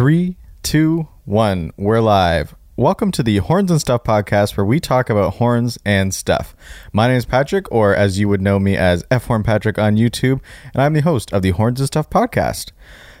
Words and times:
Three, 0.00 0.38
two, 0.62 1.08
one. 1.26 1.72
We're 1.76 2.00
live. 2.00 2.54
Welcome 2.74 3.10
to 3.10 3.22
the 3.22 3.36
Horns 3.36 3.70
and 3.70 3.78
Stuff 3.78 4.02
podcast, 4.02 4.56
where 4.56 4.64
we 4.64 4.80
talk 4.80 5.10
about 5.10 5.34
horns 5.34 5.78
and 5.84 6.14
stuff. 6.14 6.56
My 6.90 7.06
name 7.06 7.18
is 7.18 7.26
Patrick, 7.26 7.70
or 7.70 7.94
as 7.94 8.18
you 8.18 8.26
would 8.26 8.40
know 8.40 8.58
me 8.58 8.78
as 8.78 9.04
F 9.10 9.26
Horn 9.26 9.42
Patrick 9.42 9.78
on 9.78 9.98
YouTube, 9.98 10.40
and 10.72 10.82
I'm 10.82 10.94
the 10.94 11.02
host 11.02 11.34
of 11.34 11.42
the 11.42 11.50
Horns 11.50 11.80
and 11.80 11.86
Stuff 11.86 12.08
podcast. 12.08 12.72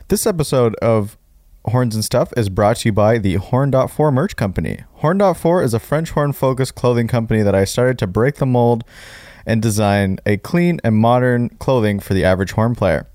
This 0.08 0.26
episode 0.26 0.74
of 0.76 1.18
Horns 1.66 1.94
and 1.94 2.02
Stuff 2.02 2.32
is 2.34 2.48
brought 2.48 2.76
to 2.78 2.88
you 2.88 2.92
by 2.94 3.18
the 3.18 3.34
Horn.4 3.34 4.10
merch 4.10 4.34
company. 4.36 4.84
Horn.4 4.94 5.62
is 5.62 5.74
a 5.74 5.78
French 5.78 6.12
horn 6.12 6.32
focused 6.32 6.76
clothing 6.76 7.08
company 7.08 7.42
that 7.42 7.54
I 7.54 7.66
started 7.66 7.98
to 7.98 8.06
break 8.06 8.36
the 8.36 8.46
mold 8.46 8.84
and 9.44 9.60
design 9.60 10.18
a 10.24 10.38
clean 10.38 10.80
and 10.82 10.96
modern 10.96 11.50
clothing 11.50 12.00
for 12.00 12.14
the 12.14 12.24
average 12.24 12.52
horn 12.52 12.74
player. 12.74 13.09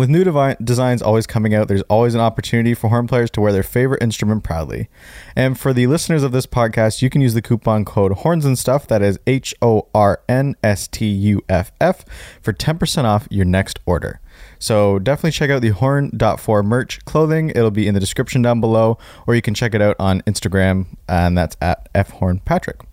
With 0.00 0.08
new 0.08 0.24
devi- 0.24 0.56
designs 0.64 1.02
always 1.02 1.26
coming 1.26 1.54
out, 1.54 1.68
there's 1.68 1.82
always 1.82 2.14
an 2.14 2.22
opportunity 2.22 2.72
for 2.72 2.88
horn 2.88 3.06
players 3.06 3.30
to 3.32 3.42
wear 3.42 3.52
their 3.52 3.62
favorite 3.62 4.02
instrument 4.02 4.42
proudly. 4.42 4.88
And 5.36 5.60
for 5.60 5.74
the 5.74 5.86
listeners 5.88 6.22
of 6.22 6.32
this 6.32 6.46
podcast, 6.46 7.02
you 7.02 7.10
can 7.10 7.20
use 7.20 7.34
the 7.34 7.42
coupon 7.42 7.84
code 7.84 8.12
Horns 8.12 8.46
and 8.46 8.58
Stuff, 8.58 8.86
that 8.86 9.02
is 9.02 9.20
H 9.26 9.54
O 9.60 9.88
R 9.94 10.22
N 10.26 10.56
S 10.64 10.88
T 10.88 11.04
U 11.04 11.42
F 11.50 11.70
F, 11.82 12.06
for 12.40 12.54
10% 12.54 13.04
off 13.04 13.28
your 13.30 13.44
next 13.44 13.78
order. 13.84 14.20
So 14.58 14.98
definitely 14.98 15.32
check 15.32 15.50
out 15.50 15.60
the 15.60 15.68
Horn 15.68 16.12
Horn.4 16.18 16.64
merch 16.64 17.04
clothing. 17.04 17.50
It'll 17.50 17.70
be 17.70 17.86
in 17.86 17.92
the 17.92 18.00
description 18.00 18.40
down 18.40 18.58
below, 18.58 18.96
or 19.26 19.34
you 19.34 19.42
can 19.42 19.52
check 19.52 19.74
it 19.74 19.82
out 19.82 19.96
on 19.98 20.22
Instagram, 20.22 20.86
and 21.10 21.36
that's 21.36 21.58
at 21.60 21.92
FHornPatrick. 21.92 22.86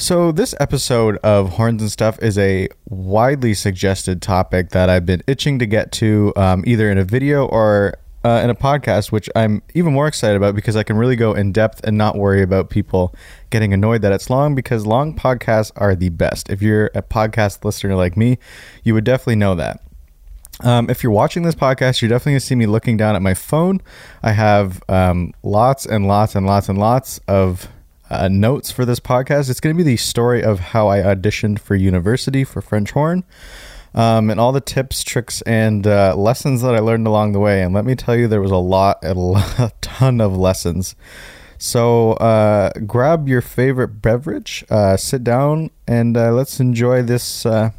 So, 0.00 0.32
this 0.32 0.54
episode 0.58 1.18
of 1.18 1.50
Horns 1.50 1.82
and 1.82 1.92
Stuff 1.92 2.18
is 2.22 2.38
a 2.38 2.68
widely 2.88 3.52
suggested 3.52 4.22
topic 4.22 4.70
that 4.70 4.88
I've 4.88 5.04
been 5.04 5.22
itching 5.26 5.58
to 5.58 5.66
get 5.66 5.92
to 5.92 6.32
um, 6.36 6.64
either 6.66 6.90
in 6.90 6.96
a 6.96 7.04
video 7.04 7.44
or 7.44 7.98
uh, 8.24 8.40
in 8.42 8.48
a 8.48 8.54
podcast, 8.54 9.12
which 9.12 9.28
I'm 9.36 9.62
even 9.74 9.92
more 9.92 10.06
excited 10.06 10.38
about 10.38 10.54
because 10.54 10.74
I 10.74 10.84
can 10.84 10.96
really 10.96 11.16
go 11.16 11.34
in 11.34 11.52
depth 11.52 11.82
and 11.84 11.98
not 11.98 12.16
worry 12.16 12.40
about 12.40 12.70
people 12.70 13.14
getting 13.50 13.74
annoyed 13.74 14.00
that 14.00 14.10
it's 14.10 14.30
long 14.30 14.54
because 14.54 14.86
long 14.86 15.14
podcasts 15.14 15.70
are 15.76 15.94
the 15.94 16.08
best. 16.08 16.48
If 16.48 16.62
you're 16.62 16.86
a 16.94 17.02
podcast 17.02 17.62
listener 17.62 17.94
like 17.94 18.16
me, 18.16 18.38
you 18.82 18.94
would 18.94 19.04
definitely 19.04 19.36
know 19.36 19.54
that. 19.56 19.82
Um, 20.60 20.88
if 20.88 21.02
you're 21.02 21.12
watching 21.12 21.42
this 21.42 21.54
podcast, 21.54 22.00
you're 22.00 22.08
definitely 22.08 22.32
going 22.32 22.40
to 22.40 22.46
see 22.46 22.54
me 22.54 22.64
looking 22.64 22.96
down 22.96 23.16
at 23.16 23.20
my 23.22 23.34
phone. 23.34 23.82
I 24.22 24.32
have 24.32 24.82
um, 24.88 25.34
lots 25.42 25.84
and 25.84 26.08
lots 26.08 26.34
and 26.34 26.46
lots 26.46 26.70
and 26.70 26.78
lots 26.78 27.20
of 27.28 27.68
uh, 28.10 28.28
notes 28.28 28.70
for 28.70 28.84
this 28.84 29.00
podcast. 29.00 29.48
It's 29.48 29.60
going 29.60 29.74
to 29.74 29.78
be 29.78 29.88
the 29.88 29.96
story 29.96 30.42
of 30.42 30.60
how 30.60 30.88
I 30.88 30.98
auditioned 30.98 31.58
for 31.60 31.74
university 31.74 32.44
for 32.44 32.60
French 32.60 32.90
horn, 32.90 33.24
um, 33.94 34.30
and 34.30 34.40
all 34.40 34.52
the 34.52 34.60
tips, 34.60 35.02
tricks, 35.02 35.42
and 35.42 35.86
uh, 35.86 36.14
lessons 36.16 36.62
that 36.62 36.74
I 36.74 36.80
learned 36.80 37.06
along 37.06 37.32
the 37.32 37.40
way. 37.40 37.62
And 37.62 37.74
let 37.74 37.84
me 37.84 37.94
tell 37.94 38.16
you, 38.16 38.28
there 38.28 38.40
was 38.40 38.50
a 38.50 38.56
lot, 38.56 38.98
a, 39.02 39.72
ton 39.80 40.20
of 40.20 40.36
lessons. 40.36 40.96
So 41.58 42.12
uh, 42.14 42.72
grab 42.86 43.28
your 43.28 43.42
favorite 43.42 44.00
beverage, 44.00 44.64
uh, 44.70 44.96
sit 44.96 45.22
down, 45.22 45.70
and 45.86 46.16
uh, 46.16 46.32
let's 46.32 46.58
enjoy 46.58 47.02
this 47.02 47.44
uh, 47.44 47.70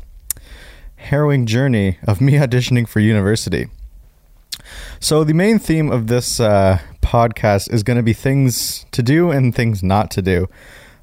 harrowing 0.98 1.46
journey 1.46 1.98
of 2.04 2.22
me 2.22 2.34
auditioning 2.34 2.88
for 2.88 3.00
university. 3.00 3.68
So, 5.00 5.24
the 5.24 5.34
main 5.34 5.60
theme 5.60 5.92
of 5.92 6.08
this 6.08 6.40
uh, 6.40 6.80
podcast 7.02 7.72
is 7.74 7.84
going 7.84 7.98
to 7.98 8.04
be 8.04 8.14
things 8.14 8.86
to 8.92 9.04
do 9.04 9.32
and 9.32 9.54
things 9.54 9.82
not 9.84 10.12
to 10.12 10.22
do. 10.22 10.48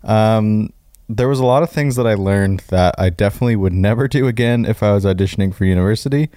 Um, 0.05 0.73
there 1.09 1.29
was 1.29 1.41
a 1.41 1.45
lot 1.45 1.63
of 1.63 1.71
things 1.71 1.97
that 1.97 2.07
I 2.07 2.15
learned 2.15 2.61
that 2.69 2.95
I 2.99 3.11
definitely 3.11 3.57
would 3.57 3.73
never 3.73 4.09
do 4.09 4.27
again 4.27 4.67
if 4.67 4.83
I 4.83 4.93
was 4.93 5.05
auditioning 5.05 5.55
for 5.55 5.65
university. 5.65 6.29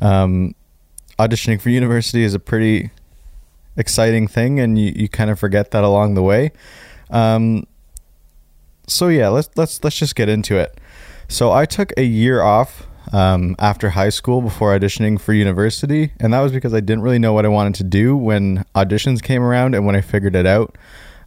Um, 0.00 0.54
auditioning 1.18 1.60
for 1.60 1.70
university 1.70 2.24
is 2.24 2.34
a 2.34 2.40
pretty 2.40 2.90
exciting 3.76 4.26
thing, 4.26 4.58
and 4.58 4.76
you, 4.78 4.92
you 4.94 5.08
kind 5.08 5.30
of 5.30 5.38
forget 5.38 5.70
that 5.70 5.84
along 5.84 6.14
the 6.14 6.22
way. 6.22 6.50
Um, 7.10 7.66
so 8.88 9.08
yeah, 9.08 9.28
let's 9.28 9.50
let's 9.56 9.82
let's 9.84 9.96
just 9.96 10.16
get 10.16 10.28
into 10.28 10.56
it. 10.56 10.78
So 11.28 11.52
I 11.52 11.64
took 11.64 11.92
a 11.96 12.02
year 12.02 12.42
off 12.42 12.87
um, 13.12 13.56
after 13.58 13.90
high 13.90 14.08
school 14.08 14.42
before 14.42 14.78
auditioning 14.78 15.20
for 15.20 15.32
university. 15.32 16.12
And 16.20 16.32
that 16.32 16.40
was 16.40 16.52
because 16.52 16.74
I 16.74 16.80
didn't 16.80 17.02
really 17.02 17.18
know 17.18 17.32
what 17.32 17.44
I 17.44 17.48
wanted 17.48 17.74
to 17.76 17.84
do 17.84 18.16
when 18.16 18.64
auditions 18.74 19.22
came 19.22 19.42
around 19.42 19.74
and 19.74 19.86
when 19.86 19.96
I 19.96 20.00
figured 20.00 20.34
it 20.34 20.46
out. 20.46 20.76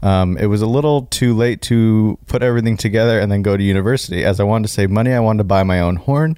Um, 0.04 0.38
it 0.38 0.48
was 0.48 0.62
a 0.62 0.68
little 0.68 1.04
too 1.04 1.36
late 1.36 1.62
to 1.64 2.18
put 2.26 2.42
everything 2.42 2.76
together 2.76 3.20
and 3.20 3.32
then 3.32 3.42
go 3.42 3.56
to 3.56 3.64
university. 3.64 4.24
As 4.24 4.40
I 4.40 4.44
wanted 4.44 4.68
to 4.68 4.74
save 4.74 4.90
money, 4.90 5.14
I 5.14 5.20
wanted 5.20 5.40
to 5.40 5.44
buy 5.44 5.64
my 5.64 5.80
own 5.80 5.98
horn. 5.98 6.38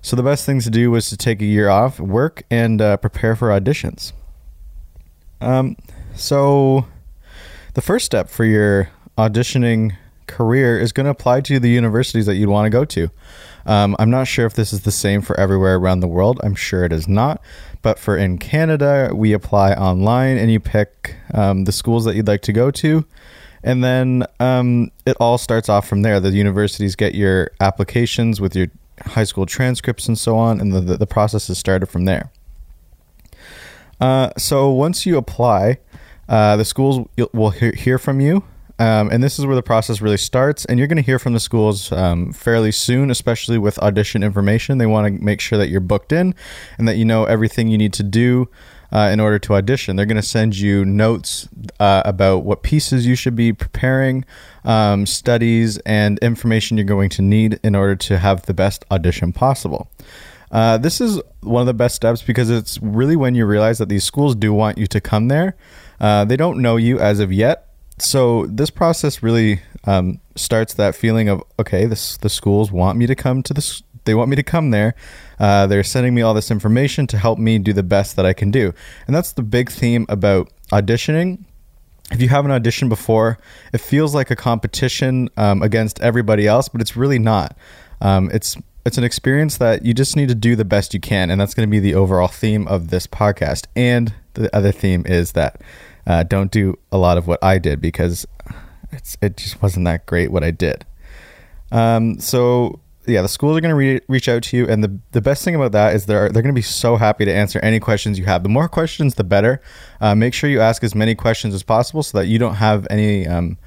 So 0.00 0.16
the 0.16 0.22
best 0.22 0.46
thing 0.46 0.60
to 0.60 0.70
do 0.70 0.90
was 0.90 1.08
to 1.10 1.16
take 1.16 1.40
a 1.40 1.46
year 1.46 1.68
off, 1.68 2.00
work, 2.00 2.42
and 2.50 2.80
uh, 2.80 2.96
prepare 2.98 3.36
for 3.36 3.48
auditions. 3.48 4.12
Um, 5.40 5.76
so 6.14 6.86
the 7.74 7.82
first 7.82 8.06
step 8.06 8.28
for 8.28 8.44
your 8.44 8.90
auditioning 9.18 9.96
career 10.26 10.78
is 10.78 10.92
going 10.92 11.04
to 11.04 11.10
apply 11.10 11.40
to 11.42 11.58
the 11.58 11.70
universities 11.70 12.26
that 12.26 12.36
you'd 12.36 12.48
want 12.48 12.66
to 12.66 12.70
go 12.70 12.84
to. 12.84 13.10
Um, 13.66 13.96
I'm 13.98 14.10
not 14.10 14.26
sure 14.26 14.46
if 14.46 14.54
this 14.54 14.72
is 14.72 14.82
the 14.82 14.90
same 14.90 15.22
for 15.22 15.38
everywhere 15.38 15.76
around 15.76 16.00
the 16.00 16.06
world. 16.06 16.40
I'm 16.42 16.54
sure 16.54 16.84
it 16.84 16.92
is 16.92 17.08
not. 17.08 17.40
But 17.82 17.98
for 17.98 18.16
in 18.16 18.38
Canada, 18.38 19.10
we 19.14 19.32
apply 19.32 19.72
online 19.72 20.36
and 20.36 20.50
you 20.50 20.60
pick 20.60 21.16
um, 21.32 21.64
the 21.64 21.72
schools 21.72 22.04
that 22.04 22.14
you'd 22.14 22.28
like 22.28 22.42
to 22.42 22.52
go 22.52 22.70
to. 22.70 23.04
And 23.62 23.82
then 23.82 24.26
um, 24.40 24.90
it 25.06 25.16
all 25.20 25.38
starts 25.38 25.68
off 25.68 25.88
from 25.88 26.02
there. 26.02 26.20
The 26.20 26.30
universities 26.30 26.96
get 26.96 27.14
your 27.14 27.50
applications 27.60 28.40
with 28.40 28.54
your 28.54 28.68
high 29.00 29.24
school 29.24 29.46
transcripts 29.46 30.06
and 30.06 30.18
so 30.18 30.36
on, 30.36 30.60
and 30.60 30.72
the, 30.72 30.80
the, 30.80 30.96
the 30.98 31.06
process 31.06 31.48
is 31.48 31.58
started 31.58 31.86
from 31.86 32.04
there. 32.04 32.30
Uh, 34.00 34.30
so 34.36 34.70
once 34.70 35.06
you 35.06 35.16
apply, 35.16 35.78
uh, 36.28 36.56
the 36.56 36.64
schools 36.64 37.08
will 37.32 37.50
hear, 37.50 37.72
hear 37.72 37.98
from 37.98 38.20
you 38.20 38.44
um, 38.78 39.08
and 39.10 39.22
this 39.22 39.38
is 39.38 39.46
where 39.46 39.54
the 39.54 39.62
process 39.62 40.00
really 40.00 40.16
starts. 40.16 40.64
And 40.64 40.78
you're 40.78 40.88
going 40.88 40.96
to 40.96 41.02
hear 41.02 41.18
from 41.18 41.32
the 41.32 41.40
schools 41.40 41.92
um, 41.92 42.32
fairly 42.32 42.72
soon, 42.72 43.10
especially 43.10 43.58
with 43.58 43.78
audition 43.78 44.22
information. 44.22 44.78
They 44.78 44.86
want 44.86 45.06
to 45.06 45.24
make 45.24 45.40
sure 45.40 45.58
that 45.58 45.68
you're 45.68 45.80
booked 45.80 46.12
in 46.12 46.34
and 46.78 46.88
that 46.88 46.96
you 46.96 47.04
know 47.04 47.24
everything 47.24 47.68
you 47.68 47.78
need 47.78 47.92
to 47.94 48.02
do 48.02 48.48
uh, 48.92 49.10
in 49.12 49.20
order 49.20 49.38
to 49.40 49.54
audition. 49.54 49.96
They're 49.96 50.06
going 50.06 50.16
to 50.16 50.22
send 50.22 50.56
you 50.56 50.84
notes 50.84 51.48
uh, 51.78 52.02
about 52.04 52.44
what 52.44 52.62
pieces 52.62 53.06
you 53.06 53.14
should 53.14 53.36
be 53.36 53.52
preparing, 53.52 54.24
um, 54.64 55.06
studies, 55.06 55.78
and 55.78 56.18
information 56.20 56.76
you're 56.76 56.84
going 56.84 57.10
to 57.10 57.22
need 57.22 57.60
in 57.62 57.74
order 57.74 57.96
to 57.96 58.18
have 58.18 58.46
the 58.46 58.54
best 58.54 58.84
audition 58.90 59.32
possible. 59.32 59.90
Uh, 60.50 60.78
this 60.78 61.00
is 61.00 61.20
one 61.40 61.60
of 61.60 61.66
the 61.66 61.74
best 61.74 61.96
steps 61.96 62.22
because 62.22 62.48
it's 62.48 62.80
really 62.80 63.16
when 63.16 63.34
you 63.34 63.44
realize 63.44 63.78
that 63.78 63.88
these 63.88 64.04
schools 64.04 64.36
do 64.36 64.52
want 64.52 64.78
you 64.78 64.86
to 64.86 65.00
come 65.00 65.26
there. 65.26 65.56
Uh, 66.00 66.24
they 66.24 66.36
don't 66.36 66.62
know 66.62 66.76
you 66.76 66.98
as 67.00 67.18
of 67.18 67.32
yet, 67.32 67.63
so 67.98 68.46
this 68.46 68.70
process 68.70 69.22
really 69.22 69.60
um, 69.84 70.20
starts 70.34 70.74
that 70.74 70.94
feeling 70.94 71.28
of 71.28 71.42
okay, 71.58 71.86
this 71.86 72.16
the 72.16 72.28
schools 72.28 72.72
want 72.72 72.98
me 72.98 73.06
to 73.06 73.14
come 73.14 73.42
to 73.42 73.54
this. 73.54 73.82
They 74.04 74.14
want 74.14 74.28
me 74.28 74.36
to 74.36 74.42
come 74.42 74.70
there. 74.70 74.94
Uh, 75.38 75.66
they're 75.66 75.82
sending 75.82 76.14
me 76.14 76.22
all 76.22 76.34
this 76.34 76.50
information 76.50 77.06
to 77.08 77.18
help 77.18 77.38
me 77.38 77.58
do 77.58 77.72
the 77.72 77.82
best 77.82 78.16
that 78.16 78.26
I 78.26 78.32
can 78.32 78.50
do, 78.50 78.72
and 79.06 79.14
that's 79.14 79.32
the 79.32 79.42
big 79.42 79.70
theme 79.70 80.06
about 80.08 80.50
auditioning. 80.72 81.44
If 82.10 82.20
you 82.20 82.28
haven't 82.28 82.50
auditioned 82.50 82.90
before, 82.90 83.38
it 83.72 83.78
feels 83.78 84.14
like 84.14 84.30
a 84.30 84.36
competition 84.36 85.30
um, 85.38 85.62
against 85.62 86.00
everybody 86.00 86.46
else, 86.46 86.68
but 86.68 86.82
it's 86.82 86.96
really 86.96 87.18
not. 87.18 87.56
Um, 88.02 88.30
it's 88.32 88.56
it's 88.84 88.98
an 88.98 89.04
experience 89.04 89.56
that 89.58 89.84
you 89.84 89.94
just 89.94 90.16
need 90.16 90.28
to 90.28 90.34
do 90.34 90.56
the 90.56 90.64
best 90.64 90.92
you 90.92 91.00
can, 91.00 91.30
and 91.30 91.40
that's 91.40 91.54
going 91.54 91.66
to 91.66 91.70
be 91.70 91.80
the 91.80 91.94
overall 91.94 92.28
theme 92.28 92.66
of 92.68 92.88
this 92.88 93.06
podcast. 93.06 93.66
And 93.74 94.12
the 94.34 94.54
other 94.54 94.72
theme 94.72 95.04
is 95.06 95.32
that 95.32 95.60
uh, 96.06 96.22
don't 96.22 96.50
do 96.50 96.78
a 96.92 96.98
lot 96.98 97.18
of 97.18 97.26
what 97.26 97.42
I 97.42 97.58
did 97.58 97.80
because 97.80 98.26
it's 98.92 99.16
it 99.20 99.36
just 99.36 99.62
wasn't 99.62 99.84
that 99.86 100.06
great 100.06 100.30
what 100.30 100.44
I 100.44 100.50
did. 100.50 100.84
Um, 101.72 102.20
so 102.20 102.80
yeah, 103.06 103.22
the 103.22 103.28
schools 103.28 103.56
are 103.56 103.60
going 103.60 103.70
to 103.70 103.76
re- 103.76 104.00
reach 104.08 104.28
out 104.28 104.42
to 104.44 104.56
you, 104.56 104.66
and 104.66 104.82
the 104.82 104.98
the 105.12 105.20
best 105.20 105.44
thing 105.44 105.54
about 105.54 105.72
that 105.72 105.94
is 105.94 106.06
they're 106.06 106.30
they're 106.30 106.42
going 106.42 106.54
to 106.54 106.58
be 106.58 106.62
so 106.62 106.96
happy 106.96 107.24
to 107.24 107.32
answer 107.32 107.58
any 107.60 107.80
questions 107.80 108.18
you 108.18 108.24
have. 108.24 108.42
The 108.42 108.48
more 108.48 108.68
questions, 108.68 109.16
the 109.16 109.24
better. 109.24 109.60
Uh, 110.00 110.14
make 110.14 110.34
sure 110.34 110.48
you 110.48 110.60
ask 110.60 110.82
as 110.82 110.94
many 110.94 111.14
questions 111.14 111.54
as 111.54 111.62
possible 111.62 112.02
so 112.02 112.18
that 112.18 112.26
you 112.26 112.38
don't 112.38 112.54
have 112.54 112.86
any 112.90 113.26
um, 113.26 113.58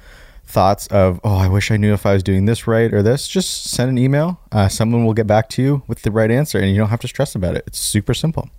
thoughts 0.44 0.86
of 0.88 1.20
oh, 1.22 1.36
I 1.36 1.48
wish 1.48 1.70
I 1.70 1.76
knew 1.76 1.92
if 1.92 2.06
I 2.06 2.14
was 2.14 2.22
doing 2.22 2.46
this 2.46 2.66
right 2.66 2.92
or 2.92 3.02
this. 3.02 3.28
Just 3.28 3.64
send 3.64 3.90
an 3.90 3.98
email. 3.98 4.40
Uh, 4.50 4.68
someone 4.68 5.04
will 5.04 5.14
get 5.14 5.26
back 5.26 5.48
to 5.50 5.62
you 5.62 5.82
with 5.86 6.02
the 6.02 6.10
right 6.10 6.30
answer, 6.30 6.58
and 6.58 6.70
you 6.70 6.76
don't 6.76 6.90
have 6.90 7.00
to 7.00 7.08
stress 7.08 7.34
about 7.34 7.56
it. 7.56 7.64
It's 7.66 7.78
super 7.78 8.14
simple. 8.14 8.50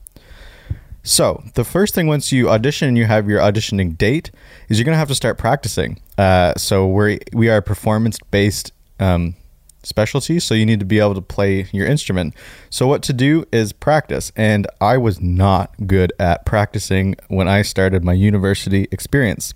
So 1.03 1.43
the 1.55 1.63
first 1.63 1.95
thing 1.95 2.07
once 2.07 2.31
you 2.31 2.49
audition 2.49 2.87
and 2.87 2.97
you 2.97 3.05
have 3.05 3.29
your 3.29 3.39
auditioning 3.39 3.97
date 3.97 4.31
is 4.67 4.77
you're 4.77 4.85
gonna 4.85 4.97
have 4.97 5.07
to 5.07 5.15
start 5.15 5.37
practicing. 5.37 5.99
Uh, 6.17 6.53
so 6.57 6.87
we 6.87 7.19
we 7.33 7.49
are 7.49 7.61
performance 7.61 8.19
based 8.31 8.73
um, 8.99 9.35
specialty, 9.83 10.39
so 10.39 10.53
you 10.53 10.65
need 10.65 10.79
to 10.79 10.85
be 10.85 10.99
able 10.99 11.15
to 11.15 11.21
play 11.21 11.67
your 11.71 11.87
instrument. 11.87 12.33
So 12.69 12.85
what 12.85 13.01
to 13.03 13.13
do 13.13 13.45
is 13.51 13.71
practice, 13.71 14.31
and 14.35 14.67
I 14.81 14.97
was 14.97 15.21
not 15.21 15.73
good 15.87 16.11
at 16.19 16.45
practicing 16.45 17.15
when 17.27 17.47
I 17.47 17.61
started 17.61 18.03
my 18.03 18.13
university 18.13 18.87
experience. 18.91 19.53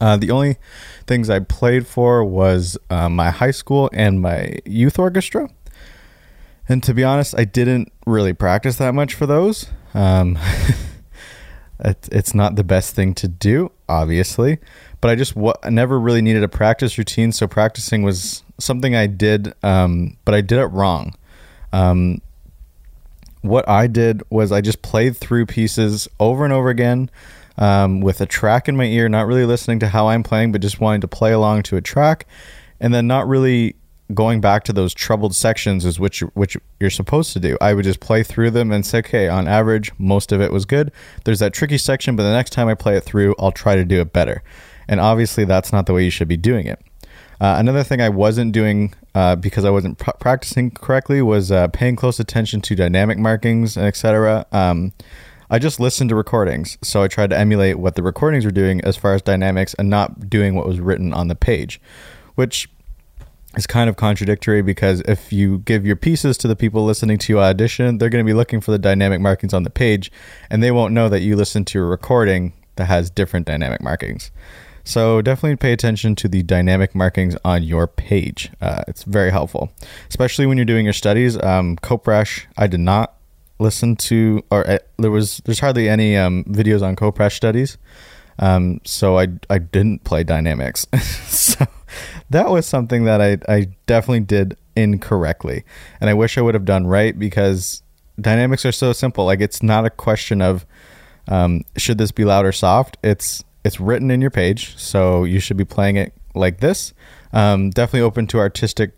Uh, 0.00 0.16
the 0.16 0.30
only 0.30 0.56
things 1.06 1.28
I 1.30 1.40
played 1.40 1.86
for 1.86 2.24
was 2.24 2.78
uh, 2.90 3.08
my 3.08 3.30
high 3.30 3.50
school 3.50 3.90
and 3.92 4.20
my 4.20 4.58
youth 4.64 4.98
orchestra. 4.98 5.48
And 6.68 6.82
to 6.84 6.94
be 6.94 7.04
honest, 7.04 7.34
I 7.36 7.44
didn't 7.44 7.92
really 8.06 8.32
practice 8.32 8.76
that 8.76 8.94
much 8.94 9.14
for 9.14 9.26
those. 9.26 9.66
Um, 9.94 10.38
It, 11.84 12.08
it's 12.12 12.34
not 12.34 12.54
the 12.54 12.64
best 12.64 12.94
thing 12.94 13.12
to 13.14 13.28
do, 13.28 13.72
obviously, 13.88 14.58
but 15.00 15.10
I 15.10 15.16
just 15.16 15.34
w- 15.34 15.54
never 15.68 15.98
really 15.98 16.22
needed 16.22 16.44
a 16.44 16.48
practice 16.48 16.96
routine. 16.96 17.32
So 17.32 17.48
practicing 17.48 18.02
was 18.02 18.44
something 18.58 18.94
I 18.94 19.08
did, 19.08 19.52
um, 19.64 20.16
but 20.24 20.34
I 20.34 20.42
did 20.42 20.58
it 20.58 20.66
wrong. 20.66 21.14
Um, 21.72 22.22
what 23.40 23.68
I 23.68 23.88
did 23.88 24.22
was 24.30 24.52
I 24.52 24.60
just 24.60 24.82
played 24.82 25.16
through 25.16 25.46
pieces 25.46 26.06
over 26.20 26.44
and 26.44 26.52
over 26.52 26.68
again 26.68 27.10
um, 27.58 28.00
with 28.00 28.20
a 28.20 28.26
track 28.26 28.68
in 28.68 28.76
my 28.76 28.84
ear, 28.84 29.08
not 29.08 29.26
really 29.26 29.44
listening 29.44 29.80
to 29.80 29.88
how 29.88 30.08
I'm 30.08 30.22
playing, 30.22 30.52
but 30.52 30.60
just 30.60 30.80
wanting 30.80 31.00
to 31.00 31.08
play 31.08 31.32
along 31.32 31.64
to 31.64 31.76
a 31.76 31.80
track, 31.80 32.26
and 32.78 32.94
then 32.94 33.08
not 33.08 33.26
really 33.26 33.74
going 34.14 34.40
back 34.40 34.64
to 34.64 34.72
those 34.72 34.94
troubled 34.94 35.34
sections 35.34 35.84
is 35.84 35.98
which 35.98 36.20
which 36.34 36.56
you're 36.80 36.90
supposed 36.90 37.32
to 37.32 37.40
do. 37.40 37.56
I 37.60 37.74
would 37.74 37.84
just 37.84 38.00
play 38.00 38.22
through 38.22 38.50
them 38.50 38.72
and 38.72 38.84
say, 38.84 38.98
okay, 38.98 39.28
on 39.28 39.48
average, 39.48 39.92
most 39.98 40.32
of 40.32 40.40
it 40.40 40.52
was 40.52 40.64
good. 40.64 40.92
There's 41.24 41.40
that 41.40 41.52
tricky 41.52 41.78
section, 41.78 42.16
but 42.16 42.22
the 42.22 42.32
next 42.32 42.50
time 42.50 42.68
I 42.68 42.74
play 42.74 42.96
it 42.96 43.04
through, 43.04 43.34
I'll 43.38 43.52
try 43.52 43.76
to 43.76 43.84
do 43.84 44.00
it 44.00 44.12
better. 44.12 44.42
And 44.88 45.00
obviously, 45.00 45.44
that's 45.44 45.72
not 45.72 45.86
the 45.86 45.92
way 45.92 46.04
you 46.04 46.10
should 46.10 46.28
be 46.28 46.36
doing 46.36 46.66
it. 46.66 46.80
Uh, 47.40 47.56
another 47.58 47.82
thing 47.82 48.00
I 48.00 48.08
wasn't 48.08 48.52
doing 48.52 48.94
uh, 49.14 49.34
because 49.34 49.64
I 49.64 49.70
wasn't 49.70 49.98
pr- 49.98 50.12
practicing 50.20 50.70
correctly 50.70 51.20
was 51.22 51.50
uh, 51.50 51.68
paying 51.68 51.96
close 51.96 52.20
attention 52.20 52.60
to 52.62 52.76
dynamic 52.76 53.18
markings 53.18 53.76
and 53.76 53.84
etc. 53.84 54.46
Um, 54.52 54.92
I 55.50 55.58
just 55.58 55.80
listened 55.80 56.08
to 56.10 56.16
recordings, 56.16 56.78
so 56.82 57.02
I 57.02 57.08
tried 57.08 57.30
to 57.30 57.38
emulate 57.38 57.78
what 57.78 57.94
the 57.94 58.02
recordings 58.02 58.44
were 58.44 58.52
doing 58.52 58.80
as 58.82 58.96
far 58.96 59.12
as 59.14 59.22
dynamics 59.22 59.74
and 59.74 59.90
not 59.90 60.30
doing 60.30 60.54
what 60.54 60.66
was 60.66 60.80
written 60.80 61.12
on 61.12 61.28
the 61.28 61.34
page, 61.34 61.80
which 62.36 62.70
is 63.56 63.66
kind 63.66 63.90
of 63.90 63.96
contradictory 63.96 64.62
because 64.62 65.00
if 65.02 65.32
you 65.32 65.58
give 65.58 65.84
your 65.84 65.96
pieces 65.96 66.38
to 66.38 66.48
the 66.48 66.56
people 66.56 66.84
listening 66.84 67.18
to 67.18 67.32
your 67.32 67.42
audition, 67.42 67.98
they're 67.98 68.08
going 68.08 68.24
to 68.24 68.28
be 68.28 68.34
looking 68.34 68.60
for 68.60 68.70
the 68.70 68.78
dynamic 68.78 69.20
markings 69.20 69.52
on 69.52 69.62
the 69.62 69.70
page 69.70 70.10
and 70.50 70.62
they 70.62 70.70
won't 70.70 70.94
know 70.94 71.08
that 71.08 71.20
you 71.20 71.36
listened 71.36 71.66
to 71.68 71.78
a 71.80 71.84
recording 71.84 72.52
that 72.76 72.86
has 72.86 73.10
different 73.10 73.46
dynamic 73.46 73.82
markings. 73.82 74.30
So 74.84 75.22
definitely 75.22 75.56
pay 75.56 75.72
attention 75.72 76.16
to 76.16 76.28
the 76.28 76.42
dynamic 76.42 76.94
markings 76.94 77.36
on 77.44 77.62
your 77.62 77.86
page. 77.86 78.50
Uh, 78.60 78.82
it's 78.88 79.04
very 79.04 79.30
helpful, 79.30 79.70
especially 80.08 80.46
when 80.46 80.58
you're 80.58 80.64
doing 80.64 80.84
your 80.84 80.92
studies. 80.92 81.40
Um, 81.42 81.76
Kopprasch, 81.76 82.46
I 82.56 82.66
did 82.66 82.80
not 82.80 83.14
listen 83.58 83.94
to, 83.96 84.42
or 84.50 84.68
uh, 84.68 84.78
there 84.98 85.10
was 85.10 85.40
there's 85.44 85.60
hardly 85.60 85.88
any 85.88 86.16
um, 86.16 86.44
videos 86.44 86.82
on 86.82 86.96
Kopprasch 86.96 87.34
studies. 87.34 87.78
Um, 88.38 88.80
so 88.84 89.18
I 89.18 89.28
I 89.48 89.58
didn't 89.58 90.02
play 90.04 90.24
dynamics. 90.24 90.86
so 91.28 91.64
that 92.32 92.50
was 92.50 92.66
something 92.66 93.04
that 93.04 93.20
I 93.20 93.38
I 93.48 93.68
definitely 93.86 94.20
did 94.20 94.56
incorrectly, 94.76 95.64
and 96.00 96.10
I 96.10 96.14
wish 96.14 96.36
I 96.36 96.40
would 96.40 96.54
have 96.54 96.64
done 96.64 96.86
right 96.86 97.18
because 97.18 97.82
dynamics 98.20 98.64
are 98.64 98.72
so 98.72 98.92
simple. 98.92 99.24
Like 99.24 99.40
it's 99.40 99.62
not 99.62 99.84
a 99.84 99.90
question 99.90 100.42
of 100.42 100.66
um, 101.28 101.62
should 101.76 101.98
this 101.98 102.12
be 102.12 102.24
loud 102.24 102.44
or 102.44 102.52
soft. 102.52 102.98
It's 103.02 103.44
it's 103.64 103.80
written 103.80 104.10
in 104.10 104.20
your 104.20 104.30
page, 104.30 104.76
so 104.76 105.24
you 105.24 105.40
should 105.40 105.56
be 105.56 105.64
playing 105.64 105.96
it 105.96 106.12
like 106.34 106.60
this. 106.60 106.92
Um, 107.32 107.70
definitely 107.70 108.00
open 108.00 108.26
to 108.28 108.38
artistic 108.38 108.92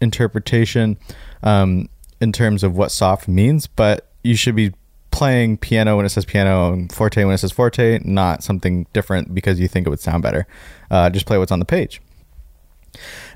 interpretation 0.00 0.98
um, 1.42 1.88
in 2.20 2.32
terms 2.32 2.62
of 2.62 2.76
what 2.76 2.90
soft 2.90 3.28
means, 3.28 3.66
but 3.66 4.10
you 4.22 4.36
should 4.36 4.56
be 4.56 4.72
playing 5.10 5.56
piano 5.56 5.96
when 5.96 6.04
it 6.04 6.08
says 6.08 6.24
piano 6.24 6.72
and 6.72 6.92
forte 6.92 7.24
when 7.24 7.34
it 7.34 7.38
says 7.38 7.52
forte, 7.52 8.00
not 8.04 8.42
something 8.42 8.86
different 8.92 9.32
because 9.34 9.60
you 9.60 9.68
think 9.68 9.86
it 9.86 9.90
would 9.90 10.00
sound 10.00 10.22
better. 10.22 10.46
Uh, 10.90 11.08
just 11.10 11.26
play 11.26 11.38
what's 11.38 11.52
on 11.52 11.60
the 11.60 11.64
page. 11.64 12.00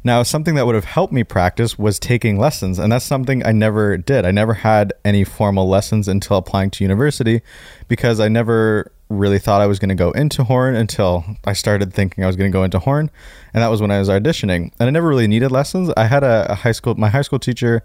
Now, 0.05 0.23
something 0.23 0.55
that 0.55 0.67
would 0.67 0.75
have 0.75 0.85
helped 0.85 1.13
me 1.13 1.25
practice 1.25 1.79
was 1.79 1.99
taking 1.99 2.39
lessons, 2.39 2.79
and 2.79 2.93
that's 2.93 3.05
something 3.05 3.45
I 3.45 3.53
never 3.53 3.97
did. 3.97 4.25
I 4.25 4.31
never 4.31 4.55
had 4.55 4.93
any 5.05 5.25
formal 5.25 5.69
lessons 5.69 6.09
until 6.09 6.37
applying 6.37 6.71
to 6.71 6.85
university 6.85 7.43
because 7.89 8.21
I 8.21 8.29
never 8.29 8.93
really 9.09 9.39
thought 9.39 9.61
I 9.61 9.67
was 9.67 9.79
going 9.79 9.89
to 9.89 9.95
go 9.95 10.11
into 10.11 10.45
horn 10.45 10.75
until 10.75 11.25
I 11.45 11.55
started 11.55 11.95
thinking 11.95 12.25
I 12.25 12.27
was 12.27 12.37
going 12.37 12.51
to 12.51 12.57
go 12.57 12.65
into 12.65 12.79
horn, 12.79 13.11
and 13.55 13.63
that 13.63 13.69
was 13.69 13.81
when 13.81 13.91
I 13.91 13.99
was 13.99 14.09
auditioning. 14.09 14.73
And 14.79 14.89
I 14.89 14.91
never 14.91 15.09
really 15.09 15.29
needed 15.29 15.51
lessons. 15.51 15.91
I 15.97 16.07
had 16.07 16.23
a, 16.23 16.53
a 16.53 16.55
high 16.55 16.73
school, 16.73 16.95
my 16.95 17.09
high 17.09 17.23
school 17.23 17.39
teacher 17.39 17.83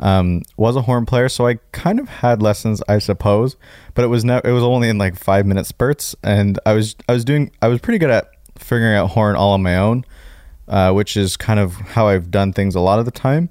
um, 0.00 0.42
was 0.56 0.76
a 0.76 0.82
horn 0.82 1.06
player, 1.06 1.28
so 1.28 1.46
I 1.46 1.58
kind 1.72 2.00
of 2.00 2.08
had 2.08 2.42
lessons, 2.42 2.82
I 2.88 2.98
suppose, 2.98 3.56
but 3.94 4.04
it 4.04 4.08
was 4.08 4.24
it 4.24 4.44
was 4.44 4.62
only 4.62 4.88
in 4.88 4.98
like 4.98 5.16
five 5.16 5.46
minute 5.46 5.66
spurts, 5.66 6.16
and 6.22 6.58
I 6.66 6.72
was 6.72 6.96
I 7.08 7.12
was 7.12 7.24
doing 7.24 7.52
I 7.62 7.68
was 7.68 7.80
pretty 7.80 7.98
good 7.98 8.10
at 8.10 8.30
figuring 8.58 8.96
out 8.96 9.10
horn 9.10 9.36
all 9.36 9.52
on 9.52 9.62
my 9.62 9.76
own, 9.76 10.04
uh, 10.68 10.92
which 10.92 11.16
is 11.16 11.36
kind 11.36 11.60
of 11.60 11.74
how 11.74 12.08
I've 12.08 12.30
done 12.30 12.52
things 12.52 12.74
a 12.74 12.80
lot 12.80 12.98
of 12.98 13.04
the 13.04 13.10
time. 13.10 13.50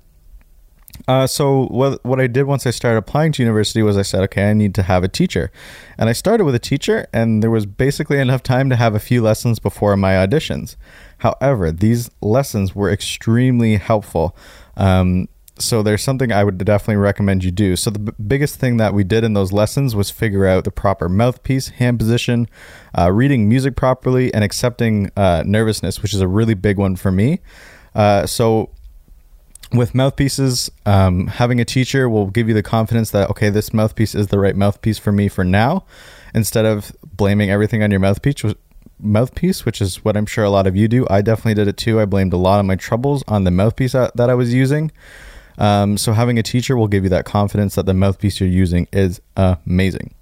Uh, 1.07 1.25
so 1.25 1.65
what 1.65 2.03
what 2.05 2.19
I 2.21 2.27
did 2.27 2.43
once 2.43 2.67
I 2.67 2.69
started 2.71 2.99
applying 2.99 3.31
to 3.33 3.41
university 3.41 3.81
was 3.81 3.97
I 3.97 4.03
said, 4.03 4.21
okay, 4.25 4.49
I 4.49 4.53
need 4.53 4.75
to 4.75 4.83
have 4.83 5.03
a 5.03 5.07
teacher, 5.07 5.51
and 5.97 6.07
I 6.07 6.13
started 6.13 6.45
with 6.45 6.55
a 6.55 6.59
teacher, 6.59 7.07
and 7.11 7.41
there 7.41 7.49
was 7.49 7.65
basically 7.65 8.19
enough 8.19 8.43
time 8.43 8.69
to 8.69 8.75
have 8.75 8.93
a 8.93 8.99
few 8.99 9.21
lessons 9.21 9.59
before 9.59 9.97
my 9.97 10.13
auditions. 10.13 10.75
However, 11.17 11.71
these 11.71 12.11
lessons 12.21 12.75
were 12.75 12.91
extremely 12.91 13.77
helpful. 13.77 14.35
Um, 14.77 15.27
so 15.63 15.81
there's 15.81 16.03
something 16.03 16.31
I 16.31 16.43
would 16.43 16.57
definitely 16.57 16.97
recommend 16.97 17.43
you 17.43 17.51
do. 17.51 17.75
So 17.75 17.89
the 17.89 17.99
b- 17.99 18.11
biggest 18.27 18.55
thing 18.55 18.77
that 18.77 18.93
we 18.93 19.03
did 19.03 19.23
in 19.23 19.33
those 19.33 19.51
lessons 19.51 19.95
was 19.95 20.09
figure 20.09 20.45
out 20.45 20.63
the 20.63 20.71
proper 20.71 21.09
mouthpiece, 21.09 21.69
hand 21.69 21.99
position, 21.99 22.47
uh, 22.97 23.11
reading 23.11 23.49
music 23.49 23.75
properly, 23.75 24.33
and 24.33 24.43
accepting 24.43 25.11
uh, 25.15 25.43
nervousness, 25.45 26.01
which 26.01 26.13
is 26.13 26.21
a 26.21 26.27
really 26.27 26.53
big 26.53 26.77
one 26.77 26.95
for 26.95 27.11
me. 27.11 27.39
Uh, 27.95 28.25
so 28.25 28.69
with 29.71 29.95
mouthpieces, 29.95 30.69
um, 30.85 31.27
having 31.27 31.59
a 31.59 31.65
teacher 31.65 32.07
will 32.07 32.27
give 32.27 32.47
you 32.47 32.53
the 32.53 32.63
confidence 32.63 33.11
that 33.11 33.29
okay, 33.31 33.49
this 33.49 33.73
mouthpiece 33.73 34.13
is 34.13 34.27
the 34.27 34.39
right 34.39 34.55
mouthpiece 34.55 34.99
for 34.99 35.11
me 35.11 35.27
for 35.27 35.43
now, 35.43 35.83
instead 36.33 36.65
of 36.65 36.91
blaming 37.03 37.49
everything 37.49 37.83
on 37.83 37.91
your 37.91 37.99
mouthpiece. 37.99 38.43
Mouthpiece, 38.99 39.65
which 39.65 39.81
is 39.81 40.05
what 40.05 40.15
I'm 40.15 40.25
sure 40.25 40.45
a 40.45 40.49
lot 40.49 40.67
of 40.67 40.75
you 40.75 40.87
do. 40.87 41.05
I 41.09 41.21
definitely 41.21 41.55
did 41.55 41.67
it 41.67 41.75
too. 41.75 41.99
I 41.99 42.05
blamed 42.05 42.31
a 42.31 42.37
lot 42.37 42.59
of 42.59 42.65
my 42.65 42.75
troubles 42.75 43.23
on 43.27 43.43
the 43.43 43.51
mouthpiece 43.51 43.91
that, 43.93 44.15
that 44.15 44.29
I 44.29 44.35
was 44.35 44.53
using. 44.53 44.91
Um, 45.57 45.97
so 45.97 46.13
having 46.13 46.37
a 46.39 46.43
teacher 46.43 46.75
will 46.75 46.87
give 46.87 47.03
you 47.03 47.09
that 47.09 47.25
confidence 47.25 47.75
that 47.75 47.85
the 47.85 47.93
mouthpiece 47.93 48.39
you're 48.39 48.49
using 48.49 48.87
is 48.91 49.21
amazing. 49.35 50.13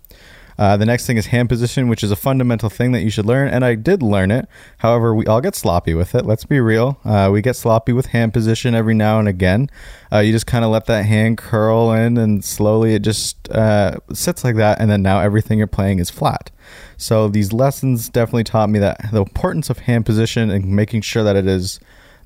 Uh, 0.62 0.78
the 0.78 0.86
next 0.86 1.08
thing 1.08 1.18
is 1.18 1.26
hand 1.28 1.50
position, 1.50 1.88
which 1.88 2.04
is 2.04 2.12
a 2.12 2.16
fundamental 2.16 2.70
thing 2.70 2.92
that 2.92 3.02
you 3.02 3.10
should 3.10 3.26
learn, 3.26 3.48
and 3.48 3.66
I 3.66 3.74
did 3.74 4.04
learn 4.04 4.30
it. 4.30 4.48
However, 4.78 5.16
we 5.16 5.26
all 5.26 5.42
get 5.42 5.56
sloppy 5.56 5.96
with 5.96 6.14
it. 6.14 6.24
Let's 6.24 6.46
be 6.46 6.60
real. 6.60 7.00
Uh, 7.04 7.30
we 7.32 7.42
get 7.42 7.56
sloppy 7.56 7.94
with 7.94 8.08
hand 8.08 8.32
position 8.32 8.76
every 8.76 8.94
now 8.94 9.18
and 9.18 9.28
again. 9.28 9.72
Uh, 10.12 10.20
you 10.20 10.32
just 10.32 10.46
kind 10.46 10.64
of 10.64 10.70
let 10.70 10.86
that 10.86 11.06
hand 11.06 11.40
curl 11.40 11.92
in, 11.94 12.16
and 12.16 12.46
slowly 12.46 12.94
it 12.94 13.02
just 13.02 13.50
uh, 13.50 13.98
sits 14.14 14.44
like 14.44 14.56
that, 14.58 14.80
and 14.80 14.92
then 14.92 15.02
now 15.02 15.20
everything 15.20 15.58
you're 15.58 15.66
playing 15.66 15.98
is 15.98 16.12
flat. 16.12 16.52
So 16.96 17.28
these 17.28 17.52
lessons 17.52 18.08
definitely 18.10 18.44
taught 18.44 18.70
me 18.70 18.78
that 18.78 19.12
the 19.12 19.22
importance 19.22 19.72
of 19.72 19.80
hand 19.80 20.06
position 20.06 20.52
and 20.52 20.66
making 20.68 21.02
sure 21.02 21.24
that 21.24 21.36
it 21.36 21.48
is 21.48 21.80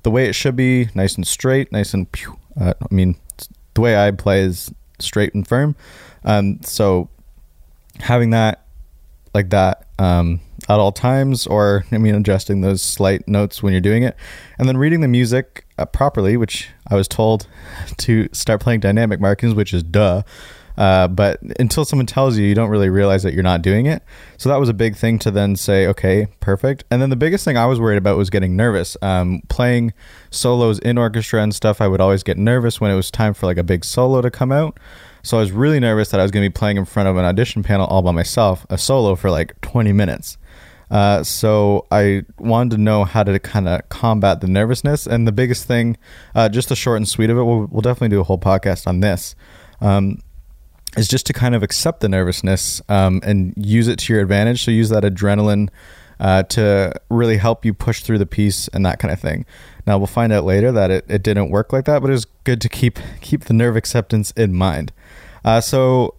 the 0.06 0.10
way 0.12 0.28
it 0.28 0.36
should 0.36 0.54
be, 0.54 0.88
nice 0.94 1.16
and 1.16 1.26
straight, 1.26 1.72
nice 1.72 1.92
and 1.92 2.12
pew, 2.12 2.38
uh, 2.60 2.74
I 2.80 2.94
mean, 2.94 3.16
the 3.74 3.80
way 3.80 3.96
I 3.96 4.12
play 4.12 4.42
is 4.42 4.72
straight 5.00 5.34
and 5.34 5.44
firm. 5.44 5.74
Um, 6.24 6.60
so 6.62 7.08
having 7.98 8.30
that 8.30 8.66
like 9.34 9.50
that 9.50 9.88
um, 9.98 10.38
at 10.68 10.78
all 10.78 10.92
times, 10.92 11.48
or 11.48 11.84
I 11.90 11.98
mean, 11.98 12.14
adjusting 12.14 12.60
those 12.60 12.82
slight 12.82 13.26
notes 13.26 13.64
when 13.64 13.72
you're 13.72 13.80
doing 13.80 14.04
it, 14.04 14.16
and 14.60 14.68
then 14.68 14.76
reading 14.76 15.00
the 15.00 15.08
music 15.08 15.66
uh, 15.76 15.86
properly, 15.86 16.36
which 16.36 16.68
I 16.88 16.94
was 16.94 17.08
told 17.08 17.48
to 17.96 18.28
start 18.30 18.60
playing 18.60 18.78
dynamic 18.78 19.18
markings, 19.18 19.54
which 19.54 19.74
is 19.74 19.82
duh. 19.82 20.22
Uh, 20.76 21.08
but 21.08 21.40
until 21.58 21.84
someone 21.84 22.06
tells 22.06 22.36
you, 22.36 22.46
you 22.46 22.54
don't 22.54 22.68
really 22.68 22.90
realize 22.90 23.22
that 23.22 23.34
you're 23.34 23.42
not 23.42 23.62
doing 23.62 23.86
it. 23.86 24.02
So 24.36 24.48
that 24.48 24.56
was 24.56 24.68
a 24.68 24.74
big 24.74 24.96
thing 24.96 25.18
to 25.20 25.30
then 25.30 25.56
say, 25.56 25.86
okay, 25.86 26.26
perfect. 26.40 26.84
And 26.90 27.00
then 27.00 27.10
the 27.10 27.16
biggest 27.16 27.44
thing 27.44 27.56
I 27.56 27.66
was 27.66 27.80
worried 27.80 27.98
about 27.98 28.16
was 28.16 28.30
getting 28.30 28.56
nervous. 28.56 28.96
Um, 29.02 29.42
playing 29.48 29.92
solos 30.30 30.78
in 30.80 30.98
orchestra 30.98 31.42
and 31.42 31.54
stuff, 31.54 31.80
I 31.80 31.88
would 31.88 32.00
always 32.00 32.22
get 32.22 32.36
nervous 32.36 32.80
when 32.80 32.90
it 32.90 32.94
was 32.94 33.10
time 33.10 33.34
for 33.34 33.46
like 33.46 33.56
a 33.58 33.64
big 33.64 33.84
solo 33.84 34.20
to 34.20 34.30
come 34.30 34.52
out. 34.52 34.78
So 35.22 35.38
I 35.38 35.40
was 35.40 35.50
really 35.50 35.80
nervous 35.80 36.10
that 36.10 36.20
I 36.20 36.22
was 36.22 36.30
going 36.30 36.44
to 36.44 36.50
be 36.50 36.52
playing 36.52 36.76
in 36.76 36.84
front 36.84 37.08
of 37.08 37.16
an 37.16 37.24
audition 37.24 37.62
panel 37.62 37.86
all 37.86 38.02
by 38.02 38.12
myself, 38.12 38.64
a 38.70 38.78
solo 38.78 39.16
for 39.16 39.30
like 39.30 39.60
20 39.60 39.92
minutes. 39.92 40.38
Uh, 40.88 41.24
so 41.24 41.86
I 41.90 42.22
wanted 42.38 42.76
to 42.76 42.80
know 42.80 43.04
how 43.04 43.24
to 43.24 43.38
kind 43.40 43.68
of 43.68 43.88
combat 43.88 44.40
the 44.40 44.46
nervousness. 44.46 45.06
And 45.06 45.26
the 45.26 45.32
biggest 45.32 45.64
thing, 45.64 45.96
uh, 46.34 46.48
just 46.48 46.68
the 46.68 46.76
short 46.76 46.98
and 46.98 47.08
sweet 47.08 47.30
of 47.30 47.38
it, 47.38 47.42
we'll, 47.42 47.66
we'll 47.66 47.82
definitely 47.82 48.14
do 48.14 48.20
a 48.20 48.24
whole 48.24 48.38
podcast 48.38 48.86
on 48.86 49.00
this. 49.00 49.34
Um, 49.80 50.20
is 50.96 51.08
just 51.08 51.26
to 51.26 51.32
kind 51.32 51.54
of 51.54 51.62
accept 51.62 52.00
the 52.00 52.08
nervousness 52.08 52.80
um, 52.88 53.20
and 53.22 53.54
use 53.56 53.88
it 53.88 53.98
to 54.00 54.12
your 54.12 54.22
advantage. 54.22 54.64
So 54.64 54.70
use 54.70 54.88
that 54.88 55.04
adrenaline 55.04 55.68
uh, 56.18 56.44
to 56.44 56.94
really 57.10 57.36
help 57.36 57.64
you 57.64 57.74
push 57.74 58.02
through 58.02 58.18
the 58.18 58.26
piece 58.26 58.68
and 58.68 58.84
that 58.86 58.98
kind 58.98 59.12
of 59.12 59.20
thing. 59.20 59.44
Now 59.86 59.98
we'll 59.98 60.06
find 60.06 60.32
out 60.32 60.44
later 60.44 60.72
that 60.72 60.90
it, 60.90 61.04
it 61.08 61.22
didn't 61.22 61.50
work 61.50 61.72
like 61.72 61.84
that, 61.84 62.00
but 62.00 62.10
it 62.10 62.14
was 62.14 62.26
good 62.44 62.60
to 62.62 62.68
keep 62.68 62.98
keep 63.20 63.44
the 63.44 63.52
nerve 63.52 63.76
acceptance 63.76 64.30
in 64.32 64.54
mind. 64.54 64.92
Uh, 65.44 65.60
so 65.60 66.14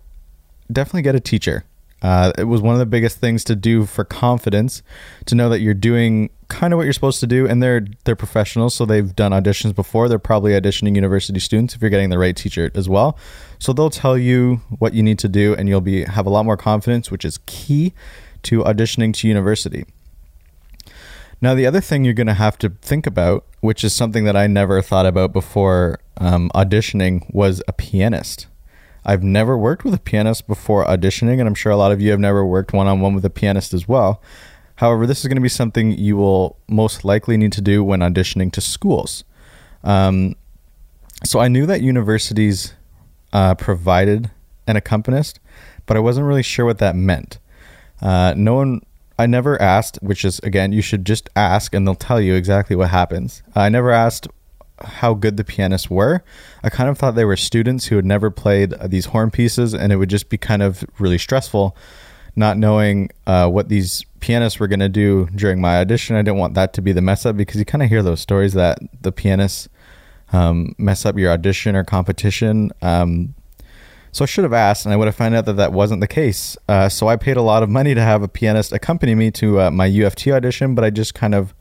definitely 0.72 1.02
get 1.02 1.16
a 1.16 1.20
teacher. 1.20 1.66
Uh, 2.02 2.32
it 2.38 2.44
was 2.44 2.62
one 2.62 2.74
of 2.74 2.80
the 2.80 2.86
biggest 2.86 3.18
things 3.18 3.44
to 3.44 3.56
do 3.56 3.86
for 3.86 4.04
confidence 4.04 4.84
to 5.26 5.34
know 5.34 5.50
that 5.50 5.62
you're 5.62 5.74
doing 5.74 6.30
kind 6.48 6.74
of 6.74 6.78
what 6.78 6.84
you're 6.84 6.94
supposed 6.94 7.20
to 7.20 7.28
do 7.28 7.46
and 7.46 7.62
they're 7.62 7.86
they're 8.06 8.16
professionals 8.16 8.74
so 8.74 8.86
they've 8.86 9.16
done 9.16 9.34
auditions 9.34 9.76
before 9.76 10.08
they're 10.08 10.18
probably 10.18 10.54
auditioning 10.54 10.96
university 10.96 11.40
students 11.40 11.76
if 11.76 11.82
you're 11.82 11.90
getting 11.90 12.10
the 12.10 12.18
right 12.18 12.38
teacher 12.38 12.72
as 12.74 12.88
well 12.88 13.18
so 13.60 13.74
they'll 13.74 13.90
tell 13.90 14.18
you 14.18 14.62
what 14.80 14.94
you 14.94 15.04
need 15.04 15.20
to 15.20 15.28
do 15.28 15.54
and 15.56 15.68
you'll 15.68 15.82
be 15.82 16.06
have 16.06 16.26
a 16.26 16.30
lot 16.30 16.46
more 16.46 16.56
confidence 16.56 17.12
which 17.12 17.26
is 17.26 17.40
key 17.46 17.94
to 18.44 18.64
auditioning 18.64 19.14
to 19.14 19.28
university. 19.28 19.86
Now, 21.42 21.54
the 21.54 21.68
other 21.68 21.82
thing 21.82 22.04
you're 22.04 22.14
going 22.14 22.28
to 22.28 22.34
have 22.34 22.58
to 22.60 22.70
think 22.82 23.06
about, 23.06 23.46
which 23.60 23.84
is 23.84 23.94
something 23.94 24.24
that 24.24 24.36
I 24.36 24.48
never 24.48 24.82
thought 24.82 25.06
about 25.06 25.34
before 25.34 26.00
um, 26.18 26.50
auditioning, 26.56 27.32
was 27.34 27.62
a 27.68 27.74
pianist. 27.74 28.48
I've 29.06 29.24
never 29.24 29.58
worked 29.58 29.84
with 29.84 29.94
a 29.94 30.00
pianist 30.00 30.48
before 30.48 30.86
auditioning, 30.86 31.40
and 31.40 31.48
I'm 31.48 31.56
sure 31.56 31.72
a 31.72 31.78
lot 31.78 31.92
of 31.92 32.02
you 32.02 32.10
have 32.12 32.20
never 32.20 32.46
worked 32.46 32.74
one 32.74 32.88
on 32.88 33.02
one 33.02 33.14
with 33.14 33.24
a 33.24 33.30
pianist 33.30 33.74
as 33.74 33.88
well. 33.88 34.22
However, 34.78 35.06
this 35.06 35.20
is 35.20 35.28
going 35.28 35.38
to 35.38 35.42
be 35.42 35.50
something 35.50 35.92
you 35.92 36.18
will 36.18 36.58
most 36.68 37.04
likely 37.04 37.36
need 37.36 37.52
to 37.54 37.62
do 37.62 37.84
when 37.84 38.00
auditioning 38.00 38.52
to 38.54 38.62
schools. 38.62 39.24
Um, 39.84 40.36
so 41.24 41.40
I 41.40 41.48
knew 41.48 41.66
that 41.66 41.82
universities 41.82 42.74
uh, 43.34 43.56
provided 43.56 44.30
an 44.68 44.76
accompanist, 44.76 45.40
but 45.86 45.98
I 45.98 46.00
wasn't 46.00 46.28
really 46.28 46.44
sure 46.44 46.66
what 46.66 46.78
that 46.78 46.96
meant. 46.96 47.40
Uh, 48.02 48.34
no 48.38 48.54
one 48.54 48.82
I 49.18 49.26
never 49.26 49.60
asked, 49.60 49.98
which 50.02 50.24
is 50.24 50.40
again, 50.40 50.72
you 50.72 50.84
should 50.84 51.06
just 51.06 51.28
ask 51.36 51.74
and 51.74 51.88
they'll 51.88 51.96
tell 51.96 52.22
you 52.22 52.36
exactly 52.36 52.76
what 52.76 52.92
happens. 52.92 53.42
I 53.56 53.70
never 53.70 53.92
asked 53.92 54.28
how 54.80 55.16
good 55.16 55.38
the 55.38 55.44
pianists 55.44 55.90
were. 55.90 56.24
I 56.64 56.70
kind 56.70 56.88
of 56.88 57.00
thought 57.00 57.16
they 57.16 57.26
were 57.26 57.36
students 57.36 57.88
who 57.88 57.96
had 57.96 58.06
never 58.06 58.30
played 58.30 58.76
these 58.86 59.08
horn 59.08 59.32
pieces, 59.32 59.74
and 59.74 59.92
it 59.92 59.96
would 59.96 60.10
just 60.10 60.30
be 60.30 60.38
kind 60.38 60.62
of 60.62 60.86
really 61.00 61.18
stressful 61.18 61.76
not 62.38 62.58
knowing 62.58 63.10
uh, 63.26 63.50
what 63.50 63.68
these 63.68 64.06
pianists 64.20 64.60
were 64.60 64.68
going 64.68 64.80
to 64.80 64.88
do 64.88 65.28
during 65.36 65.60
my 65.60 65.80
audition. 65.80 66.16
I 66.16 66.22
didn't 66.22 66.38
want 66.38 66.54
that 66.54 66.72
to 66.74 66.82
be 66.82 66.92
the 66.92 67.02
mess 67.02 67.26
up 67.26 67.36
because 67.36 67.58
you 67.58 67.66
kind 67.66 67.84
of 67.84 67.90
hear 67.90 68.04
those 68.04 68.22
stories 68.22 68.54
that 68.54 68.78
the 69.02 69.12
pianists 69.12 69.68
um, 70.32 70.76
mess 70.78 71.06
up 71.06 71.18
your 71.18 71.32
audition 71.32 71.76
or 71.76 71.84
competition. 71.84 72.72
Um, 72.82 73.34
so 74.12 74.24
I 74.24 74.28
should 74.28 74.44
have 74.44 74.54
asked, 74.54 74.86
and 74.86 74.94
I 74.94 74.98
would 74.98 75.08
have 75.08 75.16
found 75.16 75.36
out 75.36 75.46
that 75.46 75.54
that 75.54 75.74
wasn't 75.74 76.00
the 76.02 76.08
case. 76.08 76.56
Uh, 76.70 76.90
so 76.90 77.08
I 77.08 77.16
paid 77.16 77.38
a 77.38 77.42
lot 77.42 77.64
of 77.64 77.70
money 77.70 77.96
to 77.96 78.02
have 78.02 78.22
a 78.22 78.28
pianist 78.28 78.72
accompany 78.72 79.16
me 79.16 79.32
to 79.32 79.62
uh, 79.62 79.72
my 79.72 79.88
U 79.88 80.06
of 80.06 80.16
T 80.16 80.32
audition, 80.32 80.76
but 80.76 80.84
I 80.84 80.92
just 80.92 81.16
kind 81.16 81.34
of 81.34 81.56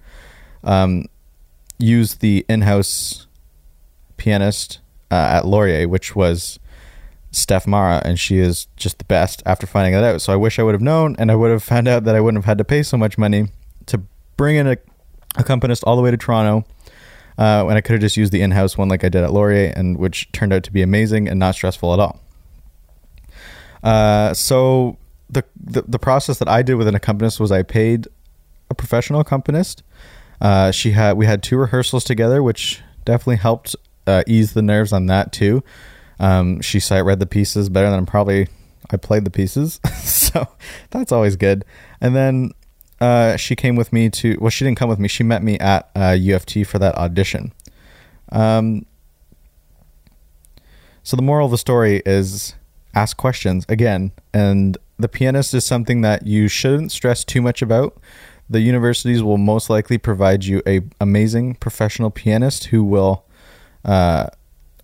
um, 0.62 1.06
used 1.78 2.20
the 2.20 2.44
in-house 2.48 3.26
pianist 4.18 4.80
uh, 5.10 5.14
at 5.14 5.46
Laurier, 5.46 5.88
which 5.88 6.14
was 6.14 6.58
Steph 7.36 7.66
Mara, 7.66 8.00
and 8.04 8.18
she 8.18 8.38
is 8.38 8.66
just 8.76 8.98
the 8.98 9.04
best. 9.04 9.42
After 9.44 9.66
finding 9.66 9.92
that 9.92 10.04
out, 10.04 10.22
so 10.22 10.32
I 10.32 10.36
wish 10.36 10.58
I 10.58 10.62
would 10.62 10.74
have 10.74 10.82
known, 10.82 11.16
and 11.18 11.30
I 11.30 11.34
would 11.34 11.50
have 11.50 11.62
found 11.62 11.86
out 11.86 12.04
that 12.04 12.14
I 12.14 12.20
wouldn't 12.20 12.42
have 12.42 12.46
had 12.46 12.58
to 12.58 12.64
pay 12.64 12.82
so 12.82 12.96
much 12.96 13.18
money 13.18 13.48
to 13.86 14.02
bring 14.36 14.56
in 14.56 14.66
a 14.66 14.76
accompanist 15.36 15.84
all 15.84 15.96
the 15.96 16.02
way 16.02 16.10
to 16.10 16.16
Toronto. 16.16 16.66
Uh, 17.38 17.66
and 17.68 17.72
I 17.72 17.82
could 17.82 17.92
have 17.92 18.00
just 18.00 18.16
used 18.16 18.32
the 18.32 18.40
in-house 18.40 18.78
one 18.78 18.88
like 18.88 19.04
I 19.04 19.10
did 19.10 19.22
at 19.22 19.32
Laurier, 19.32 19.72
and 19.76 19.98
which 19.98 20.32
turned 20.32 20.52
out 20.52 20.62
to 20.64 20.72
be 20.72 20.80
amazing 20.80 21.28
and 21.28 21.38
not 21.38 21.54
stressful 21.54 21.92
at 21.92 22.00
all. 22.00 22.20
Uh, 23.82 24.32
so 24.32 24.96
the, 25.28 25.44
the, 25.54 25.82
the 25.82 25.98
process 25.98 26.38
that 26.38 26.48
I 26.48 26.62
did 26.62 26.76
with 26.76 26.88
an 26.88 26.94
accompanist 26.94 27.38
was 27.38 27.52
I 27.52 27.62
paid 27.62 28.08
a 28.70 28.74
professional 28.74 29.20
accompanist. 29.20 29.82
Uh, 30.40 30.70
she 30.70 30.92
had 30.92 31.16
we 31.16 31.26
had 31.26 31.42
two 31.42 31.58
rehearsals 31.58 32.04
together, 32.04 32.42
which 32.42 32.80
definitely 33.04 33.36
helped 33.36 33.76
uh, 34.06 34.22
ease 34.26 34.54
the 34.54 34.62
nerves 34.62 34.92
on 34.92 35.06
that 35.06 35.32
too. 35.32 35.62
Um, 36.18 36.60
she 36.60 36.80
sight 36.80 37.00
read 37.00 37.20
the 37.20 37.26
pieces 37.26 37.68
better 37.68 37.90
than 37.90 38.06
probably 38.06 38.48
I 38.90 38.96
played 38.96 39.24
the 39.24 39.30
pieces, 39.30 39.80
so 40.02 40.48
that's 40.90 41.12
always 41.12 41.36
good. 41.36 41.64
And 42.00 42.14
then 42.14 42.52
uh, 43.00 43.36
she 43.36 43.56
came 43.56 43.76
with 43.76 43.92
me 43.92 44.08
to 44.10 44.38
well, 44.40 44.50
she 44.50 44.64
didn't 44.64 44.78
come 44.78 44.88
with 44.88 44.98
me. 44.98 45.08
She 45.08 45.22
met 45.22 45.42
me 45.42 45.58
at 45.58 45.90
U 45.94 46.34
of 46.34 46.46
T 46.46 46.62
uh, 46.62 46.64
for 46.64 46.78
that 46.78 46.94
audition. 46.94 47.52
Um, 48.32 48.86
so 51.02 51.16
the 51.16 51.22
moral 51.22 51.46
of 51.46 51.52
the 51.52 51.58
story 51.58 52.02
is 52.04 52.54
ask 52.94 53.16
questions 53.16 53.64
again. 53.68 54.10
And 54.34 54.76
the 54.98 55.08
pianist 55.08 55.54
is 55.54 55.64
something 55.64 56.00
that 56.00 56.26
you 56.26 56.48
shouldn't 56.48 56.90
stress 56.90 57.24
too 57.24 57.40
much 57.40 57.62
about. 57.62 57.96
The 58.48 58.60
universities 58.60 59.22
will 59.22 59.38
most 59.38 59.68
likely 59.68 59.98
provide 59.98 60.44
you 60.44 60.62
a 60.66 60.80
amazing 61.00 61.56
professional 61.56 62.10
pianist 62.10 62.66
who 62.66 62.82
will 62.82 63.24
uh, 63.84 64.28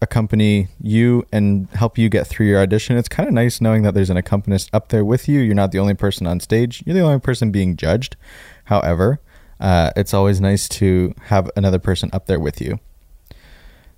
accompany 0.03 0.69
you 0.81 1.25
and 1.33 1.69
help 1.71 1.97
you 1.97 2.09
get 2.09 2.27
through 2.27 2.47
your 2.47 2.61
audition. 2.61 2.97
It's 2.99 3.09
kind 3.09 3.29
of 3.29 3.35
nice 3.35 3.61
knowing 3.61 3.83
that 3.85 3.95
there's 3.95 4.11
an 4.11 4.17
accompanist 4.17 4.69
up 4.75 4.89
there 4.89 5.05
with 5.05 5.29
you. 5.29 5.41
You're 5.41 5.55
not 5.55 5.73
the 5.73 5.79
only 5.79 5.95
person 5.95 6.27
on 6.27 6.41
stage. 6.41 6.83
You're 6.85 6.95
the 6.95 7.01
only 7.01 7.21
person 7.21 7.51
being 7.51 7.77
judged. 7.77 8.17
However, 8.65 9.21
uh, 9.61 9.93
it's 9.97 10.13
always 10.13 10.41
nice 10.41 10.69
to 10.69 11.15
have 11.27 11.51
another 11.57 11.79
person 11.79 12.11
up 12.13 12.27
there 12.27 12.41
with 12.41 12.61
you. 12.61 12.81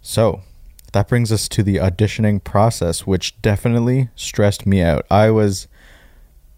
So, 0.03 0.43
that 0.93 1.09
brings 1.09 1.33
us 1.33 1.49
to 1.49 1.63
the 1.63 1.77
auditioning 1.77 2.45
process, 2.45 3.07
which 3.07 3.41
definitely 3.43 4.11
stressed 4.15 4.65
me 4.65 4.81
out. 4.81 5.07
I 5.11 5.31
was 5.31 5.67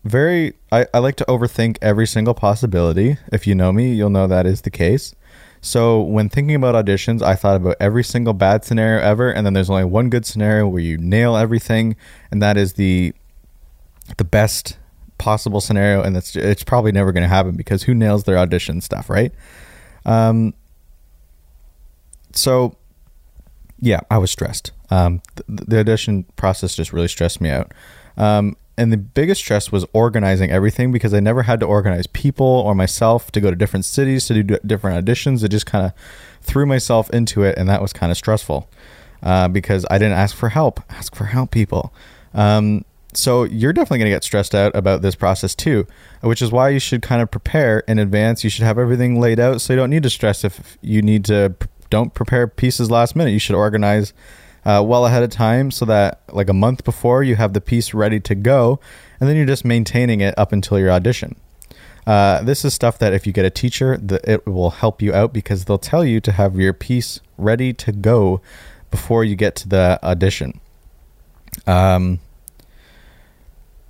very, 0.05 0.55
I, 0.71 0.87
I 0.93 0.99
like 0.99 1.17
to 1.17 1.25
overthink 1.25 1.79
every 1.81 2.07
single 2.07 2.35
possibility. 2.35 3.17
If 3.33 3.47
you 3.47 3.55
know 3.55 3.73
me, 3.73 3.95
you'll 3.95 4.11
know 4.11 4.26
that 4.26 4.45
is 4.45 4.62
the 4.62 4.71
case. 4.71 5.15
So 5.61 6.01
when 6.01 6.29
thinking 6.29 6.55
about 6.55 6.75
auditions, 6.75 7.23
I 7.23 7.35
thought 7.35 7.57
about 7.57 7.77
every 7.81 8.05
single 8.05 8.35
bad 8.35 8.65
scenario 8.65 9.03
ever, 9.03 9.31
and 9.31 9.45
then 9.45 9.53
there's 9.53 9.71
only 9.71 9.85
one 9.85 10.11
good 10.11 10.25
scenario 10.27 10.69
where 10.69 10.83
you 10.83 10.99
nail 10.99 11.37
everything, 11.37 11.97
and 12.31 12.43
that 12.43 12.57
is 12.57 12.75
the 12.75 13.13
the 14.19 14.25
best 14.25 14.79
possible 15.19 15.61
scenario, 15.61 16.03
and 16.03 16.17
it's 16.17 16.37
it's 16.37 16.63
probably 16.63 16.93
never 16.93 17.13
going 17.13 17.23
to 17.23 17.29
happen 17.29 17.57
because 17.57 17.83
who 17.85 17.95
nails 17.95 18.25
their 18.25 18.39
audition 18.39 18.81
stuff, 18.81 19.11
right? 19.11 19.33
Um. 20.05 20.55
So 22.33 22.77
yeah, 23.81 24.01
I 24.11 24.19
was 24.19 24.31
stressed. 24.31 24.73
Um, 24.91 25.21
the, 25.47 25.65
the, 25.65 25.81
audition 25.81 26.25
process 26.37 26.75
just 26.75 26.93
really 26.93 27.09
stressed 27.09 27.41
me 27.41 27.51
out. 27.51 27.73
Um, 28.17 28.57
and 28.78 28.92
the 28.92 28.97
biggest 28.97 29.40
stress 29.40 29.73
was 29.73 29.87
organizing 29.92 30.50
everything 30.50 30.92
because 30.92 31.14
I 31.14 31.21
never 31.21 31.42
had 31.42 31.61
to 31.61 31.66
organize 31.66 32.06
people 32.06 32.47
or 32.47 32.75
myself 32.75 33.33
to 33.33 33.40
go 33.40 33.50
to 33.50 33.56
different 33.56 33.85
cities 33.85 34.26
to 34.26 34.42
do 34.42 34.59
different 34.66 35.04
auditions. 35.04 35.42
I 35.42 35.49
just 35.49 35.66
kind 35.66 35.87
of 35.87 35.92
threw 36.42 36.66
myself 36.66 37.09
into 37.11 37.42
it, 37.42 37.56
and 37.56 37.68
that 37.68 37.80
was 37.80 37.92
kind 37.92 38.12
of 38.12 38.18
stressful 38.18 38.68
uh, 39.23 39.49
because 39.49 39.87
I 39.90 39.99
didn't 39.99 40.18
ask 40.18 40.37
for 40.37 40.50
help. 40.50 40.80
Ask 40.90 41.14
for 41.14 41.25
help, 41.25 41.50
people. 41.50 41.92
Um, 42.35 42.85
so 43.14 43.45
you're 43.45 43.73
definitely 43.73 43.99
going 43.99 44.11
to 44.11 44.14
get 44.14 44.25
stressed 44.25 44.54
out 44.54 44.76
about 44.76 45.00
this 45.00 45.14
process 45.14 45.54
too, 45.54 45.87
which 46.21 46.42
is 46.42 46.52
why 46.52 46.68
you 46.68 46.78
should 46.78 47.00
kind 47.00 47.23
of 47.23 47.30
prepare 47.30 47.80
in 47.88 47.99
advance. 47.99 48.45
You 48.45 48.50
should 48.50 48.64
have 48.64 48.78
everything 48.78 49.18
laid 49.18 49.40
out 49.40 49.62
so 49.62 49.73
you 49.73 49.78
don't 49.78 49.88
need 49.90 50.02
to 50.02 50.11
stress 50.11 50.45
if 50.45 50.76
you 50.83 51.00
need 51.00 51.25
to 51.26 51.54
don't 51.88 52.12
prepare 52.12 52.47
pieces 52.47 52.90
last 52.90 53.16
minute. 53.16 53.30
You 53.30 53.38
should 53.38 53.56
organize 53.56 54.12
uh, 54.67 54.83
well 54.85 55.07
ahead 55.07 55.23
of 55.23 55.31
time 55.31 55.71
so 55.71 55.85
that 55.85 56.21
like 56.33 56.51
a 56.51 56.53
month 56.53 56.83
before 56.83 57.23
you 57.23 57.37
have 57.37 57.53
the 57.53 57.61
piece 57.61 57.95
ready 57.95 58.19
to 58.19 58.35
go, 58.35 58.81
and 59.21 59.29
then 59.29 59.37
you're 59.37 59.47
just 59.47 59.65
maintaining 59.65 60.21
it 60.21 60.35
up 60.37 60.53
until 60.53 60.79
your 60.79 60.91
audition. 60.91 61.37
Uh, 62.05 62.43
this 62.43 62.65
is 62.65 62.75
stuff 62.75 62.99
that 62.99 63.13
if 63.13 63.27
you 63.27 63.33
get 63.33 63.45
a 63.45 63.51
teacher, 63.51 63.97
the, 63.97 64.21
it 64.29 64.45
will 64.45 64.71
help 64.71 65.01
you 65.01 65.15
out 65.15 65.33
because 65.33 65.65
they'll 65.65 65.79
tell 65.79 66.05
you 66.05 66.21
to 66.21 66.33
have 66.33 66.57
your 66.57 66.73
piece 66.73 67.21
ready 67.39 67.73
to 67.73 67.93
go 67.93 68.41
before 68.91 69.23
you 69.25 69.37
get 69.37 69.55
to 69.55 69.69
the 69.69 70.01
audition. 70.03 70.61
Um, 71.67 72.19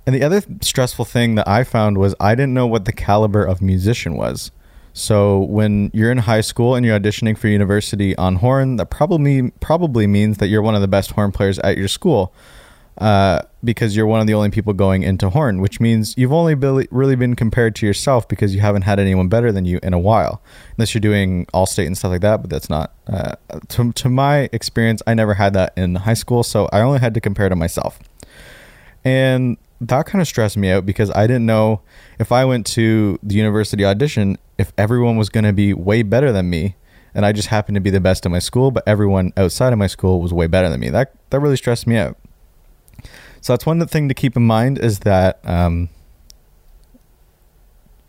and 0.05 0.15
the 0.15 0.23
other 0.23 0.41
stressful 0.61 1.05
thing 1.05 1.35
that 1.35 1.47
I 1.47 1.63
found 1.63 1.97
was 1.97 2.13
I 2.19 2.35
didn't 2.35 2.53
know 2.53 2.67
what 2.67 2.85
the 2.85 2.93
caliber 2.93 3.43
of 3.43 3.61
musician 3.61 4.15
was. 4.15 4.51
So 4.97 5.41
when 5.41 5.91
you're 5.93 6.11
in 6.11 6.17
high 6.17 6.41
school 6.41 6.73
and 6.73 6.83
you're 6.83 6.99
auditioning 6.99 7.37
for 7.37 7.47
university 7.47 8.15
on 8.17 8.37
horn, 8.37 8.77
that 8.77 8.89
probably 8.89 9.51
probably 9.59 10.07
means 10.07 10.37
that 10.37 10.47
you're 10.47 10.63
one 10.63 10.73
of 10.73 10.81
the 10.81 10.87
best 10.87 11.11
horn 11.11 11.31
players 11.31 11.59
at 11.59 11.77
your 11.77 11.87
school. 11.87 12.33
Uh, 12.97 13.43
because 13.63 13.95
you're 13.95 14.07
one 14.07 14.19
of 14.19 14.25
the 14.25 14.33
only 14.33 14.49
people 14.49 14.73
going 14.73 15.03
into 15.03 15.29
horn, 15.29 15.61
which 15.61 15.79
means 15.79 16.15
you've 16.17 16.33
only 16.33 16.55
really 16.55 17.15
been 17.15 17.35
compared 17.35 17.75
to 17.75 17.85
yourself 17.85 18.27
because 18.27 18.55
you 18.55 18.61
haven't 18.61 18.81
had 18.81 18.97
anyone 18.97 19.27
better 19.27 19.51
than 19.51 19.65
you 19.65 19.79
in 19.83 19.93
a 19.93 19.99
while, 19.99 20.41
unless 20.75 20.95
you're 20.95 20.99
doing 20.99 21.45
all 21.53 21.67
state 21.67 21.85
and 21.85 21.95
stuff 21.95 22.09
like 22.09 22.21
that. 22.21 22.41
But 22.41 22.49
that's 22.49 22.71
not 22.71 22.91
uh, 23.05 23.35
to 23.67 23.91
to 23.91 24.09
my 24.09 24.49
experience. 24.51 25.03
I 25.05 25.13
never 25.13 25.35
had 25.35 25.53
that 25.53 25.73
in 25.77 25.93
high 25.93 26.15
school, 26.15 26.41
so 26.41 26.67
I 26.73 26.81
only 26.81 26.97
had 26.97 27.13
to 27.13 27.21
compare 27.21 27.49
to 27.49 27.55
myself, 27.55 27.99
and 29.05 29.57
that 29.79 30.05
kind 30.05 30.21
of 30.21 30.27
stressed 30.27 30.57
me 30.57 30.71
out 30.71 30.85
because 30.85 31.11
I 31.11 31.27
didn't 31.27 31.45
know 31.45 31.81
if 32.19 32.31
I 32.31 32.45
went 32.45 32.65
to 32.67 33.19
the 33.21 33.35
university 33.35 33.85
audition 33.85 34.37
if 34.57 34.73
everyone 34.77 35.17
was 35.17 35.29
going 35.29 35.43
to 35.43 35.53
be 35.53 35.73
way 35.73 36.01
better 36.01 36.31
than 36.31 36.49
me 36.49 36.75
and 37.13 37.25
I 37.25 37.31
just 37.31 37.47
happened 37.47 37.75
to 37.75 37.81
be 37.81 37.89
the 37.89 37.99
best 37.99 38.25
in 38.25 38.31
my 38.31 38.39
school, 38.39 38.69
but 38.69 38.83
everyone 38.85 39.33
outside 39.37 39.73
of 39.73 39.79
my 39.79 39.87
school 39.87 40.21
was 40.21 40.33
way 40.33 40.47
better 40.47 40.69
than 40.69 40.79
me. 40.79 40.89
That 40.89 41.13
that 41.31 41.39
really 41.39 41.57
stressed 41.57 41.87
me 41.87 41.97
out. 41.97 42.17
So 43.41 43.53
that's 43.53 43.65
one 43.65 43.85
thing 43.87 44.07
to 44.07 44.13
keep 44.13 44.35
in 44.35 44.45
mind 44.45 44.77
is 44.77 44.99
that 44.99 45.39
um, 45.43 45.89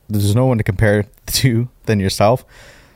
there's 0.09 0.35
no 0.35 0.47
one 0.47 0.59
to 0.59 0.65
compare 0.65 1.05
to 1.27 1.69
than 1.85 2.01
yourself. 2.01 2.45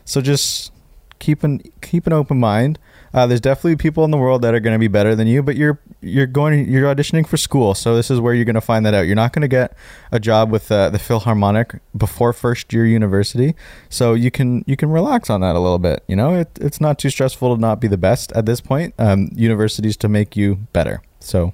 So 0.04 0.20
just 0.20 0.72
keep 1.18 1.42
an 1.44 1.62
keep 1.80 2.06
an 2.06 2.12
open 2.12 2.38
mind. 2.38 2.78
Uh, 3.14 3.26
there's 3.26 3.40
definitely 3.40 3.76
people 3.76 4.04
in 4.04 4.10
the 4.10 4.16
world 4.16 4.42
that 4.42 4.54
are 4.54 4.60
going 4.60 4.74
to 4.74 4.78
be 4.78 4.88
better 4.88 5.14
than 5.14 5.26
you, 5.26 5.42
but 5.42 5.56
you're 5.56 5.78
you're 6.00 6.26
going 6.26 6.68
you're 6.68 6.92
auditioning 6.92 7.26
for 7.26 7.36
school, 7.36 7.74
so 7.74 7.94
this 7.94 8.10
is 8.10 8.20
where 8.20 8.34
you're 8.34 8.44
going 8.44 8.54
to 8.54 8.60
find 8.60 8.86
that 8.86 8.94
out. 8.94 9.02
You're 9.02 9.16
not 9.16 9.32
going 9.32 9.42
to 9.42 9.48
get 9.48 9.76
a 10.10 10.18
job 10.18 10.50
with 10.50 10.72
uh, 10.72 10.90
the 10.90 10.98
Philharmonic 10.98 11.80
before 11.96 12.32
first 12.32 12.72
year 12.72 12.86
university, 12.86 13.54
so 13.88 14.14
you 14.14 14.30
can 14.30 14.64
you 14.66 14.76
can 14.76 14.90
relax 14.90 15.28
on 15.28 15.42
that 15.42 15.54
a 15.54 15.58
little 15.58 15.78
bit. 15.78 16.02
You 16.08 16.16
know, 16.16 16.34
it, 16.34 16.50
it's 16.60 16.80
not 16.80 16.98
too 16.98 17.10
stressful 17.10 17.54
to 17.54 17.60
not 17.60 17.80
be 17.80 17.88
the 17.88 17.98
best 17.98 18.32
at 18.32 18.46
this 18.46 18.60
point. 18.60 18.94
Um, 18.98 19.28
universities 19.34 19.96
to 19.98 20.08
make 20.08 20.36
you 20.36 20.56
better. 20.72 21.02
So, 21.20 21.52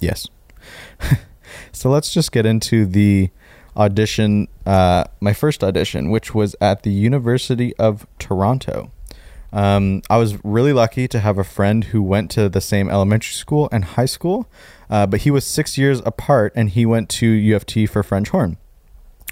yes. 0.00 0.26
so 1.72 1.90
let's 1.90 2.12
just 2.12 2.32
get 2.32 2.46
into 2.46 2.86
the 2.86 3.30
audition, 3.76 4.48
uh, 4.66 5.04
my 5.20 5.32
first 5.32 5.62
audition, 5.62 6.10
which 6.10 6.34
was 6.34 6.56
at 6.60 6.82
the 6.82 6.90
University 6.90 7.74
of 7.76 8.06
Toronto. 8.18 8.90
Um, 9.52 10.02
I 10.10 10.18
was 10.18 10.42
really 10.44 10.72
lucky 10.72 11.08
to 11.08 11.20
have 11.20 11.38
a 11.38 11.44
friend 11.44 11.84
who 11.84 12.02
went 12.02 12.30
to 12.32 12.48
the 12.48 12.60
same 12.60 12.90
elementary 12.90 13.32
school 13.32 13.68
and 13.72 13.84
high 13.84 14.06
school, 14.06 14.46
uh, 14.90 15.06
but 15.06 15.22
he 15.22 15.30
was 15.30 15.46
six 15.46 15.78
years 15.78 16.00
apart 16.04 16.52
and 16.54 16.70
he 16.70 16.84
went 16.84 17.08
to 17.10 17.26
U 17.26 17.56
of 17.56 17.64
T 17.64 17.86
for 17.86 18.02
French 18.02 18.28
horn 18.28 18.58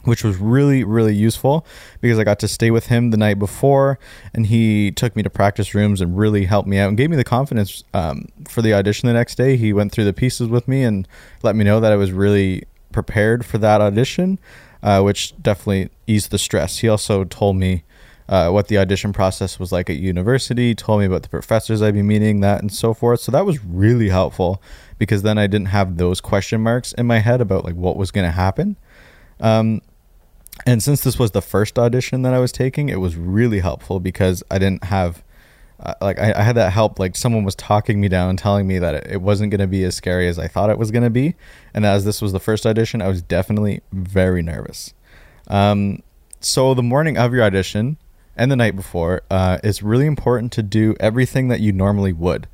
which 0.06 0.22
was 0.24 0.36
really 0.36 0.84
really 0.84 1.14
useful 1.14 1.66
because 2.00 2.18
I 2.18 2.24
got 2.24 2.38
to 2.40 2.48
stay 2.48 2.70
with 2.70 2.86
him 2.86 3.10
the 3.10 3.16
night 3.16 3.38
before, 3.38 3.98
and 4.32 4.46
he 4.46 4.92
took 4.92 5.16
me 5.16 5.22
to 5.22 5.30
practice 5.30 5.74
rooms 5.74 6.00
and 6.00 6.16
really 6.16 6.46
helped 6.46 6.68
me 6.68 6.78
out 6.78 6.88
and 6.88 6.96
gave 6.96 7.10
me 7.10 7.16
the 7.16 7.24
confidence 7.24 7.84
um, 7.92 8.28
for 8.48 8.62
the 8.62 8.72
audition 8.72 9.08
the 9.08 9.12
next 9.12 9.34
day. 9.34 9.56
He 9.56 9.72
went 9.72 9.92
through 9.92 10.04
the 10.04 10.12
pieces 10.12 10.48
with 10.48 10.68
me 10.68 10.82
and 10.84 11.06
let 11.42 11.56
me 11.56 11.64
know 11.64 11.80
that 11.80 11.92
I 11.92 11.96
was 11.96 12.12
really 12.12 12.64
prepared 12.92 13.44
for 13.44 13.58
that 13.58 13.80
audition, 13.80 14.38
uh, 14.82 15.02
which 15.02 15.34
definitely 15.42 15.90
eased 16.06 16.30
the 16.30 16.38
stress. 16.38 16.78
He 16.78 16.88
also 16.88 17.24
told 17.24 17.56
me. 17.56 17.82
Uh, 18.28 18.50
what 18.50 18.68
the 18.68 18.76
audition 18.76 19.12
process 19.12 19.58
was 19.58 19.70
like 19.70 19.88
at 19.88 19.96
university, 19.96 20.74
told 20.74 21.00
me 21.00 21.06
about 21.06 21.22
the 21.22 21.28
professors 21.28 21.80
I'd 21.80 21.94
be 21.94 22.02
meeting, 22.02 22.40
that 22.40 22.60
and 22.60 22.72
so 22.72 22.92
forth. 22.92 23.20
So 23.20 23.30
that 23.32 23.46
was 23.46 23.64
really 23.64 24.08
helpful 24.08 24.60
because 24.98 25.22
then 25.22 25.38
I 25.38 25.46
didn't 25.46 25.68
have 25.68 25.96
those 25.96 26.20
question 26.20 26.60
marks 26.60 26.92
in 26.94 27.06
my 27.06 27.18
head 27.18 27.40
about 27.40 27.64
like 27.64 27.76
what 27.76 27.96
was 27.96 28.10
going 28.10 28.26
to 28.26 28.32
happen. 28.32 28.76
Um, 29.40 29.80
and 30.64 30.82
since 30.82 31.02
this 31.02 31.18
was 31.18 31.32
the 31.32 31.42
first 31.42 31.78
audition 31.78 32.22
that 32.22 32.34
I 32.34 32.38
was 32.38 32.50
taking, 32.50 32.88
it 32.88 33.00
was 33.00 33.16
really 33.16 33.60
helpful 33.60 34.00
because 34.00 34.42
I 34.50 34.58
didn't 34.58 34.84
have 34.84 35.22
uh, 35.78 35.92
like 36.00 36.18
I, 36.18 36.32
I, 36.32 36.42
had 36.42 36.56
that 36.56 36.72
help. 36.72 36.98
Like 36.98 37.16
someone 37.16 37.44
was 37.44 37.54
talking 37.54 38.00
me 38.00 38.08
down, 38.08 38.36
telling 38.38 38.66
me 38.66 38.78
that 38.78 38.94
it, 38.94 39.06
it 39.12 39.20
wasn't 39.20 39.50
going 39.50 39.60
to 39.60 39.66
be 39.66 39.84
as 39.84 39.94
scary 39.94 40.26
as 40.26 40.38
I 40.38 40.48
thought 40.48 40.70
it 40.70 40.78
was 40.78 40.90
going 40.90 41.04
to 41.04 41.10
be. 41.10 41.34
And 41.74 41.84
as 41.84 42.06
this 42.06 42.22
was 42.22 42.32
the 42.32 42.40
first 42.40 42.64
audition, 42.64 43.02
I 43.02 43.08
was 43.08 43.20
definitely 43.20 43.82
very 43.92 44.42
nervous. 44.42 44.94
Um, 45.48 46.02
so 46.40 46.72
the 46.72 46.82
morning 46.82 47.18
of 47.18 47.34
your 47.34 47.42
audition 47.42 47.98
and 48.36 48.50
the 48.50 48.56
night 48.56 48.76
before, 48.76 49.22
uh, 49.30 49.58
it's 49.64 49.82
really 49.82 50.06
important 50.06 50.52
to 50.52 50.62
do 50.62 50.94
everything 51.00 51.48
that 51.48 51.60
you 51.60 51.72
normally 51.72 52.12
would. 52.12 52.48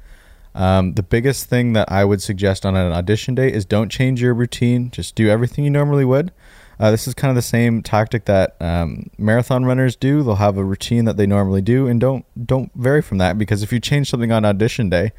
Um, 0.55 0.95
the 0.95 1.03
biggest 1.03 1.47
thing 1.47 1.73
that 1.73 1.91
I 1.91 2.05
would 2.05 2.23
suggest 2.23 2.67
on 2.67 2.77
an 2.77 2.93
audition 2.93 3.35
day 3.35 3.51
is 3.51 3.65
don't 3.65 3.91
change 3.91 4.21
your 4.21 4.35
routine. 4.35 4.91
Just 4.91 5.15
do 5.15 5.29
everything 5.29 5.65
you 5.65 5.71
normally 5.71 6.05
would. 6.05 6.31
Uh, 6.79 6.91
this 6.91 7.07
is 7.07 7.15
kind 7.15 7.31
of 7.31 7.37
the 7.37 7.43
same 7.43 7.83
tactic 7.83 8.25
that 8.25 8.57
um, 8.61 9.09
marathon 9.17 9.65
runners 9.65 9.95
do. 9.95 10.23
They'll 10.23 10.37
have 10.37 10.57
a 10.57 10.65
routine 10.65 11.05
that 11.05 11.17
they 11.17 11.27
normally 11.27 11.63
do, 11.63 11.87
and 11.87 12.01
don't 12.01 12.25
don't 12.47 12.73
vary 12.75 13.03
from 13.03 13.19
that 13.19 13.39
because 13.39 13.63
if 13.63 13.73
you 13.73 13.79
change 13.79 14.11
something 14.11 14.33
on 14.33 14.45
audition 14.45 14.91
day, 14.91 15.13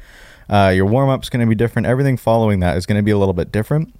uh, 0.48 0.72
your 0.74 0.86
warm 0.86 1.08
up 1.08 1.22
is 1.22 1.30
going 1.30 1.40
to 1.40 1.48
be 1.48 1.54
different. 1.54 1.86
Everything 1.86 2.16
following 2.16 2.60
that 2.60 2.76
is 2.76 2.86
going 2.86 2.98
to 2.98 3.02
be 3.02 3.10
a 3.10 3.18
little 3.18 3.34
bit 3.34 3.50
different. 3.50 3.94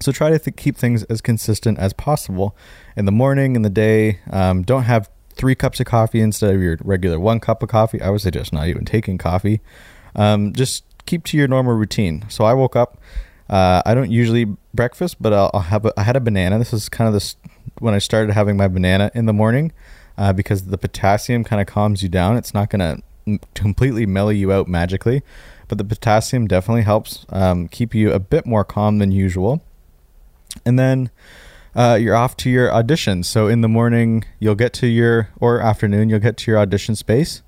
So 0.00 0.12
try 0.12 0.30
to 0.30 0.38
th- 0.38 0.56
keep 0.56 0.76
things 0.76 1.02
as 1.04 1.20
consistent 1.20 1.78
as 1.78 1.92
possible 1.92 2.56
in 2.96 3.04
the 3.04 3.12
morning, 3.12 3.56
in 3.56 3.62
the 3.62 3.70
day. 3.70 4.20
Um, 4.30 4.62
don't 4.62 4.84
have 4.84 5.10
three 5.34 5.54
cups 5.54 5.80
of 5.80 5.86
coffee 5.86 6.20
instead 6.20 6.54
of 6.54 6.62
your 6.62 6.78
regular 6.82 7.18
one 7.18 7.40
cup 7.40 7.62
of 7.62 7.68
coffee. 7.68 8.00
I 8.00 8.10
would 8.10 8.20
suggest 8.20 8.52
not 8.52 8.68
even 8.68 8.84
taking 8.84 9.18
coffee. 9.18 9.60
Um, 10.14 10.52
just 10.52 10.84
keep 11.06 11.24
to 11.24 11.36
your 11.36 11.48
normal 11.48 11.74
routine. 11.74 12.24
So 12.28 12.44
I 12.44 12.52
woke 12.54 12.76
up 12.76 12.98
uh, 13.52 13.82
I 13.84 13.94
don't 13.94 14.10
usually 14.10 14.46
breakfast, 14.72 15.20
but 15.20 15.34
I'll, 15.34 15.50
I'll 15.52 15.60
have 15.60 15.84
a, 15.84 15.92
I 15.98 16.04
had 16.04 16.16
a 16.16 16.20
banana. 16.20 16.58
This 16.58 16.72
is 16.72 16.88
kind 16.88 17.06
of 17.06 17.12
this 17.12 17.36
when 17.80 17.92
I 17.92 17.98
started 17.98 18.32
having 18.32 18.56
my 18.56 18.66
banana 18.66 19.10
in 19.14 19.26
the 19.26 19.34
morning 19.34 19.72
uh, 20.16 20.32
because 20.32 20.64
the 20.66 20.78
potassium 20.78 21.44
kind 21.44 21.60
of 21.60 21.66
calms 21.66 22.02
you 22.02 22.08
down. 22.08 22.38
It's 22.38 22.54
not 22.54 22.70
going 22.70 22.80
to 23.26 23.38
completely 23.54 24.06
mellow 24.06 24.30
you 24.30 24.52
out 24.52 24.68
magically, 24.68 25.22
but 25.68 25.76
the 25.76 25.84
potassium 25.84 26.46
definitely 26.46 26.82
helps 26.82 27.26
um, 27.28 27.68
keep 27.68 27.94
you 27.94 28.10
a 28.12 28.18
bit 28.18 28.46
more 28.46 28.64
calm 28.64 28.98
than 28.98 29.12
usual. 29.12 29.62
And 30.64 30.78
then 30.78 31.10
uh, 31.74 31.98
you're 32.00 32.16
off 32.16 32.36
to 32.38 32.50
your 32.50 32.72
audition. 32.72 33.22
So 33.22 33.46
in 33.48 33.60
the 33.60 33.68
morning, 33.68 34.24
you'll 34.38 34.54
get 34.54 34.72
to 34.74 34.86
your, 34.86 35.30
or 35.40 35.60
afternoon, 35.60 36.08
you'll 36.08 36.18
get 36.18 36.36
to 36.38 36.50
your 36.50 36.58
audition 36.58 36.94
space 36.94 37.42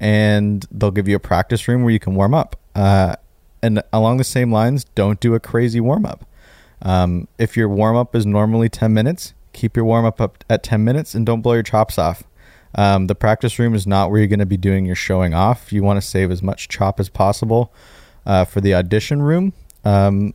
and 0.00 0.66
they'll 0.70 0.90
give 0.90 1.06
you 1.06 1.16
a 1.16 1.20
practice 1.20 1.68
room 1.68 1.82
where 1.82 1.92
you 1.92 2.00
can 2.00 2.14
warm 2.14 2.34
up. 2.34 2.56
Uh, 2.74 3.16
and 3.62 3.82
along 3.92 4.16
the 4.16 4.24
same 4.24 4.50
lines, 4.50 4.84
don't 4.94 5.20
do 5.20 5.34
a 5.34 5.40
crazy 5.40 5.80
warm 5.80 6.06
up. 6.06 6.24
Um, 6.82 7.28
if 7.38 7.56
your 7.56 7.68
warm 7.68 7.96
up 7.96 8.16
is 8.16 8.24
normally 8.24 8.68
10 8.68 8.92
minutes, 8.94 9.34
keep 9.52 9.76
your 9.76 9.84
warm 9.84 10.06
up 10.06 10.20
up 10.20 10.42
at 10.48 10.62
10 10.62 10.82
minutes 10.82 11.14
and 11.14 11.26
don't 11.26 11.42
blow 11.42 11.52
your 11.52 11.62
chops 11.62 11.98
off. 11.98 12.24
Um, 12.74 13.08
the 13.08 13.14
practice 13.14 13.58
room 13.58 13.74
is 13.74 13.86
not 13.86 14.10
where 14.10 14.20
you're 14.20 14.28
going 14.28 14.38
to 14.38 14.46
be 14.46 14.56
doing 14.56 14.86
your 14.86 14.94
showing 14.94 15.34
off. 15.34 15.72
You 15.72 15.82
want 15.82 16.00
to 16.00 16.06
save 16.06 16.30
as 16.30 16.42
much 16.42 16.68
chop 16.68 17.00
as 17.00 17.08
possible 17.08 17.72
uh, 18.24 18.44
for 18.44 18.60
the 18.60 18.74
audition 18.74 19.22
room. 19.22 19.52
Um, 19.84 20.34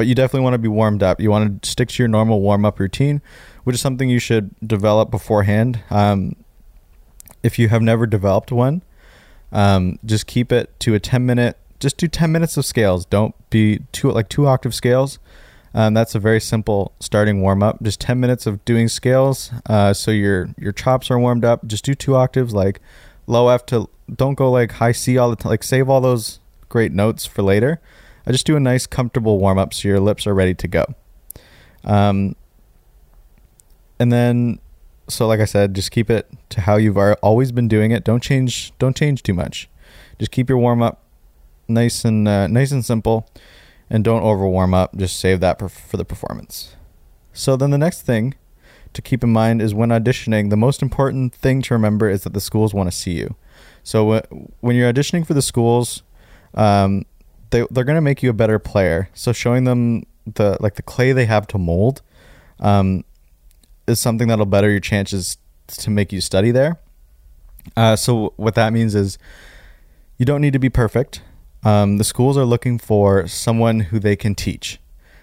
but 0.00 0.06
you 0.06 0.14
definitely 0.14 0.40
want 0.40 0.54
to 0.54 0.58
be 0.58 0.66
warmed 0.66 1.02
up. 1.02 1.20
You 1.20 1.30
want 1.30 1.62
to 1.62 1.68
stick 1.68 1.90
to 1.90 2.02
your 2.02 2.08
normal 2.08 2.40
warm 2.40 2.64
up 2.64 2.80
routine, 2.80 3.20
which 3.64 3.74
is 3.74 3.82
something 3.82 4.08
you 4.08 4.18
should 4.18 4.54
develop 4.66 5.10
beforehand. 5.10 5.82
Um, 5.90 6.36
if 7.42 7.58
you 7.58 7.68
have 7.68 7.82
never 7.82 8.06
developed 8.06 8.50
one, 8.50 8.80
um, 9.52 9.98
just 10.02 10.26
keep 10.26 10.52
it 10.52 10.72
to 10.80 10.94
a 10.94 10.98
10 10.98 11.26
minute 11.26 11.58
just 11.80 11.98
do 11.98 12.08
10 12.08 12.32
minutes 12.32 12.56
of 12.56 12.64
scales. 12.64 13.04
Don't 13.04 13.34
be 13.50 13.80
two 13.92 14.10
like 14.10 14.30
two 14.30 14.46
octave 14.46 14.74
scales. 14.74 15.18
Um, 15.74 15.92
that's 15.92 16.14
a 16.14 16.18
very 16.18 16.40
simple 16.40 16.92
starting 16.98 17.42
warm 17.42 17.62
up. 17.62 17.82
Just 17.82 18.00
10 18.00 18.18
minutes 18.18 18.46
of 18.46 18.64
doing 18.64 18.88
scales. 18.88 19.52
Uh, 19.66 19.92
so 19.92 20.10
your 20.10 20.48
your 20.56 20.72
chops 20.72 21.10
are 21.10 21.18
warmed 21.18 21.44
up. 21.44 21.66
Just 21.66 21.84
do 21.84 21.94
two 21.94 22.16
octaves, 22.16 22.54
like 22.54 22.80
low 23.26 23.50
F 23.50 23.66
to. 23.66 23.90
Don't 24.10 24.34
go 24.34 24.50
like 24.50 24.72
high 24.72 24.92
C 24.92 25.18
all 25.18 25.28
the 25.28 25.36
time. 25.36 25.50
Like 25.50 25.62
save 25.62 25.90
all 25.90 26.00
those 26.00 26.40
great 26.70 26.92
notes 26.92 27.26
for 27.26 27.42
later. 27.42 27.82
I 28.26 28.32
just 28.32 28.46
do 28.46 28.56
a 28.56 28.60
nice 28.60 28.86
comfortable 28.86 29.38
warm 29.38 29.58
up 29.58 29.74
so 29.74 29.88
your 29.88 30.00
lips 30.00 30.26
are 30.26 30.34
ready 30.34 30.54
to 30.54 30.68
go. 30.68 30.84
Um, 31.84 32.36
and 33.98 34.12
then 34.12 34.58
so 35.10 35.26
like 35.26 35.40
I 35.40 35.44
said, 35.44 35.74
just 35.74 35.90
keep 35.90 36.08
it 36.10 36.30
to 36.50 36.62
how 36.62 36.76
you've 36.76 36.96
always 36.96 37.52
been 37.52 37.68
doing 37.68 37.90
it. 37.90 38.04
Don't 38.04 38.22
change. 38.22 38.72
Don't 38.78 38.96
change 38.96 39.22
too 39.22 39.34
much. 39.34 39.68
Just 40.18 40.30
keep 40.30 40.48
your 40.48 40.58
warm 40.58 40.82
up 40.82 41.02
nice 41.68 42.04
and 42.04 42.26
uh, 42.26 42.46
nice 42.46 42.72
and 42.72 42.84
simple, 42.84 43.28
and 43.88 44.04
don't 44.04 44.22
over 44.22 44.46
warm 44.46 44.74
up. 44.74 44.96
Just 44.96 45.18
save 45.18 45.40
that 45.40 45.58
for 45.58 45.96
the 45.96 46.04
performance. 46.04 46.76
So 47.32 47.56
then 47.56 47.70
the 47.70 47.78
next 47.78 48.02
thing 48.02 48.34
to 48.92 49.02
keep 49.02 49.22
in 49.22 49.32
mind 49.32 49.62
is 49.62 49.72
when 49.74 49.90
auditioning, 49.90 50.50
the 50.50 50.56
most 50.56 50.82
important 50.82 51.34
thing 51.34 51.62
to 51.62 51.74
remember 51.74 52.08
is 52.08 52.24
that 52.24 52.32
the 52.32 52.40
schools 52.40 52.74
want 52.74 52.90
to 52.90 52.96
see 52.96 53.12
you. 53.12 53.36
So 53.82 54.20
when 54.60 54.76
you're 54.76 54.92
auditioning 54.92 55.26
for 55.26 55.34
the 55.34 55.42
schools, 55.42 56.02
um, 56.54 57.04
they 57.50 57.64
they're 57.70 57.84
gonna 57.84 58.00
make 58.00 58.22
you 58.22 58.30
a 58.30 58.34
better 58.34 58.58
player. 58.58 59.08
So 59.14 59.32
showing 59.32 59.64
them 59.64 60.04
the 60.26 60.56
like 60.60 60.74
the 60.74 60.82
clay 60.82 61.12
they 61.12 61.26
have 61.26 61.46
to 61.48 61.58
mold, 61.58 62.02
um, 62.58 63.04
is 63.86 64.00
something 64.00 64.28
that'll 64.28 64.46
better 64.46 64.70
your 64.70 64.80
chances 64.80 65.36
to 65.68 65.90
make 65.90 66.12
you 66.12 66.20
study 66.20 66.50
there. 66.50 66.80
Uh, 67.76 67.96
so 67.96 68.32
what 68.36 68.54
that 68.54 68.72
means 68.72 68.94
is 68.94 69.18
you 70.16 70.26
don't 70.26 70.40
need 70.40 70.52
to 70.52 70.58
be 70.58 70.70
perfect. 70.70 71.22
Um, 71.62 71.98
the 71.98 72.04
schools 72.04 72.36
are 72.36 72.44
looking 72.44 72.78
for 72.78 73.26
someone 73.26 73.80
who 73.80 73.98
they 73.98 74.16
can 74.16 74.34
teach. 74.34 74.80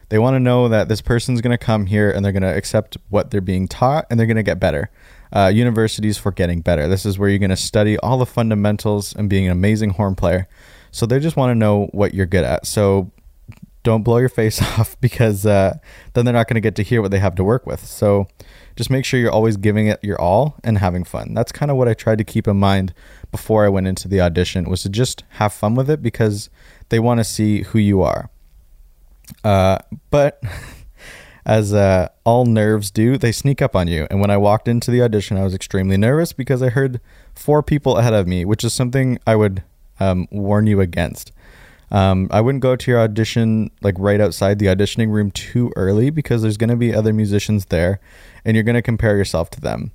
They 0.10 0.20
want 0.20 0.36
to 0.36 0.40
know 0.40 0.70
that 0.70 0.88
this 0.88 1.02
person's 1.02 1.42
going 1.42 1.58
to 1.58 1.64
come 1.64 1.88
here 1.88 2.10
and 2.10 2.24
they're 2.24 2.32
going 2.32 2.44
to 2.44 2.56
accept 2.56 2.98
what 3.10 3.32
they're 3.32 3.42
being 3.42 3.68
taught 3.68 4.06
and 4.10 4.20
they're 4.20 4.28
going 4.28 4.38
to 4.38 4.44
get 4.44 4.60
better. 4.60 4.90
Uh, 5.36 5.52
universities 5.54 6.18
for 6.18 6.32
getting 6.32 6.62
better. 6.62 6.88
This 6.88 7.06
is 7.06 7.20
where 7.20 7.28
you're 7.28 7.40
going 7.40 7.50
to 7.50 7.58
study 7.58 7.98
all 7.98 8.18
the 8.18 8.26
fundamentals 8.26 9.14
and 9.14 9.30
being 9.30 9.46
an 9.46 9.52
amazing 9.52 9.92
horn 9.92 10.16
player. 10.16 10.48
So 10.98 11.06
they 11.06 11.20
just 11.20 11.38
want 11.38 11.52
to 11.52 11.56
know 11.56 11.90
what 11.92 12.16
you're 12.16 12.26
good 12.26 12.44
at. 12.44 12.66
So 12.66 13.12
don't 13.84 14.02
blow 14.02 14.18
your 14.18 14.30
face 14.30 14.60
off 14.80 15.00
because 15.00 15.46
uh, 15.46 15.78
then 16.14 16.26
they're 16.26 16.34
not 16.34 16.48
going 16.48 16.56
to 16.56 16.62
get 16.62 16.76
to 16.78 16.84
hear 16.84 17.04
what 17.04 17.12
they 17.12 17.20
have 17.20 17.36
to 17.36 17.44
work 17.44 17.68
with. 17.68 17.86
So 17.86 18.28
just 18.76 18.90
make 18.90 19.06
sure 19.06 19.20
you're 19.20 19.32
always 19.32 19.58
giving 19.58 19.86
it 19.86 20.04
your 20.04 20.20
all 20.20 20.56
and 20.64 20.80
having 20.80 21.04
fun. 21.04 21.36
That's 21.36 21.52
kind 21.52 21.70
of 21.70 21.78
what 21.78 21.88
I 21.88 21.94
tried 21.94 22.18
to 22.18 22.24
keep 22.24 22.48
in 22.48 22.58
mind 22.58 22.96
before 23.30 23.64
I 23.64 23.70
went 23.70 23.86
into 23.86 24.08
the 24.08 24.20
audition 24.22 24.68
was 24.68 24.82
to 24.84 24.90
just 24.90 25.24
have 25.34 25.54
fun 25.54 25.76
with 25.76 25.88
it 25.88 26.02
because 26.02 26.50
they 26.90 26.98
want 26.98 27.20
to 27.20 27.24
see 27.24 27.62
who 27.62 27.78
you 27.78 28.02
are. 28.02 28.32
Uh, 29.44 29.78
but 30.10 30.42
as 31.46 31.76
uh, 31.76 32.08
all 32.24 32.46
nerves 32.46 32.90
do, 32.90 33.20
they 33.20 33.32
sneak 33.32 33.62
up 33.62 33.76
on 33.76 33.88
you. 33.88 34.08
And 34.10 34.20
when 34.20 34.32
I 34.32 34.38
walked 34.38 34.68
into 34.68 34.90
the 34.90 35.04
audition, 35.04 35.38
I 35.38 35.44
was 35.44 35.54
extremely 35.54 35.98
nervous 35.98 36.34
because 36.34 36.64
I 36.64 36.70
heard 36.70 37.00
four 37.36 37.62
people 37.62 37.98
ahead 37.98 38.16
of 38.16 38.28
me, 38.28 38.46
which 38.46 38.64
is 38.64 38.74
something 38.74 39.20
I 39.28 39.36
would 39.36 39.64
um, 40.00 40.28
warn 40.32 40.68
you 40.68 40.82
against. 40.82 41.32
Um, 41.90 42.28
I 42.32 42.42
wouldn't 42.42 42.62
go 42.62 42.76
to 42.76 42.92
your 42.92 43.00
audition 43.00 43.72
like 43.82 43.96
right 43.98 44.20
outside 44.20 44.60
the 44.60 44.66
auditioning 44.66 45.12
room 45.12 45.32
too 45.32 45.72
early 45.76 46.10
because 46.10 46.42
there's 46.42 46.58
going 46.58 46.70
to 46.70 46.76
be 46.76 46.94
other 46.94 47.14
musicians 47.14 47.66
there, 47.66 48.00
and 48.44 48.56
you're 48.56 48.64
going 48.64 48.76
to 48.76 48.82
compare 48.82 49.18
yourself 49.18 49.50
to 49.52 49.62
them. 49.62 49.92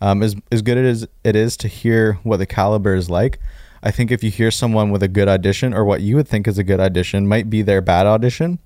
Um, 0.00 0.22
as 0.22 0.36
as 0.50 0.62
good 0.62 0.78
as 0.78 1.06
it 1.24 1.36
is 1.36 1.56
to 1.58 1.68
hear 1.68 2.14
what 2.22 2.38
the 2.38 2.46
caliber 2.46 2.94
is 2.94 3.08
like, 3.08 3.38
I 3.82 3.90
think 3.90 4.10
if 4.10 4.24
you 4.24 4.30
hear 4.30 4.50
someone 4.50 4.90
with 4.90 5.02
a 5.02 5.08
good 5.08 5.28
audition 5.28 5.72
or 5.74 5.84
what 5.84 6.00
you 6.00 6.16
would 6.16 6.28
think 6.28 6.48
is 6.48 6.58
a 6.58 6.64
good 6.64 6.80
audition 6.80 7.28
might 7.28 7.48
be 7.48 7.62
their 7.62 7.80
bad 7.80 8.06
audition. 8.06 8.58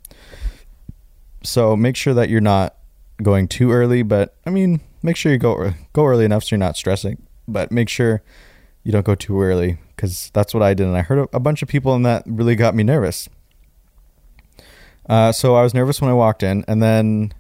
So 1.43 1.77
make 1.77 1.97
sure 1.97 2.15
that 2.15 2.29
you're 2.29 2.41
not 2.41 2.77
going 3.23 3.49
too 3.49 3.73
early, 3.73 4.03
but 4.03 4.37
I 4.47 4.51
mean, 4.51 4.81
make 5.03 5.17
sure 5.17 5.33
you 5.33 5.39
go 5.39 5.73
go 5.93 6.07
early 6.07 6.25
enough 6.25 6.45
so 6.45 6.55
you're 6.55 6.59
not 6.59 6.77
stressing. 6.77 7.23
But 7.49 7.71
make 7.71 7.89
sure 7.89 8.23
you 8.85 8.93
don't 8.93 9.05
go 9.05 9.15
too 9.15 9.41
early 9.41 9.79
because 10.03 10.33
that's 10.35 10.53
what 10.53 10.65
I 10.65 10.75
did, 10.75 10.89
and 10.89 10.97
I 10.97 11.03
heard 11.03 11.29
a 11.33 11.39
bunch 11.39 11.63
of 11.63 11.69
people, 11.69 11.95
and 11.95 12.05
that 12.05 12.25
really 12.27 12.57
got 12.57 12.75
me 12.75 12.83
nervous. 12.83 13.29
Uh, 15.09 15.31
so 15.31 15.55
I 15.55 15.63
was 15.63 15.75
nervous 15.75 16.01
when 16.01 16.11
I 16.11 16.13
walked 16.13 16.43
in, 16.43 16.65
and 16.67 16.83
then 16.83 17.33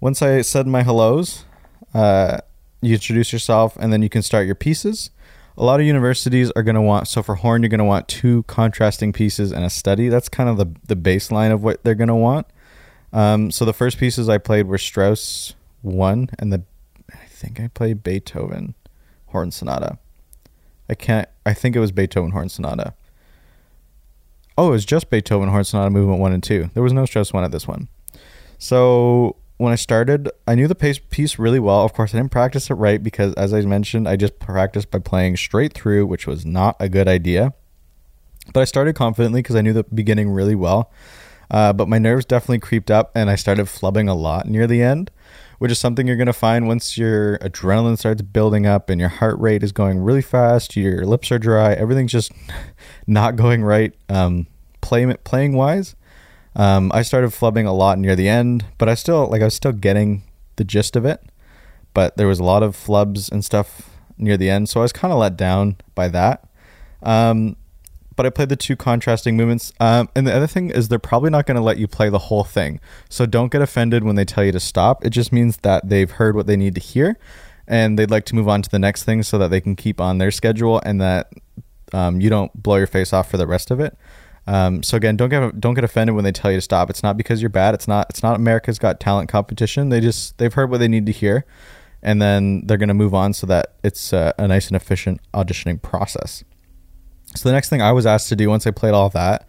once 0.00 0.20
I 0.20 0.42
said 0.42 0.66
my 0.66 0.82
hellos, 0.82 1.44
uh, 1.94 2.38
you 2.82 2.94
introduce 2.94 3.32
yourself, 3.32 3.76
and 3.76 3.92
then 3.92 4.02
you 4.02 4.08
can 4.08 4.22
start 4.22 4.46
your 4.46 4.56
pieces. 4.56 5.10
A 5.56 5.62
lot 5.62 5.78
of 5.78 5.86
universities 5.86 6.50
are 6.56 6.64
going 6.64 6.74
to 6.74 6.82
want 6.82 7.06
so 7.06 7.22
for 7.22 7.36
horn 7.36 7.62
you're 7.62 7.68
going 7.68 7.78
to 7.78 7.84
want 7.84 8.08
two 8.08 8.42
contrasting 8.42 9.12
pieces 9.12 9.52
and 9.52 9.64
a 9.64 9.70
study. 9.70 10.08
That's 10.08 10.28
kind 10.28 10.48
of 10.48 10.56
the 10.56 10.66
the 10.88 10.96
baseline 10.96 11.52
of 11.52 11.62
what 11.62 11.84
they're 11.84 11.94
going 11.94 12.08
to 12.08 12.16
want. 12.16 12.48
Um, 13.12 13.52
so 13.52 13.64
the 13.64 13.72
first 13.72 13.96
pieces 13.96 14.28
I 14.28 14.38
played 14.38 14.66
were 14.66 14.76
Strauss 14.76 15.54
one, 15.82 16.30
and 16.40 16.52
the 16.52 16.64
I 17.12 17.26
think 17.28 17.60
I 17.60 17.68
played 17.68 18.02
Beethoven 18.02 18.74
horn 19.26 19.52
sonata. 19.52 19.98
I 20.90 20.94
can't. 20.94 21.28
I 21.46 21.54
think 21.54 21.76
it 21.76 21.80
was 21.80 21.92
Beethoven 21.92 22.32
horn 22.32 22.48
sonata. 22.48 22.94
Oh, 24.58 24.68
it 24.68 24.72
was 24.72 24.84
just 24.84 25.08
Beethoven 25.08 25.48
horn 25.48 25.64
sonata 25.64 25.90
movement 25.90 26.20
one 26.20 26.32
and 26.32 26.42
two. 26.42 26.70
There 26.74 26.82
was 26.82 26.92
no 26.92 27.06
Strauss 27.06 27.32
one 27.32 27.44
at 27.44 27.52
this 27.52 27.68
one. 27.68 27.88
So 28.58 29.36
when 29.58 29.72
I 29.72 29.76
started, 29.76 30.30
I 30.46 30.54
knew 30.54 30.66
the 30.68 30.74
piece 30.74 31.38
really 31.38 31.60
well. 31.60 31.84
Of 31.84 31.94
course, 31.94 32.14
I 32.14 32.18
didn't 32.18 32.32
practice 32.32 32.68
it 32.68 32.74
right 32.74 33.02
because, 33.02 33.32
as 33.34 33.54
I 33.54 33.62
mentioned, 33.62 34.08
I 34.08 34.16
just 34.16 34.38
practiced 34.38 34.90
by 34.90 34.98
playing 34.98 35.36
straight 35.36 35.72
through, 35.72 36.06
which 36.06 36.26
was 36.26 36.44
not 36.44 36.76
a 36.80 36.88
good 36.88 37.08
idea. 37.08 37.54
But 38.52 38.60
I 38.60 38.64
started 38.64 38.94
confidently 38.94 39.40
because 39.40 39.56
I 39.56 39.62
knew 39.62 39.72
the 39.72 39.84
beginning 39.84 40.30
really 40.30 40.54
well. 40.54 40.90
Uh, 41.50 41.72
but 41.72 41.88
my 41.88 41.98
nerves 41.98 42.24
definitely 42.24 42.58
creeped 42.58 42.90
up, 42.90 43.12
and 43.14 43.30
I 43.30 43.36
started 43.36 43.66
flubbing 43.66 44.10
a 44.10 44.14
lot 44.14 44.48
near 44.48 44.66
the 44.66 44.82
end, 44.82 45.10
which 45.58 45.72
is 45.72 45.78
something 45.78 46.06
you're 46.06 46.16
going 46.16 46.26
to 46.26 46.32
find 46.32 46.66
once 46.66 46.98
your 46.98 47.38
adrenaline 47.38 47.98
starts 47.98 48.22
building 48.22 48.66
up 48.66 48.90
and 48.90 49.00
your 49.00 49.08
heart 49.08 49.38
rate 49.38 49.62
is 49.62 49.72
going 49.72 49.98
really 49.98 50.22
fast. 50.22 50.76
Your 50.76 51.06
lips 51.06 51.30
are 51.32 51.38
dry. 51.38 51.72
Everything's 51.72 52.12
just 52.12 52.32
not 53.06 53.36
going 53.36 53.62
right, 53.62 53.94
um, 54.08 54.46
play, 54.80 55.12
playing 55.24 55.54
wise. 55.54 55.96
Um, 56.54 56.90
I 56.94 57.02
started 57.02 57.30
flubbing 57.30 57.66
a 57.66 57.72
lot 57.72 57.98
near 57.98 58.16
the 58.16 58.28
end, 58.28 58.64
but 58.78 58.88
I 58.88 58.94
still 58.94 59.28
like 59.28 59.42
I 59.42 59.44
was 59.44 59.54
still 59.54 59.72
getting 59.72 60.22
the 60.56 60.64
gist 60.64 60.96
of 60.96 61.04
it. 61.04 61.22
But 61.92 62.16
there 62.16 62.26
was 62.26 62.38
a 62.38 62.44
lot 62.44 62.62
of 62.62 62.76
flubs 62.76 63.30
and 63.30 63.44
stuff 63.44 63.90
near 64.18 64.36
the 64.36 64.50
end, 64.50 64.68
so 64.68 64.80
I 64.80 64.82
was 64.82 64.92
kind 64.92 65.12
of 65.12 65.18
let 65.18 65.36
down 65.36 65.76
by 65.94 66.08
that. 66.08 66.48
Um, 67.02 67.56
but 68.16 68.26
I 68.26 68.30
played 68.30 68.48
the 68.48 68.56
two 68.56 68.76
contrasting 68.76 69.36
movements. 69.36 69.72
Um, 69.78 70.08
and 70.16 70.26
the 70.26 70.34
other 70.34 70.46
thing 70.46 70.70
is 70.70 70.88
they're 70.88 70.98
probably 70.98 71.30
not 71.30 71.46
going 71.46 71.56
to 71.56 71.62
let 71.62 71.78
you 71.78 71.86
play 71.86 72.08
the 72.08 72.18
whole 72.18 72.44
thing. 72.44 72.80
So 73.08 73.26
don't 73.26 73.52
get 73.52 73.62
offended 73.62 74.02
when 74.02 74.16
they 74.16 74.24
tell 74.24 74.44
you 74.44 74.52
to 74.52 74.60
stop. 74.60 75.04
It 75.04 75.10
just 75.10 75.32
means 75.32 75.58
that 75.58 75.88
they've 75.88 76.10
heard 76.10 76.34
what 76.34 76.46
they 76.46 76.56
need 76.56 76.74
to 76.74 76.80
hear 76.80 77.18
and 77.68 77.98
they'd 77.98 78.10
like 78.10 78.24
to 78.26 78.34
move 78.34 78.48
on 78.48 78.62
to 78.62 78.70
the 78.70 78.78
next 78.78 79.04
thing 79.04 79.22
so 79.22 79.38
that 79.38 79.48
they 79.48 79.60
can 79.60 79.76
keep 79.76 80.00
on 80.00 80.18
their 80.18 80.30
schedule 80.30 80.80
and 80.84 81.00
that 81.00 81.32
um, 81.92 82.20
you 82.20 82.30
don't 82.30 82.52
blow 82.60 82.76
your 82.76 82.86
face 82.86 83.12
off 83.12 83.30
for 83.30 83.36
the 83.36 83.46
rest 83.46 83.70
of 83.70 83.80
it. 83.80 83.96
Um, 84.46 84.82
so 84.82 84.96
again, 84.96 85.16
don't 85.16 85.28
get 85.28 85.60
don't 85.60 85.74
get 85.74 85.82
offended 85.82 86.14
when 86.14 86.24
they 86.24 86.30
tell 86.30 86.52
you 86.52 86.58
to 86.58 86.62
stop. 86.62 86.88
It's 86.88 87.02
not 87.02 87.16
because 87.16 87.42
you're 87.42 87.48
bad. 87.48 87.74
It's 87.74 87.88
not 87.88 88.06
it's 88.10 88.22
not 88.22 88.36
America's 88.36 88.78
Got 88.78 89.00
Talent 89.00 89.28
competition. 89.28 89.88
They 89.88 90.00
just 90.00 90.38
they've 90.38 90.54
heard 90.54 90.70
what 90.70 90.78
they 90.78 90.86
need 90.86 91.06
to 91.06 91.12
hear, 91.12 91.44
and 92.00 92.22
then 92.22 92.64
they're 92.64 92.76
going 92.76 92.88
to 92.88 92.94
move 92.94 93.12
on 93.12 93.32
so 93.32 93.46
that 93.48 93.74
it's 93.82 94.12
uh, 94.12 94.32
a 94.38 94.46
nice 94.46 94.68
and 94.68 94.76
efficient 94.76 95.20
auditioning 95.34 95.82
process. 95.82 96.44
So 97.36 97.48
the 97.48 97.52
next 97.52 97.68
thing 97.68 97.82
I 97.82 97.92
was 97.92 98.06
asked 98.06 98.28
to 98.30 98.36
do 98.36 98.48
once 98.48 98.66
I 98.66 98.70
played 98.70 98.94
all 98.94 99.08
that 99.10 99.46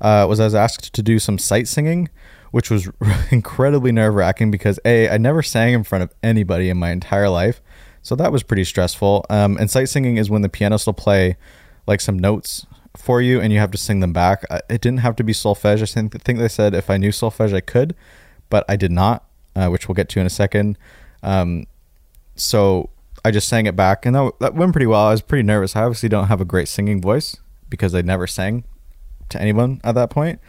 uh, 0.00 0.26
was 0.28 0.40
I 0.40 0.44
was 0.44 0.54
asked 0.54 0.92
to 0.92 1.02
do 1.02 1.18
some 1.18 1.38
sight 1.38 1.68
singing, 1.68 2.08
which 2.50 2.70
was 2.70 2.90
incredibly 3.30 3.92
nerve 3.92 4.14
wracking 4.14 4.50
because 4.50 4.78
a 4.84 5.08
I 5.08 5.18
never 5.18 5.42
sang 5.42 5.74
in 5.74 5.84
front 5.84 6.04
of 6.04 6.14
anybody 6.22 6.68
in 6.68 6.76
my 6.76 6.90
entire 6.90 7.28
life, 7.28 7.62
so 8.02 8.14
that 8.16 8.32
was 8.32 8.42
pretty 8.42 8.64
stressful. 8.64 9.24
Um, 9.30 9.56
and 9.58 9.70
sight 9.70 9.88
singing 9.88 10.16
is 10.16 10.28
when 10.28 10.42
the 10.42 10.48
pianist 10.48 10.86
will 10.86 10.92
play 10.92 11.36
like 11.86 12.00
some 12.00 12.18
notes 12.18 12.66
for 12.96 13.22
you 13.22 13.40
and 13.40 13.52
you 13.52 13.58
have 13.58 13.70
to 13.70 13.78
sing 13.78 14.00
them 14.00 14.12
back. 14.12 14.44
It 14.68 14.80
didn't 14.80 14.98
have 14.98 15.16
to 15.16 15.24
be 15.24 15.32
solfege. 15.32 15.82
I 15.82 16.18
think, 16.18 16.38
they 16.38 16.48
said 16.48 16.74
if 16.74 16.90
I 16.90 16.96
knew 16.96 17.10
solfege, 17.10 17.54
I 17.54 17.60
could, 17.60 17.94
but 18.50 18.64
I 18.68 18.76
did 18.76 18.92
not, 18.92 19.24
uh, 19.56 19.68
which 19.68 19.88
we'll 19.88 19.94
get 19.94 20.08
to 20.10 20.20
in 20.20 20.26
a 20.26 20.30
second. 20.30 20.78
Um, 21.22 21.66
so 22.34 22.90
I 23.24 23.30
just 23.30 23.48
sang 23.48 23.66
it 23.66 23.76
back 23.76 24.04
and 24.04 24.14
that, 24.14 24.32
that 24.40 24.54
went 24.54 24.72
pretty 24.72 24.86
well. 24.86 25.06
I 25.06 25.10
was 25.10 25.22
pretty 25.22 25.44
nervous. 25.44 25.76
I 25.76 25.82
obviously 25.82 26.08
don't 26.08 26.26
have 26.26 26.40
a 26.40 26.44
great 26.44 26.68
singing 26.68 27.00
voice 27.00 27.36
because 27.68 27.94
I 27.94 28.02
never 28.02 28.26
sang 28.26 28.64
to 29.30 29.40
anyone 29.40 29.80
at 29.84 29.94
that 29.94 30.10
point. 30.10 30.40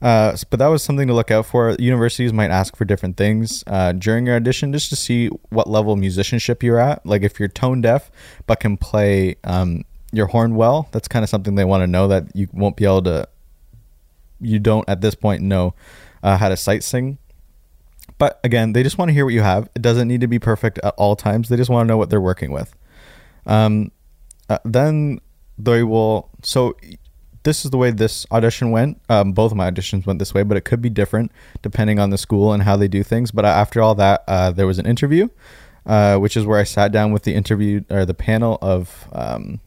Uh, 0.00 0.36
but 0.50 0.58
that 0.58 0.66
was 0.66 0.82
something 0.82 1.06
to 1.08 1.14
look 1.14 1.30
out 1.30 1.46
for. 1.46 1.74
Universities 1.78 2.32
might 2.32 2.50
ask 2.50 2.76
for 2.76 2.84
different 2.84 3.16
things 3.16 3.64
uh, 3.66 3.92
during 3.92 4.26
your 4.26 4.36
audition 4.36 4.72
just 4.72 4.90
to 4.90 4.96
see 4.96 5.28
what 5.48 5.68
level 5.68 5.94
of 5.94 5.98
musicianship 5.98 6.62
you're 6.62 6.78
at. 6.78 7.04
Like 7.06 7.22
if 7.22 7.38
you're 7.38 7.48
tone 7.48 7.80
deaf 7.80 8.10
but 8.46 8.60
can 8.60 8.76
play 8.76 9.36
um, 9.44 9.84
your 10.12 10.26
horn 10.26 10.54
well. 10.54 10.88
That's 10.92 11.08
kind 11.08 11.22
of 11.22 11.28
something 11.28 11.54
they 11.54 11.64
want 11.64 11.82
to 11.82 11.86
know 11.86 12.08
that 12.08 12.34
you 12.34 12.48
won't 12.52 12.76
be 12.76 12.84
able 12.84 13.02
to. 13.02 13.28
You 14.40 14.58
don't 14.58 14.88
at 14.88 15.00
this 15.00 15.14
point 15.14 15.42
know 15.42 15.74
uh, 16.22 16.36
how 16.36 16.48
to 16.48 16.56
sight 16.56 16.84
sing. 16.84 17.18
But 18.18 18.40
again, 18.44 18.72
they 18.72 18.82
just 18.82 18.98
want 18.98 19.10
to 19.10 19.12
hear 19.12 19.24
what 19.24 19.34
you 19.34 19.42
have. 19.42 19.68
It 19.74 19.82
doesn't 19.82 20.08
need 20.08 20.20
to 20.22 20.26
be 20.26 20.38
perfect 20.38 20.78
at 20.78 20.94
all 20.96 21.16
times. 21.16 21.48
They 21.48 21.56
just 21.56 21.70
want 21.70 21.86
to 21.86 21.88
know 21.88 21.96
what 21.96 22.10
they're 22.10 22.20
working 22.20 22.50
with. 22.50 22.74
Um, 23.44 23.92
uh, 24.48 24.58
then 24.64 25.20
they 25.58 25.82
will. 25.82 26.30
So 26.42 26.76
this 27.42 27.64
is 27.64 27.70
the 27.70 27.78
way 27.78 27.90
this 27.90 28.26
audition 28.32 28.70
went. 28.70 29.00
Um, 29.08 29.32
both 29.32 29.52
of 29.52 29.56
my 29.56 29.70
auditions 29.70 30.06
went 30.06 30.18
this 30.18 30.34
way, 30.34 30.42
but 30.42 30.56
it 30.56 30.64
could 30.64 30.82
be 30.82 30.90
different 30.90 31.30
depending 31.62 31.98
on 31.98 32.10
the 32.10 32.18
school 32.18 32.52
and 32.52 32.62
how 32.62 32.76
they 32.76 32.88
do 32.88 33.02
things. 33.02 33.30
But 33.30 33.44
after 33.44 33.80
all 33.80 33.94
that, 33.94 34.24
uh, 34.26 34.50
there 34.50 34.66
was 34.66 34.78
an 34.78 34.86
interview, 34.86 35.28
uh, 35.86 36.16
which 36.18 36.36
is 36.36 36.44
where 36.44 36.58
I 36.58 36.64
sat 36.64 36.90
down 36.92 37.12
with 37.12 37.22
the 37.22 37.34
interview 37.34 37.82
or 37.90 38.04
the 38.04 38.14
panel 38.14 38.58
of 38.62 39.08
um, 39.12 39.60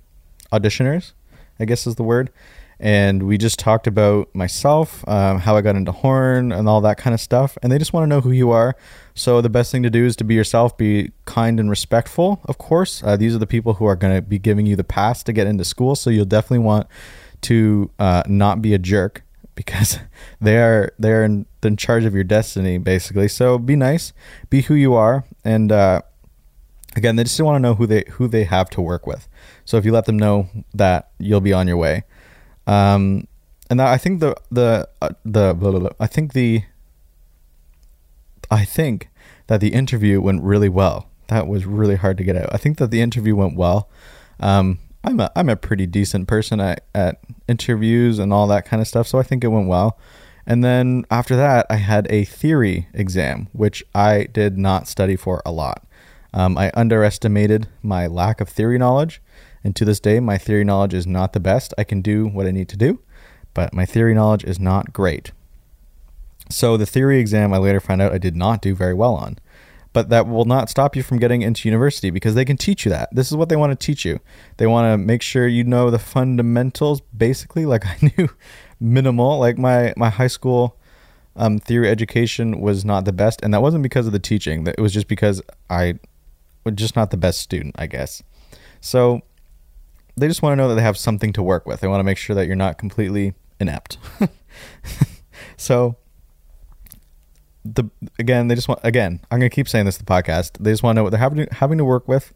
auditioners, 0.51 1.13
I 1.59 1.65
guess 1.65 1.87
is 1.87 1.95
the 1.95 2.03
word. 2.03 2.31
And 2.79 3.23
we 3.23 3.37
just 3.37 3.59
talked 3.59 3.87
about 3.87 4.33
myself, 4.33 5.05
um, 5.07 5.39
how 5.39 5.57
I 5.57 5.61
got 5.61 5.75
into 5.75 5.91
horn, 5.91 6.51
and 6.51 6.69
all 6.69 6.79
that 6.81 6.97
kind 6.97 7.13
of 7.13 7.19
stuff. 7.19 7.57
And 7.61 7.71
they 7.71 7.77
just 7.77 7.91
want 7.91 8.03
to 8.03 8.07
know 8.07 8.21
who 8.21 8.31
you 8.31 8.51
are. 8.51 8.75
So 9.15 9.41
the 9.41 9.49
best 9.49 9.71
thing 9.71 9.83
to 9.83 9.89
do 9.89 10.05
is 10.05 10.15
to 10.17 10.23
be 10.23 10.35
yourself, 10.35 10.77
be 10.77 11.11
kind 11.25 11.59
and 11.59 11.69
respectful. 11.69 12.39
Of 12.45 12.57
course, 12.57 13.03
uh, 13.03 13.17
these 13.17 13.35
are 13.35 13.39
the 13.39 13.47
people 13.47 13.73
who 13.73 13.85
are 13.85 13.97
going 13.97 14.15
to 14.15 14.21
be 14.21 14.39
giving 14.39 14.65
you 14.65 14.77
the 14.77 14.85
pass 14.85 15.23
to 15.23 15.33
get 15.33 15.45
into 15.45 15.65
school. 15.65 15.95
So 15.95 16.09
you'll 16.09 16.25
definitely 16.25 16.59
want 16.59 16.87
to 17.41 17.91
uh, 17.99 18.23
not 18.27 18.61
be 18.61 18.73
a 18.73 18.77
jerk 18.77 19.23
because 19.55 19.99
they 20.39 20.57
are 20.57 20.93
they're 20.97 21.25
in, 21.25 21.45
in, 21.63 21.75
charge 21.75 22.05
of 22.05 22.13
your 22.13 22.23
destiny 22.23 22.77
basically. 22.77 23.27
So 23.27 23.57
be 23.57 23.75
nice, 23.75 24.13
be 24.49 24.61
who 24.61 24.73
you 24.73 24.93
are, 24.93 25.25
and 25.43 25.69
uh, 25.69 26.01
again, 26.95 27.17
they 27.17 27.23
just 27.23 27.39
want 27.41 27.55
to 27.55 27.59
know 27.59 27.75
who 27.75 27.85
they 27.85 28.05
who 28.11 28.29
they 28.29 28.45
have 28.45 28.69
to 28.71 28.81
work 28.81 29.05
with. 29.05 29.27
So 29.65 29.77
if 29.77 29.85
you 29.85 29.91
let 29.91 30.05
them 30.05 30.17
know 30.17 30.47
that, 30.73 31.11
you'll 31.19 31.41
be 31.41 31.53
on 31.53 31.67
your 31.67 31.77
way. 31.77 32.03
Um, 32.69 33.27
and 33.69 33.81
I 33.81 33.97
think 33.97 34.19
the 34.19 34.35
the 34.51 34.87
uh, 35.01 35.09
the 35.25 35.55
blah, 35.55 35.71
blah, 35.71 35.79
blah, 35.79 35.89
I 35.99 36.05
think 36.05 36.33
the 36.33 36.63
I 38.51 38.63
think 38.63 39.09
that 39.47 39.59
the 39.59 39.73
interview 39.73 40.21
went 40.21 40.43
really 40.43 40.69
well. 40.69 41.07
That 41.27 41.47
was 41.47 41.65
really 41.65 41.95
hard 41.95 42.17
to 42.19 42.23
get 42.23 42.35
out. 42.35 42.49
I 42.53 42.57
think 42.57 42.77
that 42.77 42.91
the 42.91 43.01
interview 43.01 43.35
went 43.35 43.55
well. 43.55 43.89
Um, 44.39 44.79
I'm 45.03 45.19
a 45.19 45.31
I'm 45.35 45.49
a 45.49 45.55
pretty 45.55 45.87
decent 45.87 46.27
person 46.27 46.59
at, 46.59 46.83
at 46.93 47.19
interviews 47.47 48.19
and 48.19 48.31
all 48.31 48.45
that 48.47 48.65
kind 48.65 48.81
of 48.81 48.87
stuff, 48.87 49.07
so 49.07 49.17
I 49.17 49.23
think 49.23 49.43
it 49.43 49.47
went 49.47 49.67
well. 49.67 49.97
And 50.45 50.63
then 50.63 51.05
after 51.09 51.35
that, 51.35 51.65
I 51.69 51.77
had 51.77 52.07
a 52.11 52.25
theory 52.25 52.87
exam, 52.93 53.49
which 53.53 53.83
I 53.95 54.27
did 54.31 54.57
not 54.57 54.87
study 54.87 55.15
for 55.15 55.41
a 55.45 55.51
lot. 55.51 55.85
Um, 56.33 56.55
I 56.57 56.71
underestimated 56.75 57.67
my 57.81 58.05
lack 58.05 58.41
of 58.41 58.49
theory 58.49 58.77
knowledge, 58.77 59.21
and 59.63 59.75
to 59.75 59.85
this 59.85 59.99
day, 59.99 60.19
my 60.19 60.37
theory 60.37 60.63
knowledge 60.63 60.93
is 60.93 61.05
not 61.05 61.33
the 61.33 61.39
best. 61.39 61.73
I 61.77 61.83
can 61.83 62.01
do 62.01 62.27
what 62.27 62.47
I 62.47 62.51
need 62.51 62.69
to 62.69 62.77
do, 62.77 62.99
but 63.53 63.73
my 63.73 63.85
theory 63.85 64.13
knowledge 64.13 64.43
is 64.43 64.59
not 64.59 64.93
great. 64.93 65.31
So, 66.49 66.77
the 66.77 66.85
theory 66.85 67.19
exam 67.19 67.53
I 67.53 67.57
later 67.57 67.79
found 67.79 68.01
out 68.01 68.13
I 68.13 68.17
did 68.17 68.35
not 68.35 68.61
do 68.61 68.73
very 68.73 68.93
well 68.93 69.15
on. 69.15 69.37
But 69.91 70.09
that 70.09 70.27
will 70.27 70.45
not 70.45 70.69
stop 70.69 70.95
you 70.95 71.01
from 71.01 71.17
getting 71.17 71.41
into 71.41 71.67
university 71.67 72.11
because 72.11 72.35
they 72.35 72.45
can 72.45 72.57
teach 72.57 72.85
you 72.85 72.91
that. 72.91 73.09
This 73.11 73.31
is 73.31 73.35
what 73.35 73.49
they 73.49 73.55
want 73.55 73.77
to 73.77 73.85
teach 73.85 74.05
you. 74.05 74.19
They 74.57 74.67
want 74.67 74.85
to 74.85 74.97
make 74.97 75.23
sure 75.23 75.47
you 75.47 75.63
know 75.63 75.89
the 75.89 75.97
fundamentals, 75.97 77.01
basically. 77.01 77.65
Like 77.65 77.85
I 77.87 77.97
knew 78.17 78.29
minimal. 78.79 79.39
Like 79.39 79.57
my, 79.57 79.93
my 79.97 80.09
high 80.09 80.27
school 80.27 80.77
um, 81.35 81.57
theory 81.57 81.89
education 81.89 82.59
was 82.61 82.85
not 82.85 83.05
the 83.05 83.11
best. 83.11 83.39
And 83.41 83.53
that 83.53 83.61
wasn't 83.63 83.81
because 83.81 84.05
of 84.05 84.13
the 84.13 84.19
teaching, 84.19 84.67
it 84.67 84.79
was 84.79 84.93
just 84.93 85.07
because 85.07 85.41
I 85.69 85.95
was 86.63 86.75
just 86.75 86.95
not 86.95 87.09
the 87.09 87.17
best 87.17 87.39
student, 87.39 87.75
I 87.77 87.87
guess. 87.87 88.21
So 88.81 89.21
they 90.15 90.27
just 90.27 90.41
want 90.41 90.53
to 90.53 90.55
know 90.57 90.69
that 90.69 90.75
they 90.75 90.81
have 90.81 90.97
something 90.97 91.33
to 91.33 91.43
work 91.43 91.65
with. 91.65 91.81
They 91.81 91.87
want 91.87 91.99
to 91.99 92.03
make 92.03 92.17
sure 92.17 92.35
that 92.35 92.47
you're 92.47 92.55
not 92.55 92.77
completely 92.77 93.33
inept. 93.59 93.97
so 95.57 95.97
the 97.65 97.85
again, 98.17 98.47
they 98.47 98.55
just 98.55 98.67
want 98.67 98.79
again. 98.83 99.21
I'm 99.29 99.39
gonna 99.39 99.49
keep 99.49 99.67
saying 99.67 99.85
this 99.85 99.97
the 99.97 100.05
podcast. 100.05 100.57
They 100.59 100.71
just 100.71 100.83
want 100.83 100.95
to 100.95 100.99
know 100.99 101.03
what 101.03 101.11
they're 101.11 101.19
having 101.19 101.45
to, 101.45 101.53
having 101.55 101.77
to 101.77 101.85
work 101.85 102.07
with, 102.07 102.33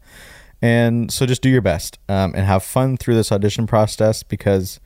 and 0.61 1.11
so 1.11 1.25
just 1.25 1.41
do 1.41 1.49
your 1.49 1.61
best 1.61 1.99
um, 2.09 2.33
and 2.35 2.45
have 2.45 2.63
fun 2.63 2.97
through 2.97 3.15
this 3.15 3.31
audition 3.31 3.67
process 3.67 4.23
because 4.23 4.79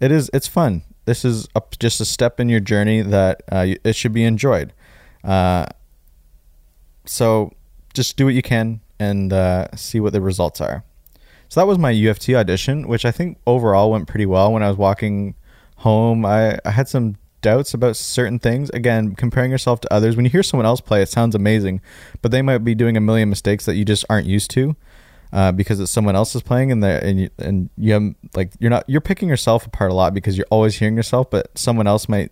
it 0.00 0.10
is 0.10 0.30
it's 0.34 0.48
fun. 0.48 0.82
This 1.06 1.24
is 1.24 1.48
a, 1.54 1.62
just 1.78 2.00
a 2.00 2.04
step 2.04 2.40
in 2.40 2.48
your 2.48 2.60
journey 2.60 3.02
that 3.02 3.42
uh, 3.50 3.66
it 3.84 3.94
should 3.94 4.12
be 4.12 4.24
enjoyed. 4.24 4.72
Uh, 5.22 5.66
so 7.04 7.52
just 7.92 8.16
do 8.16 8.24
what 8.24 8.34
you 8.34 8.42
can 8.42 8.80
and 8.98 9.32
uh, 9.32 9.68
see 9.76 10.00
what 10.00 10.12
the 10.12 10.20
results 10.20 10.60
are. 10.60 10.84
So 11.48 11.60
that 11.60 11.66
was 11.66 11.78
my 11.78 11.90
U 11.90 12.10
of 12.10 12.18
T 12.18 12.34
audition, 12.34 12.88
which 12.88 13.04
I 13.04 13.10
think 13.10 13.38
overall 13.46 13.90
went 13.90 14.08
pretty 14.08 14.26
well. 14.26 14.52
When 14.52 14.62
I 14.62 14.68
was 14.68 14.76
walking 14.76 15.34
home, 15.76 16.24
I, 16.24 16.58
I 16.64 16.70
had 16.70 16.88
some 16.88 17.16
doubts 17.44 17.74
about 17.74 17.94
certain 17.94 18.38
things, 18.38 18.70
again, 18.70 19.14
comparing 19.14 19.50
yourself 19.50 19.80
to 19.82 19.92
others, 19.92 20.16
when 20.16 20.24
you 20.24 20.30
hear 20.30 20.42
someone 20.42 20.64
else 20.64 20.80
play, 20.80 21.02
it 21.02 21.10
sounds 21.10 21.34
amazing, 21.34 21.80
but 22.22 22.30
they 22.30 22.40
might 22.40 22.58
be 22.58 22.74
doing 22.74 22.96
a 22.96 23.00
million 23.00 23.28
mistakes 23.28 23.66
that 23.66 23.74
you 23.74 23.84
just 23.84 24.04
aren't 24.08 24.26
used 24.26 24.50
to. 24.50 24.74
Uh, 25.32 25.50
because 25.50 25.80
it's 25.80 25.90
someone 25.90 26.14
else 26.14 26.36
is 26.36 26.42
playing 26.42 26.70
and 26.70 26.84
and 26.84 27.18
you, 27.18 27.28
and 27.38 27.68
you 27.76 27.92
have 27.92 28.14
like 28.36 28.52
you're 28.60 28.70
not 28.70 28.84
you're 28.86 29.00
picking 29.00 29.28
yourself 29.28 29.66
apart 29.66 29.90
a 29.90 29.94
lot 29.94 30.14
because 30.14 30.38
you're 30.38 30.46
always 30.48 30.76
hearing 30.76 30.94
yourself, 30.94 31.28
but 31.28 31.50
someone 31.58 31.88
else 31.88 32.08
might 32.08 32.30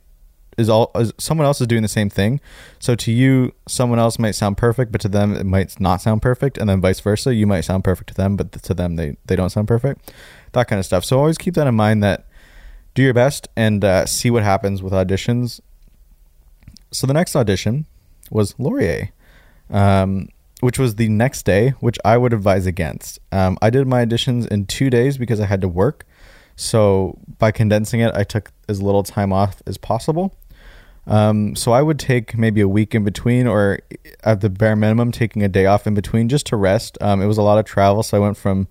is 0.59 0.69
all 0.69 0.91
is, 0.95 1.13
someone 1.19 1.47
else 1.47 1.61
is 1.61 1.67
doing 1.67 1.83
the 1.83 1.89
same 1.89 2.11
thing. 2.11 2.41
So 2.79 2.95
to 2.95 3.13
you, 3.13 3.53
someone 3.67 3.99
else 3.99 4.19
might 4.19 4.33
sound 4.33 4.57
perfect, 4.57 4.93
but 4.93 5.01
to 5.03 5.09
them 5.09 5.35
it 5.35 5.45
might 5.45 5.79
not 5.81 6.01
sound 6.01 6.23
perfect, 6.23 6.59
and 6.59 6.69
then 6.69 6.81
vice 6.81 7.01
versa. 7.01 7.35
You 7.35 7.47
might 7.47 7.63
sound 7.63 7.85
perfect 7.85 8.09
to 8.09 8.15
them, 8.15 8.37
but 8.37 8.53
to 8.53 8.75
them 8.75 8.97
they 8.97 9.17
they 9.27 9.37
don't 9.37 9.51
sound 9.51 9.69
perfect. 9.69 10.13
That 10.53 10.69
kind 10.69 10.79
of 10.79 10.87
stuff. 10.87 11.05
So 11.05 11.19
always 11.19 11.39
keep 11.39 11.55
that 11.55 11.67
in 11.67 11.75
mind. 11.75 12.03
That 12.03 12.27
do 12.95 13.03
your 13.03 13.15
best 13.15 13.49
and 13.57 13.85
uh, 13.85 14.07
see 14.07 14.31
what 14.31 14.43
happens 14.43 14.83
with 14.83 14.93
auditions. 14.93 15.61
So 16.91 17.07
the 17.07 17.15
next 17.15 17.35
audition 17.35 17.87
was 18.31 18.55
Laurier, 18.59 19.11
um, 19.71 20.29
which 20.61 20.79
was 20.79 20.97
the 20.97 21.09
next 21.09 21.45
day, 21.45 21.71
which 21.81 21.99
I 22.05 22.19
would 22.19 22.33
advise 22.33 22.67
against. 22.67 23.19
Um, 23.31 23.57
I 23.63 23.71
did 23.71 23.87
my 23.87 24.05
auditions 24.05 24.47
in 24.49 24.67
two 24.67 24.91
days 24.91 25.17
because 25.17 25.41
I 25.41 25.47
had 25.47 25.61
to 25.63 25.69
work. 25.69 26.05
So 26.55 27.19
by 27.39 27.51
condensing 27.51 28.01
it, 28.01 28.15
I 28.15 28.25
took 28.25 28.53
as 28.69 28.83
little 28.83 29.03
time 29.03 29.33
off 29.33 29.63
as 29.67 29.79
possible. 29.79 30.35
Um, 31.07 31.57
so 31.57 31.73
I 31.73 31.83
would 31.83 31.99
take 31.99 32.37
maybe 32.37 32.61
a 32.61 32.69
week 32.69 32.95
in 32.95 33.05
between, 33.05 33.47
or 33.47 33.81
at 34.23 34.41
the 34.41 34.51
bare 34.51 34.77
minimum, 34.77 35.11
taking 35.11 35.43
a 35.43 35.49
day 35.49 35.67
off 35.67 35.87
in 35.87 35.95
between 35.95 36.29
just 36.29 36.47
to 36.47 36.57
rest. 36.57 36.97
Um, 37.01 37.21
it 37.21 37.27
was 37.27 37.39
a 37.39 37.43
lot 37.43 37.59
of 37.59 37.65
travel, 37.65 38.03
so 38.03 38.17
I 38.17 38.21
went 38.21 38.37
from 38.37 38.69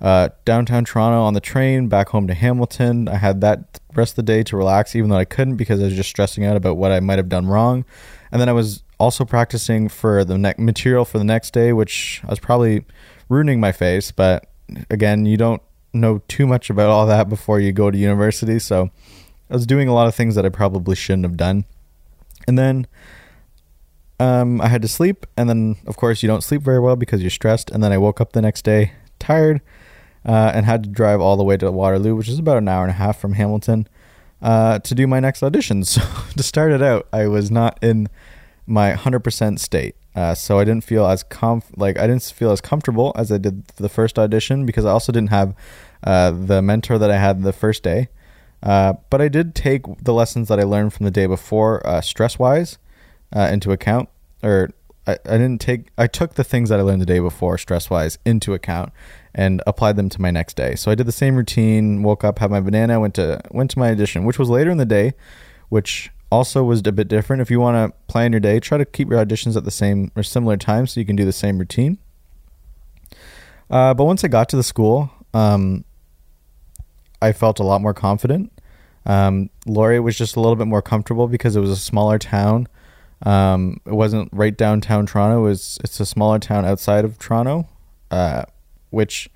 uh, 0.00 0.30
downtown 0.44 0.84
Toronto 0.84 1.22
on 1.22 1.34
the 1.34 1.40
train 1.40 1.88
back 1.88 2.08
home 2.08 2.26
to 2.26 2.34
Hamilton. 2.34 3.08
I 3.08 3.16
had 3.16 3.40
that 3.40 3.80
rest 3.94 4.12
of 4.12 4.16
the 4.16 4.22
day 4.32 4.42
to 4.42 4.56
relax, 4.56 4.96
even 4.96 5.10
though 5.10 5.16
I 5.16 5.24
couldn't 5.24 5.56
because 5.56 5.80
I 5.80 5.84
was 5.84 5.94
just 5.94 6.10
stressing 6.10 6.44
out 6.44 6.56
about 6.56 6.76
what 6.76 6.92
I 6.92 7.00
might 7.00 7.18
have 7.18 7.28
done 7.28 7.46
wrong. 7.46 7.84
And 8.30 8.40
then 8.40 8.48
I 8.48 8.52
was 8.52 8.82
also 8.98 9.24
practicing 9.24 9.88
for 9.88 10.24
the 10.24 10.36
ne- 10.36 10.54
material 10.58 11.04
for 11.04 11.18
the 11.18 11.24
next 11.24 11.52
day, 11.52 11.72
which 11.72 12.20
I 12.24 12.30
was 12.30 12.40
probably 12.40 12.84
ruining 13.28 13.60
my 13.60 13.72
face. 13.72 14.10
But 14.10 14.46
again, 14.90 15.24
you 15.24 15.36
don't 15.36 15.62
know 15.92 16.20
too 16.28 16.46
much 16.46 16.68
about 16.68 16.90
all 16.90 17.06
that 17.06 17.28
before 17.28 17.60
you 17.60 17.72
go 17.72 17.90
to 17.90 17.96
university, 17.96 18.58
so 18.58 18.90
I 19.52 19.54
was 19.54 19.66
doing 19.66 19.86
a 19.86 19.92
lot 19.92 20.06
of 20.06 20.14
things 20.14 20.34
that 20.34 20.46
I 20.46 20.48
probably 20.48 20.96
shouldn't 20.96 21.24
have 21.24 21.36
done. 21.36 21.66
And 22.48 22.58
then 22.58 22.86
um, 24.18 24.62
I 24.62 24.68
had 24.68 24.80
to 24.80 24.88
sleep, 24.88 25.26
and 25.36 25.46
then 25.46 25.76
of 25.86 25.98
course 25.98 26.22
you 26.22 26.26
don't 26.26 26.40
sleep 26.40 26.62
very 26.62 26.80
well 26.80 26.96
because 26.96 27.20
you're 27.20 27.30
stressed. 27.30 27.70
And 27.70 27.84
then 27.84 27.92
I 27.92 27.98
woke 27.98 28.18
up 28.18 28.32
the 28.32 28.40
next 28.40 28.62
day 28.62 28.92
tired 29.18 29.60
uh, 30.24 30.52
and 30.54 30.64
had 30.64 30.84
to 30.84 30.88
drive 30.88 31.20
all 31.20 31.36
the 31.36 31.44
way 31.44 31.58
to 31.58 31.70
Waterloo, 31.70 32.16
which 32.16 32.30
is 32.30 32.38
about 32.38 32.56
an 32.56 32.66
hour 32.66 32.82
and 32.82 32.90
a 32.90 32.94
half 32.94 33.20
from 33.20 33.34
Hamilton, 33.34 33.86
uh, 34.40 34.78
to 34.78 34.94
do 34.94 35.06
my 35.06 35.20
next 35.20 35.42
audition. 35.42 35.84
So 35.92 36.00
to 36.34 36.42
start 36.42 36.72
it 36.72 36.80
out, 36.80 37.06
I 37.12 37.26
was 37.26 37.50
not 37.50 37.78
in 37.82 38.08
my 38.66 38.94
100% 38.94 39.58
state. 39.58 39.96
Uh, 40.14 40.34
so 40.34 40.58
I 40.58 40.64
didn't 40.64 40.84
feel 40.84 41.06
as 41.06 41.24
comf 41.24 41.64
like 41.76 41.98
I 41.98 42.06
didn't 42.06 42.22
feel 42.22 42.52
as 42.52 42.60
comfortable 42.62 43.12
as 43.16 43.30
I 43.30 43.38
did 43.38 43.66
the 43.76 43.88
first 43.88 44.18
audition 44.18 44.64
because 44.64 44.86
I 44.86 44.90
also 44.90 45.12
didn't 45.12 45.30
have 45.30 45.54
uh, 46.04 46.30
the 46.30 46.62
mentor 46.62 46.98
that 46.98 47.10
I 47.10 47.18
had 47.18 47.42
the 47.42 47.52
first 47.52 47.82
day. 47.82 48.08
Uh, 48.62 48.94
but 49.10 49.20
I 49.20 49.28
did 49.28 49.54
take 49.54 49.82
the 49.98 50.14
lessons 50.14 50.48
that 50.48 50.60
I 50.60 50.62
learned 50.62 50.92
from 50.92 51.04
the 51.04 51.10
day 51.10 51.26
before, 51.26 51.84
uh, 51.86 52.00
stress 52.00 52.38
wise, 52.38 52.78
uh, 53.34 53.48
into 53.52 53.72
account. 53.72 54.08
Or 54.42 54.70
I, 55.06 55.12
I 55.12 55.38
didn't 55.38 55.60
take 55.60 55.88
I 55.98 56.06
took 56.06 56.34
the 56.34 56.44
things 56.44 56.68
that 56.68 56.78
I 56.78 56.82
learned 56.82 57.02
the 57.02 57.06
day 57.06 57.18
before, 57.18 57.58
stress 57.58 57.90
wise, 57.90 58.18
into 58.24 58.54
account 58.54 58.92
and 59.34 59.62
applied 59.66 59.96
them 59.96 60.08
to 60.10 60.20
my 60.20 60.30
next 60.30 60.54
day. 60.54 60.74
So 60.76 60.90
I 60.90 60.94
did 60.94 61.06
the 61.06 61.12
same 61.12 61.36
routine. 61.36 62.02
Woke 62.02 62.24
up, 62.24 62.38
had 62.38 62.50
my 62.50 62.60
banana, 62.60 63.00
went 63.00 63.14
to 63.14 63.40
went 63.50 63.70
to 63.72 63.78
my 63.78 63.90
audition, 63.90 64.24
which 64.24 64.38
was 64.38 64.48
later 64.48 64.70
in 64.70 64.78
the 64.78 64.86
day, 64.86 65.14
which 65.68 66.10
also 66.30 66.62
was 66.62 66.82
a 66.86 66.92
bit 66.92 67.08
different. 67.08 67.42
If 67.42 67.50
you 67.50 67.60
want 67.60 67.76
to 67.76 67.96
plan 68.06 68.32
your 68.32 68.40
day, 68.40 68.60
try 68.60 68.78
to 68.78 68.84
keep 68.84 69.10
your 69.10 69.24
auditions 69.24 69.56
at 69.56 69.64
the 69.64 69.70
same 69.70 70.10
or 70.16 70.22
similar 70.22 70.56
time 70.56 70.86
so 70.86 71.00
you 71.00 71.06
can 71.06 71.16
do 71.16 71.24
the 71.24 71.32
same 71.32 71.58
routine. 71.58 71.98
Uh, 73.70 73.94
but 73.94 74.04
once 74.04 74.22
I 74.24 74.28
got 74.28 74.48
to 74.50 74.56
the 74.56 74.62
school, 74.62 75.10
um, 75.34 75.84
I 77.22 77.32
felt 77.32 77.58
a 77.58 77.62
lot 77.62 77.80
more 77.80 77.94
confident. 77.94 78.52
Um, 79.06 79.50
Laurier 79.66 80.02
was 80.02 80.16
just 80.16 80.36
a 80.36 80.40
little 80.40 80.56
bit 80.56 80.66
more 80.66 80.82
comfortable 80.82 81.28
because 81.28 81.56
it 81.56 81.60
was 81.60 81.70
a 81.70 81.76
smaller 81.76 82.18
town. 82.18 82.68
Um, 83.22 83.80
it 83.86 83.92
wasn't 83.92 84.28
right 84.32 84.56
downtown 84.56 85.06
Toronto. 85.06 85.38
It 85.40 85.48
was 85.48 85.78
it's 85.84 85.98
a 86.00 86.06
smaller 86.06 86.38
town 86.38 86.64
outside 86.64 87.04
of 87.04 87.18
Toronto, 87.18 87.68
uh, 88.10 88.44
which 88.90 89.30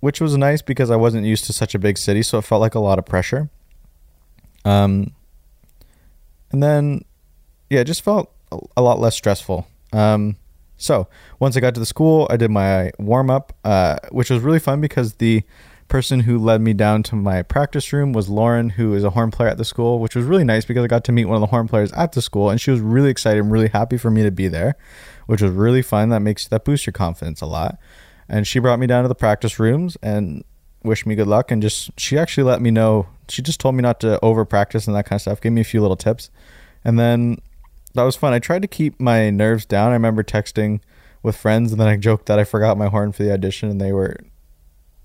which 0.00 0.20
was 0.20 0.36
nice 0.36 0.60
because 0.60 0.90
I 0.90 0.96
wasn't 0.96 1.24
used 1.24 1.46
to 1.46 1.54
such 1.54 1.74
a 1.74 1.78
big 1.78 1.96
city, 1.96 2.22
so 2.22 2.38
it 2.38 2.42
felt 2.42 2.60
like 2.60 2.74
a 2.74 2.80
lot 2.80 2.98
of 2.98 3.06
pressure. 3.06 3.48
Um, 4.66 5.12
and 6.52 6.62
then, 6.62 7.04
yeah, 7.70 7.80
it 7.80 7.84
just 7.84 8.02
felt 8.02 8.30
a, 8.76 8.82
lot 8.82 9.00
less 9.00 9.16
stressful. 9.16 9.66
Um, 9.92 10.36
so 10.76 11.08
once 11.40 11.56
I 11.56 11.60
got 11.60 11.74
to 11.74 11.80
the 11.80 11.86
school, 11.86 12.26
I 12.30 12.36
did 12.36 12.50
my 12.50 12.92
warm 12.98 13.30
up, 13.30 13.54
uh, 13.64 13.96
which 14.10 14.30
was 14.30 14.42
really 14.42 14.58
fun 14.58 14.80
because 14.80 15.14
the 15.14 15.42
person 15.88 16.20
who 16.20 16.38
led 16.38 16.60
me 16.60 16.72
down 16.72 17.02
to 17.04 17.16
my 17.16 17.42
practice 17.42 17.92
room 17.92 18.12
was 18.12 18.28
Lauren, 18.28 18.70
who 18.70 18.94
is 18.94 19.04
a 19.04 19.10
horn 19.10 19.30
player 19.30 19.48
at 19.48 19.58
the 19.58 19.64
school, 19.64 19.98
which 19.98 20.16
was 20.16 20.24
really 20.24 20.44
nice 20.44 20.64
because 20.64 20.82
I 20.84 20.86
got 20.86 21.04
to 21.04 21.12
meet 21.12 21.26
one 21.26 21.36
of 21.36 21.40
the 21.40 21.48
horn 21.48 21.68
players 21.68 21.92
at 21.92 22.12
the 22.12 22.22
school, 22.22 22.50
and 22.50 22.60
she 22.60 22.70
was 22.70 22.80
really 22.80 23.10
excited 23.10 23.40
and 23.40 23.52
really 23.52 23.68
happy 23.68 23.96
for 23.96 24.10
me 24.10 24.22
to 24.22 24.30
be 24.30 24.48
there, 24.48 24.76
which 25.26 25.42
was 25.42 25.52
really 25.52 25.82
fun. 25.82 26.08
That 26.08 26.20
makes 26.20 26.48
that 26.48 26.64
boosts 26.64 26.86
your 26.86 26.92
confidence 26.92 27.40
a 27.40 27.46
lot. 27.46 27.78
And 28.28 28.46
she 28.46 28.58
brought 28.58 28.78
me 28.78 28.86
down 28.86 29.04
to 29.04 29.08
the 29.08 29.14
practice 29.14 29.58
rooms 29.58 29.96
and 30.02 30.44
wished 30.82 31.06
me 31.06 31.14
good 31.14 31.26
luck, 31.26 31.50
and 31.50 31.62
just 31.62 31.90
she 31.98 32.18
actually 32.18 32.44
let 32.44 32.60
me 32.60 32.70
know 32.70 33.06
she 33.28 33.42
just 33.42 33.60
told 33.60 33.74
me 33.74 33.82
not 33.82 34.00
to 34.00 34.22
over 34.24 34.44
practice 34.44 34.86
and 34.86 34.96
that 34.96 35.06
kind 35.06 35.18
of 35.18 35.22
stuff. 35.22 35.40
Gave 35.40 35.52
me 35.52 35.60
a 35.60 35.64
few 35.64 35.80
little 35.80 35.96
tips, 35.96 36.30
and 36.84 36.98
then 36.98 37.38
that 37.94 38.02
was 38.02 38.16
fun. 38.16 38.32
I 38.32 38.38
tried 38.38 38.62
to 38.62 38.68
keep 38.68 38.98
my 39.00 39.30
nerves 39.30 39.66
down. 39.66 39.90
I 39.90 39.94
remember 39.94 40.22
texting 40.22 40.80
with 41.22 41.36
friends, 41.36 41.72
and 41.72 41.80
then 41.80 41.88
I 41.88 41.96
joked 41.96 42.26
that 42.26 42.38
I 42.38 42.44
forgot 42.44 42.76
my 42.76 42.88
horn 42.88 43.12
for 43.12 43.22
the 43.22 43.32
audition, 43.32 43.70
and 43.70 43.80
they 43.80 43.92
were 43.92 44.18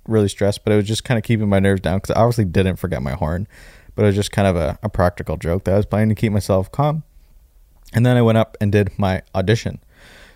really 0.09 0.29
stressed. 0.29 0.63
But 0.63 0.73
it 0.73 0.75
was 0.75 0.87
just 0.87 1.03
kind 1.03 1.17
of 1.17 1.23
keeping 1.23 1.49
my 1.49 1.59
nerves 1.59 1.81
down 1.81 1.97
because 1.97 2.15
I 2.15 2.19
obviously 2.19 2.45
didn't 2.45 2.77
forget 2.77 3.01
my 3.01 3.13
horn, 3.13 3.47
but 3.95 4.03
it 4.03 4.07
was 4.07 4.15
just 4.15 4.31
kind 4.31 4.47
of 4.47 4.55
a, 4.55 4.77
a 4.83 4.89
practical 4.89 5.37
joke 5.37 5.63
that 5.65 5.73
I 5.73 5.77
was 5.77 5.85
planning 5.85 6.09
to 6.09 6.15
keep 6.15 6.31
myself 6.31 6.71
calm. 6.71 7.03
And 7.93 8.05
then 8.05 8.17
I 8.17 8.21
went 8.21 8.37
up 8.37 8.57
and 8.61 8.71
did 8.71 8.91
my 8.97 9.21
audition. 9.33 9.79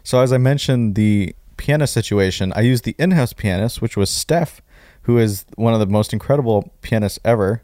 So 0.04 0.22
as 0.22 0.34
I 0.34 0.38
mentioned, 0.38 0.96
the 0.96 1.36
piano 1.58 1.88
situation, 1.88 2.52
I 2.56 2.62
used 2.62 2.84
the 2.84 2.96
in-house 2.98 3.34
pianist, 3.34 3.82
which 3.82 3.96
was 3.96 4.10
Steph, 4.10 4.62
who 5.04 5.18
is 5.18 5.46
one 5.56 5.74
of 5.74 5.80
the 5.80 5.86
most 5.86 6.14
incredible 6.14 6.74
pianists 6.82 7.20
ever 7.24 7.62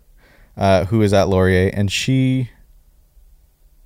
uh, 0.59 0.85
who 0.85 1.01
is 1.01 1.13
at 1.13 1.29
Laurier, 1.29 1.71
and 1.73 1.91
she 1.91 2.51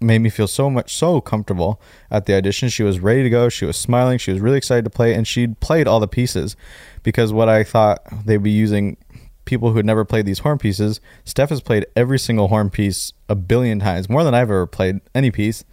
made 0.03 0.19
me 0.19 0.29
feel 0.29 0.47
so 0.47 0.69
much 0.69 0.95
so 0.95 1.21
comfortable 1.21 1.81
at 2.11 2.25
the 2.25 2.35
audition. 2.35 2.69
She 2.69 2.83
was 2.83 2.99
ready 2.99 3.23
to 3.23 3.29
go. 3.29 3.49
She 3.49 3.65
was 3.65 3.77
smiling. 3.77 4.17
She 4.17 4.31
was 4.31 4.41
really 4.41 4.57
excited 4.57 4.83
to 4.83 4.89
play, 4.89 5.13
and 5.13 5.27
she'd 5.27 5.59
played 5.59 5.87
all 5.87 5.99
the 5.99 6.07
pieces 6.07 6.55
because 7.01 7.33
what 7.33 7.49
I 7.49 7.63
thought 7.63 8.03
they'd 8.25 8.37
be 8.37 8.51
using 8.51 8.97
people 9.45 9.71
who 9.71 9.77
had 9.77 9.85
never 9.85 10.05
played 10.05 10.25
these 10.25 10.39
horn 10.39 10.57
pieces. 10.57 11.01
Steph 11.25 11.49
has 11.49 11.61
played 11.61 11.85
every 11.95 12.17
single 12.17 12.47
horn 12.47 12.69
piece 12.69 13.11
a 13.27 13.35
billion 13.35 13.79
times, 13.79 14.09
more 14.09 14.23
than 14.23 14.33
I've 14.33 14.43
ever 14.49 14.67
played 14.67 15.01
any 15.13 15.31
piece. 15.31 15.65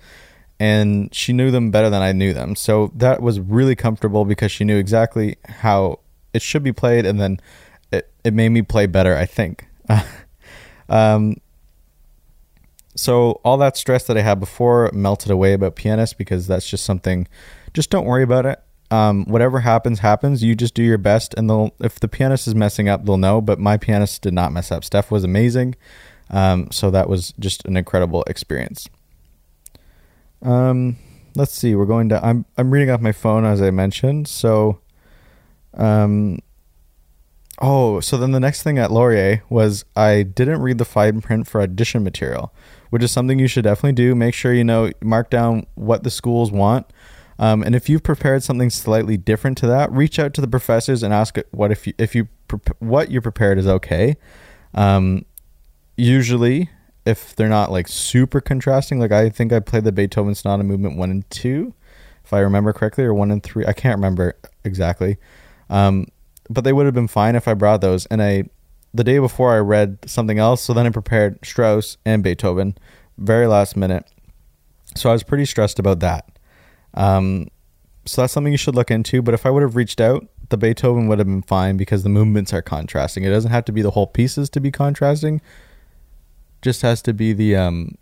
And 0.59 1.15
she 1.15 1.33
knew 1.33 1.51
them 1.51 1.71
better 1.71 1.89
than 1.89 2.03
I 2.03 2.13
knew 2.13 2.35
them. 2.35 2.55
So 2.55 2.91
that 2.95 3.23
was 3.23 3.41
really 3.41 3.75
comfortable 3.75 4.25
because 4.25 4.53
she 4.53 4.65
knew 4.65 4.77
exactly 4.77 5.37
how 5.47 6.01
it 6.35 6.43
should 6.43 6.63
be 6.63 6.73
played. 6.73 7.07
And 7.07 7.19
then 7.19 7.41
it, 7.91 8.11
it 8.25 8.35
made 8.35 8.51
me 8.51 8.63
play 8.63 8.87
better, 8.87 9.17
I 9.17 9.25
think. 9.25 9.67
Um, 10.91 11.37
so 13.01 13.41
all 13.45 13.57
that 13.57 13.79
stress 13.79 14.07
that 14.09 14.19
I 14.19 14.21
had 14.21 14.39
before 14.39 14.91
melted 14.93 15.31
away 15.31 15.55
about 15.55 15.75
pianists 15.75 16.13
because 16.13 16.47
that's 16.47 16.69
just 16.69 16.85
something. 16.85 17.27
Just 17.73 17.89
don't 17.89 18.05
worry 18.05 18.23
about 18.23 18.45
it. 18.45 18.63
Um, 18.91 19.25
whatever 19.25 19.61
happens, 19.61 20.01
happens. 20.01 20.45
You 20.45 20.55
just 20.55 20.75
do 20.75 20.83
your 20.83 20.99
best, 20.99 21.33
and 21.35 21.49
they'll. 21.49 21.75
If 21.81 21.99
the 21.99 22.09
pianist 22.09 22.47
is 22.47 22.55
messing 22.55 22.91
up, 22.91 23.07
they'll 23.07 23.17
know. 23.17 23.41
But 23.41 23.59
my 23.59 23.79
pianist 23.79 24.21
did 24.21 24.35
not 24.35 24.53
mess 24.53 24.71
up. 24.71 24.85
Steph 24.85 25.11
was 25.11 25.25
amazing. 25.25 25.77
Um, 26.29 26.71
so 26.71 26.91
that 26.91 27.09
was 27.09 27.33
just 27.39 27.65
an 27.65 27.79
incredible 27.79 28.23
experience. 28.25 28.87
Um, 30.43 30.97
let's 31.35 31.53
see. 31.53 31.75
We're 31.75 31.87
going 31.87 32.11
to. 32.11 32.23
I'm 32.23 32.45
I'm 32.59 32.71
reading 32.71 32.91
off 32.91 33.01
my 33.01 33.13
phone 33.13 33.47
as 33.47 33.63
I 33.63 33.71
mentioned. 33.71 34.29
So, 34.29 34.81
um, 35.73 36.41
Oh, 37.63 38.01
so 38.01 38.17
then 38.17 38.33
the 38.33 38.41
next 38.41 38.63
thing 38.63 38.79
at 38.79 38.91
Laurier 38.91 39.43
was 39.51 39.85
I 39.95 40.23
didn't 40.23 40.63
read 40.63 40.79
the 40.79 40.85
fine 40.87 41.21
print 41.21 41.47
for 41.47 41.61
audition 41.61 42.03
material, 42.03 42.55
which 42.91 43.03
is 43.03 43.11
something 43.11 43.39
you 43.39 43.49
should 43.49 43.65
definitely 43.65 43.93
do. 43.93 44.15
Make 44.15 44.35
sure 44.35 44.53
you 44.53 44.65
know 44.65 44.91
mark 45.03 45.31
down 45.31 45.67
what 45.75 46.05
the 46.05 46.11
schools 46.11 46.53
want. 46.53 46.87
Um, 47.39 47.63
and 47.63 47.75
if 47.75 47.89
you've 47.89 48.03
prepared 48.03 48.43
something 48.43 48.69
slightly 48.69 49.17
different 49.17 49.57
to 49.59 49.67
that, 49.69 49.91
reach 49.91 50.19
out 50.19 50.35
to 50.35 50.43
the 50.43 50.49
professors 50.49 51.03
and 51.03 51.15
ask 51.15 51.39
what 51.53 51.73
if 51.73 51.87
you 51.87 51.95
if 51.99 52.15
you 52.15 52.29
what 52.81 53.11
you 53.11 53.21
prepared 53.21 53.59
is 53.59 53.67
okay. 53.67 54.17
Um, 54.75 55.25
usually, 55.97 56.69
if 57.07 57.35
they're 57.35 57.49
not 57.49 57.71
like 57.71 57.89
super 57.89 58.41
contrasting, 58.41 58.99
like 58.99 59.13
I 59.13 59.31
think 59.31 59.53
I 59.53 59.61
played 59.61 59.85
the 59.85 59.93
Beethoven 59.93 60.35
Sonata 60.35 60.65
Movement 60.65 60.99
one 60.99 61.11
and 61.11 61.29
two, 61.31 61.73
if 62.25 62.33
I 62.33 62.41
remember 62.41 62.73
correctly, 62.73 63.05
or 63.05 63.15
one 63.15 63.31
and 63.31 63.43
three. 63.43 63.65
I 63.67 63.73
can't 63.73 63.97
remember 63.97 64.37
exactly. 64.65 65.17
Um, 65.71 66.09
but 66.51 66.65
they 66.65 66.73
would 66.73 66.85
have 66.85 66.95
been 66.95 67.09
fine 67.09 67.37
if 67.37 67.49
I 67.49 67.55
brought 67.55 67.81
those. 67.81 68.07
And 68.07 68.23
I 68.23 68.45
the 68.93 69.05
day 69.05 69.19
before 69.19 69.55
I 69.55 69.59
read 69.59 69.99
something 70.07 70.39
else, 70.39 70.63
so 70.63 70.73
then 70.73 70.87
I 70.87 70.91
prepared 70.91 71.39
Strauss 71.45 71.97
and 72.05 72.23
Beethoven, 72.23 72.77
very 73.19 73.47
last 73.47 73.77
minute. 73.77 74.05
So 74.97 75.11
I 75.11 75.13
was 75.13 75.23
pretty 75.23 75.45
stressed 75.45 75.79
about 75.79 76.01
that. 76.01 76.27
Um, 76.95 77.49
so 78.05 78.23
that's 78.23 78.33
something 78.33 78.53
you 78.53 78.59
should 78.59 78.75
look 78.75 78.91
into. 78.91 79.23
But 79.23 79.35
if 79.35 79.47
I 79.47 79.51
would 79.51 79.63
have 79.63 79.77
reached 79.77 80.01
out, 80.01 80.27
the 80.49 80.57
Beethoven 80.57 81.07
would 81.07 81.19
have 81.19 81.29
been 81.29 81.43
fine 81.43 81.77
because 81.77 82.03
the 82.03 82.09
movements 82.09 82.53
are 82.53 82.63
contrasting. 82.63 83.25
It 83.25 83.31
doesn't 83.31 83.53
have 83.53 83.65
to 83.67 83.73
be 83.73 83.83
the 83.83 83.93
whole 83.93 84.07
pieces 84.07 84.51
to 84.51 84.61
be 84.61 84.73
contrasting. 84.73 85.41
Just 86.61 86.83
has 86.83 87.01
to 87.03 87.15
be 87.15 87.33
the 87.33 87.57
um, 87.57 87.97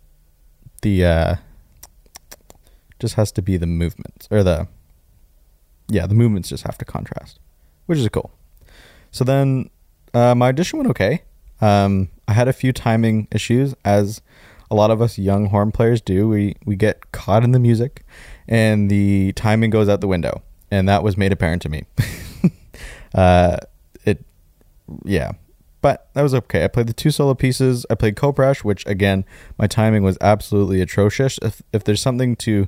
the 0.81 1.05
uh, 1.05 1.35
just 2.99 3.15
has 3.15 3.31
to 3.33 3.41
be 3.41 3.55
the 3.55 3.67
movements 3.67 4.27
or 4.29 4.43
the 4.43 4.67
yeah 5.87 6.05
the 6.05 6.15
movements 6.15 6.49
just 6.49 6.63
have 6.63 6.77
to 6.79 6.85
contrast, 6.85 7.39
which 7.85 7.99
is 7.99 8.09
cool. 8.09 8.31
So 9.11 9.23
then 9.23 9.69
uh, 10.13 10.35
my 10.35 10.49
audition 10.49 10.79
went 10.79 10.89
okay. 10.91 11.23
Um, 11.61 12.09
I 12.27 12.33
had 12.33 12.47
a 12.47 12.53
few 12.53 12.71
timing 12.71 13.27
issues, 13.31 13.75
as 13.83 14.21
a 14.71 14.75
lot 14.75 14.91
of 14.91 15.01
us 15.01 15.17
young 15.17 15.47
horn 15.47 15.71
players 15.71 16.01
do. 16.01 16.27
We 16.27 16.55
we 16.65 16.75
get 16.75 17.11
caught 17.11 17.43
in 17.43 17.51
the 17.51 17.59
music, 17.59 18.05
and 18.47 18.89
the 18.89 19.33
timing 19.33 19.69
goes 19.69 19.89
out 19.89 20.01
the 20.01 20.07
window, 20.07 20.41
and 20.71 20.87
that 20.87 21.03
was 21.03 21.17
made 21.17 21.31
apparent 21.31 21.61
to 21.63 21.69
me. 21.69 21.85
uh, 23.13 23.57
it, 24.05 24.23
yeah, 25.03 25.31
but 25.81 26.09
that 26.13 26.21
was 26.21 26.33
okay. 26.33 26.63
I 26.63 26.67
played 26.67 26.87
the 26.87 26.93
two 26.93 27.11
solo 27.11 27.33
pieces. 27.33 27.85
I 27.89 27.95
played 27.95 28.15
Kopprasch, 28.15 28.63
which 28.63 28.85
again, 28.85 29.25
my 29.57 29.67
timing 29.67 30.03
was 30.03 30.17
absolutely 30.21 30.81
atrocious. 30.81 31.39
If 31.41 31.61
if 31.73 31.83
there's 31.83 32.01
something 32.01 32.35
to 32.37 32.67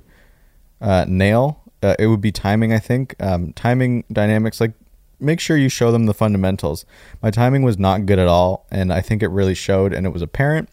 uh, 0.82 1.06
nail, 1.08 1.62
uh, 1.84 1.96
it 2.00 2.08
would 2.08 2.22
be 2.22 2.32
timing. 2.32 2.74
I 2.74 2.80
think 2.80 3.16
um, 3.20 3.54
timing 3.54 4.04
dynamics 4.12 4.60
like 4.60 4.74
make 5.22 5.40
sure 5.40 5.56
you 5.56 5.70
show 5.70 5.92
them 5.92 6.06
the 6.06 6.14
fundamentals. 6.14 6.86
My 7.22 7.32
timing 7.32 7.64
was 7.64 7.78
not 7.78 8.06
good 8.06 8.20
at 8.20 8.28
all, 8.28 8.66
and 8.72 8.92
I 8.92 9.02
think 9.02 9.24
it 9.24 9.28
really 9.28 9.54
showed, 9.54 9.94
and 9.94 10.06
it 10.06 10.10
was 10.10 10.22
apparent, 10.22 10.70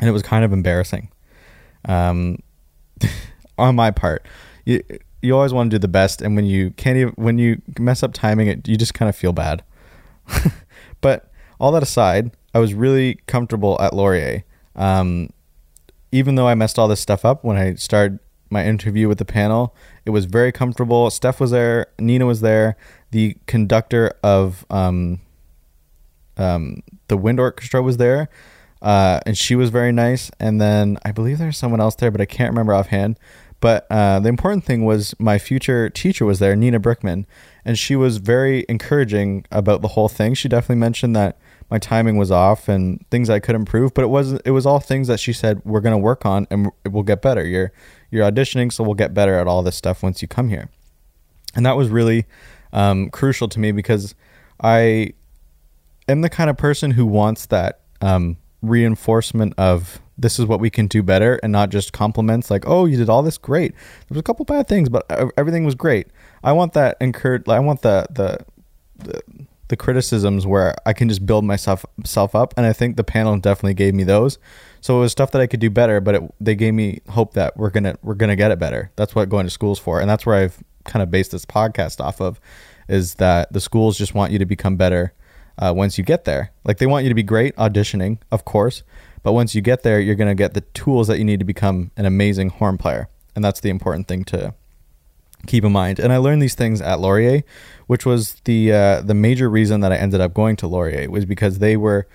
and 0.00 0.08
it 0.08 0.12
was 0.12 0.22
kind 0.22 0.44
of 0.44 0.52
embarrassing. 0.52 1.10
Um, 1.86 2.38
on 3.58 3.74
my 3.74 3.90
part, 3.90 4.26
you 4.64 4.82
you 5.22 5.34
always 5.34 5.52
want 5.52 5.70
to 5.70 5.74
do 5.76 5.80
the 5.80 5.88
best, 5.88 6.22
and 6.22 6.36
when 6.36 6.44
you 6.44 6.70
can't 6.72 6.96
even 6.96 7.14
when 7.16 7.38
you 7.38 7.60
mess 7.78 8.02
up 8.02 8.12
timing, 8.12 8.48
it 8.48 8.68
you 8.68 8.76
just 8.76 8.94
kind 8.94 9.08
of 9.08 9.16
feel 9.16 9.32
bad. 9.32 9.64
but 11.00 11.30
all 11.58 11.72
that 11.72 11.82
aside, 11.82 12.30
I 12.54 12.58
was 12.58 12.74
really 12.74 13.16
comfortable 13.26 13.80
at 13.80 13.94
Laurier. 13.94 14.44
Um, 14.74 15.30
even 16.12 16.34
though 16.34 16.46
I 16.46 16.54
messed 16.54 16.78
all 16.78 16.88
this 16.88 17.00
stuff 17.00 17.24
up 17.24 17.44
when 17.44 17.56
I 17.56 17.74
started 17.74 18.18
my 18.50 18.64
interview 18.64 19.08
with 19.08 19.18
the 19.18 19.24
panel, 19.24 19.74
it 20.04 20.10
was 20.10 20.24
very 20.24 20.52
comfortable. 20.52 21.10
Steph 21.10 21.40
was 21.40 21.50
there, 21.50 21.86
Nina 21.98 22.26
was 22.26 22.40
there 22.40 22.76
the 23.16 23.34
conductor 23.46 24.12
of 24.22 24.66
um, 24.68 25.22
um, 26.36 26.82
the 27.08 27.16
wind 27.16 27.40
orchestra 27.40 27.80
was 27.80 27.96
there, 27.96 28.28
uh, 28.82 29.20
and 29.24 29.38
she 29.38 29.56
was 29.56 29.70
very 29.70 29.90
nice. 29.90 30.30
And 30.38 30.60
then 30.60 30.98
I 31.02 31.12
believe 31.12 31.38
there's 31.38 31.56
someone 31.56 31.80
else 31.80 31.94
there, 31.94 32.10
but 32.10 32.20
I 32.20 32.26
can't 32.26 32.50
remember 32.50 32.74
offhand. 32.74 33.18
But 33.58 33.86
uh, 33.90 34.20
the 34.20 34.28
important 34.28 34.64
thing 34.64 34.84
was 34.84 35.14
my 35.18 35.38
future 35.38 35.88
teacher 35.88 36.26
was 36.26 36.40
there, 36.40 36.54
Nina 36.54 36.78
Brickman, 36.78 37.24
and 37.64 37.78
she 37.78 37.96
was 37.96 38.18
very 38.18 38.66
encouraging 38.68 39.46
about 39.50 39.80
the 39.80 39.88
whole 39.88 40.10
thing. 40.10 40.34
She 40.34 40.46
definitely 40.50 40.76
mentioned 40.76 41.16
that 41.16 41.38
my 41.70 41.78
timing 41.78 42.18
was 42.18 42.30
off 42.30 42.68
and 42.68 43.02
things 43.10 43.30
I 43.30 43.40
could 43.40 43.54
improve, 43.54 43.94
but 43.94 44.04
it 44.04 44.08
was 44.08 44.34
it 44.44 44.50
was 44.50 44.66
all 44.66 44.78
things 44.78 45.08
that 45.08 45.20
she 45.20 45.32
said 45.32 45.62
we're 45.64 45.80
going 45.80 45.94
to 45.94 46.04
work 46.10 46.26
on 46.26 46.46
and 46.50 46.70
it 46.84 46.92
will 46.92 47.02
get 47.02 47.22
better. 47.22 47.46
You're 47.46 47.72
you're 48.10 48.30
auditioning, 48.30 48.70
so 48.70 48.84
we'll 48.84 48.92
get 48.92 49.14
better 49.14 49.38
at 49.38 49.46
all 49.46 49.62
this 49.62 49.76
stuff 49.76 50.02
once 50.02 50.20
you 50.20 50.28
come 50.28 50.50
here. 50.50 50.68
And 51.54 51.64
that 51.64 51.78
was 51.78 51.88
really 51.88 52.26
um, 52.76 53.10
crucial 53.10 53.48
to 53.48 53.58
me 53.58 53.72
because 53.72 54.14
I 54.62 55.14
am 56.06 56.20
the 56.20 56.28
kind 56.28 56.48
of 56.48 56.56
person 56.56 56.92
who 56.92 57.06
wants 57.06 57.46
that 57.46 57.80
um, 58.00 58.36
reinforcement 58.62 59.54
of 59.58 60.00
this 60.18 60.38
is 60.38 60.46
what 60.46 60.60
we 60.60 60.70
can 60.70 60.86
do 60.86 61.02
better 61.02 61.40
and 61.42 61.52
not 61.52 61.70
just 61.70 61.92
compliments 61.92 62.50
like 62.50 62.64
oh 62.66 62.86
you 62.86 62.96
did 62.96 63.08
all 63.08 63.22
this 63.22 63.38
great. 63.38 63.72
There 63.72 64.14
was 64.14 64.18
a 64.18 64.22
couple 64.22 64.44
bad 64.44 64.68
things 64.68 64.88
but 64.88 65.10
everything 65.36 65.64
was 65.64 65.74
great. 65.74 66.08
I 66.44 66.52
want 66.52 66.74
that 66.74 66.96
incurred 67.00 67.48
i 67.48 67.58
want 67.58 67.82
the, 67.82 68.06
the 68.10 68.44
the 68.96 69.20
the, 69.68 69.76
criticisms 69.76 70.46
where 70.46 70.76
i 70.86 70.92
can 70.92 71.08
just 71.08 71.26
build 71.26 71.44
myself 71.44 71.84
self 72.04 72.34
up 72.34 72.54
and 72.56 72.64
i 72.64 72.72
think 72.72 72.96
the 72.96 73.04
panel 73.04 73.36
definitely 73.38 73.74
gave 73.74 73.94
me 73.94 74.04
those. 74.04 74.38
So 74.80 74.98
it 74.98 75.00
was 75.00 75.12
stuff 75.12 75.32
that 75.32 75.40
i 75.40 75.46
could 75.46 75.60
do 75.60 75.70
better 75.70 76.00
but 76.00 76.14
it, 76.14 76.34
they 76.40 76.54
gave 76.54 76.74
me 76.74 77.00
hope 77.10 77.34
that 77.34 77.56
we're 77.56 77.70
gonna 77.70 77.96
we're 78.02 78.14
gonna 78.14 78.36
get 78.36 78.50
it 78.50 78.58
better. 78.58 78.90
That's 78.96 79.14
what 79.14 79.28
going 79.28 79.46
to 79.46 79.50
school's 79.50 79.78
for 79.78 80.00
and 80.00 80.08
that's 80.08 80.24
where 80.24 80.36
i've 80.36 80.62
kind 80.86 81.02
of 81.02 81.10
base 81.10 81.28
this 81.28 81.44
podcast 81.44 82.00
off 82.00 82.20
of 82.20 82.40
is 82.88 83.16
that 83.16 83.52
the 83.52 83.60
schools 83.60 83.98
just 83.98 84.14
want 84.14 84.32
you 84.32 84.38
to 84.38 84.46
become 84.46 84.76
better 84.76 85.12
uh, 85.58 85.72
once 85.74 85.98
you 85.98 86.04
get 86.04 86.24
there. 86.24 86.52
Like 86.64 86.78
they 86.78 86.86
want 86.86 87.04
you 87.04 87.08
to 87.08 87.14
be 87.14 87.22
great 87.22 87.56
auditioning, 87.56 88.18
of 88.30 88.44
course, 88.44 88.82
but 89.22 89.32
once 89.32 89.54
you 89.54 89.60
get 89.60 89.82
there, 89.82 89.98
you're 89.98 90.14
going 90.14 90.28
to 90.28 90.34
get 90.34 90.54
the 90.54 90.60
tools 90.60 91.08
that 91.08 91.18
you 91.18 91.24
need 91.24 91.40
to 91.40 91.44
become 91.44 91.90
an 91.96 92.06
amazing 92.06 92.50
horn 92.50 92.78
player. 92.78 93.08
And 93.34 93.44
that's 93.44 93.60
the 93.60 93.70
important 93.70 94.08
thing 94.08 94.24
to 94.24 94.54
keep 95.46 95.64
in 95.64 95.72
mind. 95.72 95.98
And 95.98 96.12
I 96.12 96.18
learned 96.18 96.42
these 96.42 96.54
things 96.54 96.80
at 96.80 97.00
Laurier, 97.00 97.42
which 97.86 98.06
was 98.06 98.34
the 98.44 98.72
uh, 98.72 99.00
the 99.02 99.14
major 99.14 99.50
reason 99.50 99.80
that 99.80 99.92
I 99.92 99.96
ended 99.96 100.20
up 100.20 100.32
going 100.32 100.56
to 100.56 100.66
Laurier 100.66 101.10
was 101.10 101.24
because 101.24 101.58
they 101.58 101.76
were 101.76 102.06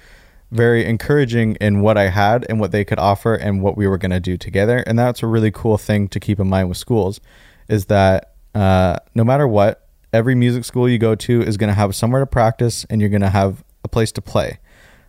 very 0.51 0.85
encouraging 0.85 1.55
in 1.55 1.81
what 1.81 1.97
I 1.97 2.09
had 2.09 2.45
and 2.49 2.59
what 2.59 2.71
they 2.71 2.83
could 2.83 2.99
offer 2.99 3.35
and 3.35 3.61
what 3.61 3.77
we 3.77 3.87
were 3.87 3.97
going 3.97 4.11
to 4.11 4.19
do 4.19 4.37
together. 4.37 4.79
And 4.85 4.99
that's 4.99 5.23
a 5.23 5.27
really 5.27 5.51
cool 5.51 5.77
thing 5.77 6.09
to 6.09 6.19
keep 6.19 6.39
in 6.39 6.49
mind 6.49 6.67
with 6.67 6.77
schools 6.77 7.21
is 7.69 7.85
that 7.85 8.30
uh, 8.53 8.97
no 9.15 9.23
matter 9.23 9.47
what, 9.47 9.87
every 10.13 10.35
music 10.35 10.65
school 10.65 10.89
you 10.89 10.97
go 10.97 11.15
to 11.15 11.41
is 11.41 11.57
going 11.57 11.69
to 11.69 11.73
have 11.73 11.95
somewhere 11.95 12.21
to 12.21 12.27
practice 12.27 12.85
and 12.89 12.99
you're 12.99 13.09
going 13.09 13.21
to 13.21 13.29
have 13.29 13.63
a 13.83 13.87
place 13.87 14.11
to 14.13 14.21
play. 14.21 14.59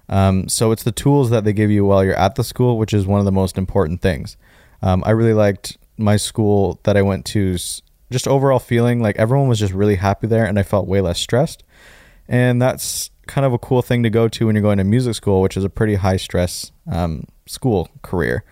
Um, 0.08 0.48
so 0.48 0.72
it's 0.72 0.82
the 0.82 0.92
tools 0.92 1.30
that 1.30 1.44
they 1.44 1.52
give 1.52 1.70
you 1.70 1.84
while 1.84 2.04
you're 2.04 2.14
at 2.14 2.34
the 2.34 2.44
school, 2.44 2.78
which 2.78 2.92
is 2.92 3.06
one 3.06 3.18
of 3.18 3.24
the 3.24 3.32
most 3.32 3.56
important 3.56 4.00
things. 4.00 4.36
Um, 4.82 5.02
I 5.06 5.10
really 5.10 5.34
liked 5.34 5.78
my 5.96 6.16
school 6.16 6.80
that 6.84 6.96
I 6.96 7.02
went 7.02 7.24
to. 7.26 7.56
Just 8.10 8.28
overall 8.28 8.58
feeling 8.58 9.00
like 9.00 9.16
everyone 9.16 9.48
was 9.48 9.58
just 9.58 9.72
really 9.72 9.94
happy 9.96 10.26
there, 10.26 10.44
and 10.44 10.58
I 10.58 10.64
felt 10.64 10.86
way 10.86 11.00
less 11.00 11.18
stressed. 11.18 11.62
And 12.28 12.60
that's 12.60 13.10
kind 13.26 13.46
of 13.46 13.54
a 13.54 13.58
cool 13.58 13.80
thing 13.80 14.02
to 14.02 14.10
go 14.10 14.28
to 14.28 14.46
when 14.46 14.54
you're 14.54 14.62
going 14.62 14.78
to 14.78 14.84
music 14.84 15.14
school, 15.14 15.40
which 15.40 15.56
is 15.56 15.64
a 15.64 15.70
pretty 15.70 15.94
high 15.94 16.18
stress 16.18 16.72
um, 16.90 17.24
school 17.46 17.88
career 18.02 18.44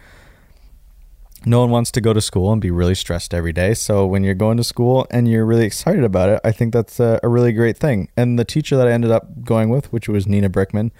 no 1.47 1.61
one 1.61 1.71
wants 1.71 1.91
to 1.93 2.01
go 2.01 2.13
to 2.13 2.21
school 2.21 2.53
and 2.53 2.61
be 2.61 2.71
really 2.71 2.95
stressed 2.95 3.33
every 3.33 3.53
day. 3.53 3.75
So 3.75 4.07
when 4.07 4.25
you're 4.25 4.35
going 4.35 4.57
to 4.59 4.65
school 4.65 5.07
and 5.11 5.29
you're 5.29 5.47
really 5.47 5.65
excited 5.65 6.05
about 6.05 6.29
it, 6.29 6.41
I 6.45 6.53
think 6.53 6.73
that's 6.73 7.01
a, 7.01 7.19
a, 7.23 7.29
really 7.29 7.53
great 7.53 7.79
thing. 7.79 8.09
And 8.17 8.39
the 8.39 8.45
teacher 8.45 8.77
that 8.77 8.87
I 8.87 8.93
ended 8.93 9.11
up 9.11 9.45
going 9.45 9.71
with, 9.71 9.93
which 9.93 10.09
was 10.09 10.27
Nina 10.27 10.51
Brickman, 10.51 10.91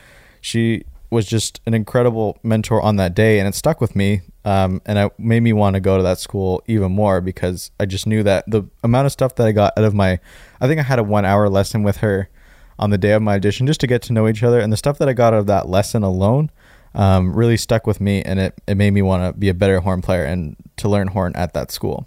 she 0.41 0.85
was 1.11 1.27
just 1.27 1.61
an 1.67 1.75
incredible 1.75 2.39
mentor 2.43 2.81
on 2.81 2.97
that 2.97 3.15
day, 3.15 3.39
and 3.41 3.49
it 3.49 3.55
stuck 3.55 3.81
with 3.81 3.97
me. 3.97 4.23
Um, 4.45 4.81
and 4.87 4.99
it 4.99 5.13
made 5.19 5.41
me 5.41 5.53
want 5.53 5.75
to 5.75 5.81
go 5.81 5.97
to 5.97 6.03
that 6.05 6.19
school 6.19 6.63
even 6.67 6.93
more 6.93 7.21
because 7.21 7.71
I 7.79 7.85
just 7.85 8.07
knew 8.07 8.23
that 8.23 8.45
the 8.47 8.63
amount 8.83 9.07
of 9.07 9.13
stuff 9.13 9.35
that 9.35 9.47
I 9.47 9.53
got 9.53 9.77
out 9.77 9.85
of 9.85 9.93
my, 9.93 10.19
I 10.61 10.69
think 10.69 10.81
I 10.81 10.85
had 10.85 10.99
a 10.99 11.05
one 11.05 11.25
hour 11.27 11.49
lesson 11.49 11.83
with 11.83 11.99
her 11.99 12.31
on 12.79 12.89
the 12.89 12.97
day 12.97 13.13
of 13.13 13.21
my 13.21 13.35
audition 13.35 13.67
just 13.67 13.81
to 13.81 13.87
get 13.87 14.01
to 14.03 14.13
know 14.15 14.29
each 14.29 14.43
other, 14.43 14.61
and 14.61 14.73
the 14.73 14.77
stuff 14.77 14.97
that 14.99 15.09
I 15.09 15.13
got 15.13 15.35
out 15.35 15.41
of 15.41 15.47
that 15.49 15.69
lesson 15.69 16.03
alone 16.03 16.51
um, 16.95 17.35
really 17.35 17.57
stuck 17.57 17.87
with 17.87 18.01
me 18.01 18.23
and 18.23 18.41
it, 18.41 18.61
it 18.67 18.77
made 18.77 18.93
me 18.93 19.03
want 19.03 19.23
to 19.23 19.39
be 19.39 19.49
a 19.49 19.55
better 19.55 19.81
horn 19.81 20.03
player 20.03 20.25
and 20.25 20.57
to 20.77 20.89
learn 20.89 21.09
horn 21.09 21.33
at 21.37 21.55
that 21.55 21.71
school. 21.71 22.07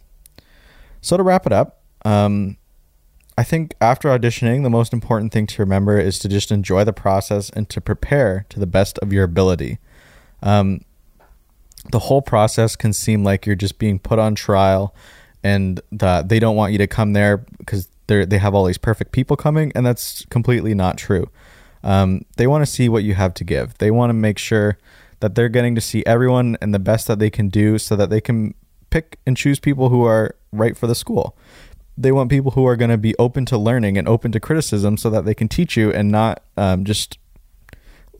So 1.01 1.17
to 1.17 1.23
wrap 1.23 1.45
it 1.45 1.53
up, 1.53 1.81
um, 2.05 2.57
I 3.37 3.43
think 3.43 3.75
after 3.81 4.09
auditioning, 4.09 4.63
the 4.63 4.69
most 4.69 4.93
important 4.93 5.31
thing 5.31 5.47
to 5.47 5.61
remember 5.61 5.99
is 5.99 6.19
to 6.19 6.29
just 6.29 6.51
enjoy 6.51 6.83
the 6.83 6.93
process 6.93 7.49
and 7.49 7.67
to 7.69 7.81
prepare 7.81 8.45
to 8.49 8.59
the 8.59 8.67
best 8.67 8.99
of 8.99 9.11
your 9.11 9.23
ability. 9.23 9.79
Um, 10.41 10.81
the 11.91 11.99
whole 11.99 12.21
process 12.21 12.75
can 12.75 12.93
seem 12.93 13.23
like 13.23 13.45
you're 13.45 13.55
just 13.55 13.79
being 13.79 13.99
put 13.99 14.19
on 14.19 14.35
trial 14.35 14.93
and 15.43 15.81
that 15.91 16.29
they 16.29 16.39
don't 16.39 16.55
want 16.55 16.71
you 16.71 16.77
to 16.77 16.87
come 16.87 17.13
there 17.13 17.37
because 17.57 17.89
they 18.07 18.25
they 18.25 18.37
have 18.37 18.53
all 18.53 18.65
these 18.65 18.77
perfect 18.77 19.11
people 19.11 19.35
coming 19.35 19.71
and 19.75 19.85
that's 19.85 20.25
completely 20.25 20.73
not 20.73 20.97
true 20.97 21.29
um, 21.83 22.25
they 22.37 22.47
want 22.47 22.61
to 22.65 22.71
see 22.71 22.89
what 22.89 23.03
you 23.03 23.13
have 23.15 23.33
to 23.35 23.43
give. 23.43 23.77
They 23.77 23.91
want 23.91 24.09
to 24.09 24.13
make 24.13 24.37
sure 24.37 24.77
that 25.19 25.35
they're 25.35 25.49
getting 25.49 25.75
to 25.75 25.81
see 25.81 26.03
everyone 26.05 26.57
and 26.61 26.73
the 26.73 26.79
best 26.79 27.07
that 27.07 27.19
they 27.19 27.29
can 27.29 27.49
do 27.49 27.77
so 27.77 27.95
that 27.95 28.09
they 28.09 28.21
can 28.21 28.53
pick 28.89 29.19
and 29.25 29.35
choose 29.35 29.59
people 29.59 29.89
who 29.89 30.03
are 30.03 30.35
right 30.51 30.77
for 30.77 30.87
the 30.87 30.95
school. 30.95 31.37
They 31.97 32.11
want 32.11 32.29
people 32.29 32.51
who 32.51 32.65
are 32.65 32.75
going 32.75 32.91
to 32.91 32.97
be 32.97 33.15
open 33.17 33.45
to 33.47 33.57
learning 33.57 33.97
and 33.97 34.07
open 34.07 34.31
to 34.31 34.39
criticism 34.39 34.97
so 34.97 35.09
that 35.09 35.25
they 35.25 35.33
can 35.33 35.47
teach 35.47 35.77
you 35.77 35.91
and 35.91 36.11
not 36.11 36.43
um, 36.57 36.85
just 36.85 37.17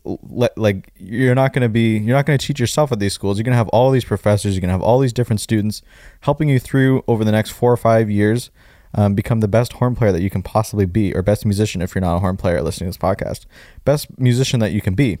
let 0.04 0.56
like 0.58 0.92
you're 0.96 1.34
not 1.34 1.52
going 1.54 1.62
to 1.62 1.68
be 1.68 1.96
you're 1.96 2.16
not 2.16 2.26
going 2.26 2.38
to 2.38 2.46
teach 2.46 2.60
yourself 2.60 2.92
at 2.92 2.98
these 2.98 3.14
schools 3.14 3.38
you're 3.38 3.44
going 3.44 3.54
to 3.54 3.56
have 3.56 3.68
all 3.68 3.90
these 3.90 4.04
professors 4.04 4.54
you're 4.54 4.60
going 4.60 4.68
to 4.68 4.74
have 4.74 4.82
all 4.82 4.98
these 4.98 5.14
different 5.14 5.40
students 5.40 5.80
helping 6.20 6.46
you 6.46 6.58
through 6.58 7.02
over 7.08 7.24
the 7.24 7.32
next 7.32 7.50
four 7.50 7.72
or 7.72 7.76
five 7.76 8.10
years 8.10 8.50
um, 8.94 9.14
become 9.14 9.40
the 9.40 9.48
best 9.48 9.74
horn 9.74 9.94
player 9.94 10.12
that 10.12 10.22
you 10.22 10.30
can 10.30 10.42
possibly 10.42 10.86
be, 10.86 11.14
or 11.14 11.22
best 11.22 11.44
musician 11.44 11.82
if 11.82 11.94
you're 11.94 12.02
not 12.02 12.16
a 12.16 12.20
horn 12.20 12.36
player 12.36 12.62
listening 12.62 12.90
to 12.90 12.98
this 12.98 13.02
podcast, 13.02 13.46
best 13.84 14.18
musician 14.18 14.60
that 14.60 14.72
you 14.72 14.80
can 14.80 14.94
be. 14.94 15.18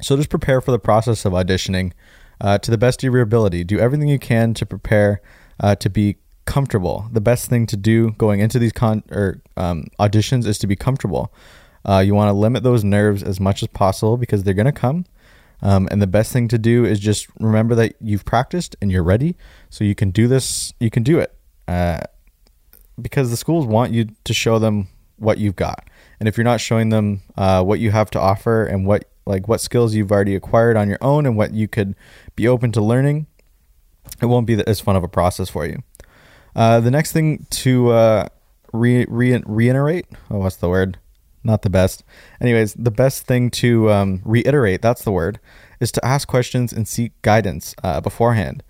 So 0.00 0.16
just 0.16 0.30
prepare 0.30 0.60
for 0.60 0.70
the 0.70 0.78
process 0.78 1.24
of 1.24 1.32
auditioning 1.32 1.92
uh, 2.40 2.58
to 2.58 2.70
the 2.70 2.78
best 2.78 3.02
of 3.02 3.12
your 3.12 3.22
ability. 3.22 3.64
Do 3.64 3.78
everything 3.78 4.08
you 4.08 4.18
can 4.18 4.54
to 4.54 4.64
prepare 4.64 5.20
uh, 5.60 5.74
to 5.76 5.90
be 5.90 6.16
comfortable. 6.44 7.08
The 7.12 7.20
best 7.20 7.50
thing 7.50 7.66
to 7.66 7.76
do 7.76 8.12
going 8.12 8.40
into 8.40 8.58
these 8.58 8.72
con 8.72 9.02
or 9.10 9.42
um, 9.56 9.88
auditions 9.98 10.46
is 10.46 10.58
to 10.58 10.66
be 10.66 10.76
comfortable. 10.76 11.32
Uh, 11.84 11.98
you 11.98 12.14
want 12.14 12.28
to 12.28 12.32
limit 12.32 12.62
those 12.62 12.84
nerves 12.84 13.22
as 13.22 13.40
much 13.40 13.62
as 13.62 13.68
possible 13.68 14.16
because 14.16 14.44
they're 14.44 14.54
going 14.54 14.66
to 14.66 14.72
come. 14.72 15.04
Um, 15.60 15.88
and 15.90 16.00
the 16.00 16.06
best 16.06 16.32
thing 16.32 16.46
to 16.48 16.58
do 16.58 16.84
is 16.84 17.00
just 17.00 17.26
remember 17.40 17.74
that 17.74 17.96
you've 18.00 18.24
practiced 18.24 18.76
and 18.80 18.92
you're 18.92 19.02
ready, 19.02 19.36
so 19.70 19.82
you 19.82 19.94
can 19.94 20.10
do 20.10 20.28
this. 20.28 20.72
You 20.78 20.90
can 20.90 21.02
do 21.02 21.18
it 21.18 21.34
uh, 21.66 22.00
because 23.00 23.30
the 23.30 23.36
schools 23.36 23.66
want 23.66 23.92
you 23.92 24.08
to 24.24 24.34
show 24.34 24.58
them 24.58 24.88
what 25.16 25.38
you've 25.38 25.56
got. 25.56 25.88
And 26.20 26.28
if 26.28 26.36
you're 26.36 26.44
not 26.44 26.60
showing 26.60 26.88
them 26.88 27.22
uh, 27.36 27.62
what 27.62 27.80
you 27.80 27.90
have 27.90 28.10
to 28.10 28.20
offer 28.20 28.64
and 28.64 28.86
what 28.86 29.04
like 29.26 29.46
what 29.46 29.60
skills 29.60 29.94
you've 29.94 30.10
already 30.10 30.34
acquired 30.34 30.76
on 30.76 30.88
your 30.88 30.98
own 31.02 31.26
and 31.26 31.36
what 31.36 31.52
you 31.52 31.68
could 31.68 31.94
be 32.34 32.48
open 32.48 32.72
to 32.72 32.80
learning, 32.80 33.26
it 34.22 34.26
won't 34.26 34.46
be 34.46 34.62
as 34.66 34.80
fun 34.80 34.96
of 34.96 35.04
a 35.04 35.08
process 35.08 35.50
for 35.50 35.66
you. 35.66 35.82
Uh, 36.56 36.80
the 36.80 36.90
next 36.90 37.12
thing 37.12 37.46
to 37.50 37.90
uh, 37.90 38.26
re, 38.72 39.04
re, 39.08 39.40
reiterate, 39.44 40.06
oh, 40.30 40.38
what's 40.38 40.56
the 40.56 40.68
word? 40.68 40.98
Not 41.44 41.62
the 41.62 41.70
best. 41.70 42.04
Anyways, 42.40 42.74
the 42.74 42.90
best 42.90 43.26
thing 43.26 43.50
to 43.50 43.90
um, 43.92 44.22
reiterate, 44.24 44.82
that's 44.82 45.04
the 45.04 45.12
word, 45.12 45.38
is 45.78 45.92
to 45.92 46.04
ask 46.04 46.26
questions 46.26 46.72
and 46.72 46.88
seek 46.88 47.20
guidance 47.22 47.74
uh, 47.84 48.00
beforehand. 48.00 48.62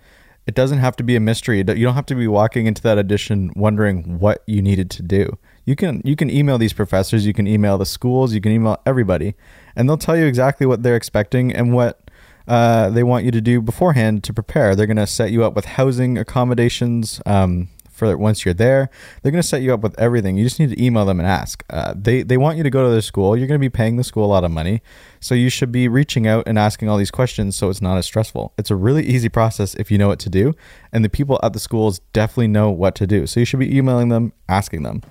It 0.49 0.55
doesn't 0.55 0.79
have 0.79 0.95
to 0.95 1.03
be 1.03 1.15
a 1.15 1.19
mystery. 1.19 1.59
You 1.59 1.63
don't 1.63 1.93
have 1.93 2.07
to 2.07 2.15
be 2.15 2.27
walking 2.27 2.65
into 2.65 2.81
that 2.81 2.97
audition 2.97 3.53
wondering 3.55 4.17
what 4.17 4.41
you 4.47 4.63
needed 4.63 4.89
to 4.89 5.03
do. 5.03 5.37
You 5.63 5.75
can 5.75 6.01
you 6.03 6.15
can 6.15 6.27
email 6.31 6.57
these 6.57 6.73
professors, 6.73 7.23
you 7.27 7.33
can 7.33 7.45
email 7.45 7.77
the 7.77 7.85
schools, 7.85 8.33
you 8.33 8.41
can 8.41 8.51
email 8.51 8.81
everybody, 8.83 9.35
and 9.75 9.87
they'll 9.87 9.95
tell 9.95 10.17
you 10.17 10.25
exactly 10.25 10.65
what 10.65 10.81
they're 10.81 10.95
expecting 10.95 11.53
and 11.53 11.71
what 11.71 12.09
uh, 12.47 12.89
they 12.89 13.03
want 13.03 13.25
you 13.25 13.31
to 13.31 13.41
do 13.41 13.61
beforehand 13.61 14.23
to 14.23 14.33
prepare. 14.33 14.75
They're 14.75 14.87
going 14.87 14.97
to 14.97 15.05
set 15.05 15.29
you 15.29 15.43
up 15.43 15.53
with 15.53 15.65
housing 15.65 16.17
accommodations 16.17 17.21
um, 17.27 17.69
for 17.99 18.17
once 18.17 18.45
you're 18.45 18.53
there. 18.53 18.89
They're 19.21 19.31
going 19.31 19.41
to 19.41 19.47
set 19.47 19.61
you 19.61 19.73
up 19.73 19.81
with 19.81 19.99
everything. 19.99 20.37
You 20.37 20.43
just 20.43 20.59
need 20.59 20.71
to 20.71 20.83
email 20.83 21.05
them 21.05 21.19
and 21.19 21.27
ask. 21.27 21.63
Uh, 21.69 21.93
they 21.95 22.23
they 22.23 22.37
want 22.37 22.57
you 22.57 22.63
to 22.63 22.69
go 22.69 22.83
to 22.83 22.89
their 22.89 23.01
school. 23.01 23.37
You're 23.37 23.47
going 23.47 23.59
to 23.59 23.63
be 23.63 23.69
paying 23.69 23.97
the 23.97 24.03
school 24.03 24.25
a 24.25 24.27
lot 24.27 24.43
of 24.43 24.51
money, 24.51 24.81
so 25.19 25.35
you 25.35 25.49
should 25.49 25.71
be 25.71 25.87
reaching 25.87 26.25
out 26.25 26.45
and 26.47 26.57
asking 26.57 26.89
all 26.89 26.97
these 26.97 27.11
questions 27.11 27.55
so 27.55 27.69
it's 27.69 27.81
not 27.81 27.97
as 27.97 28.05
stressful. 28.05 28.53
It's 28.57 28.71
a 28.71 28.75
really 28.75 29.05
easy 29.05 29.29
process 29.29 29.75
if 29.75 29.91
you 29.91 29.97
know 29.97 30.07
what 30.07 30.19
to 30.19 30.29
do, 30.29 30.55
and 30.91 31.05
the 31.05 31.09
people 31.09 31.39
at 31.43 31.53
the 31.53 31.59
schools 31.59 31.99
definitely 32.13 32.47
know 32.47 32.71
what 32.71 32.95
to 32.95 33.05
do. 33.05 33.27
So 33.27 33.39
you 33.39 33.45
should 33.45 33.59
be 33.59 33.77
emailing 33.77 34.09
them, 34.09 34.33
asking 34.47 34.83
them. 34.83 35.03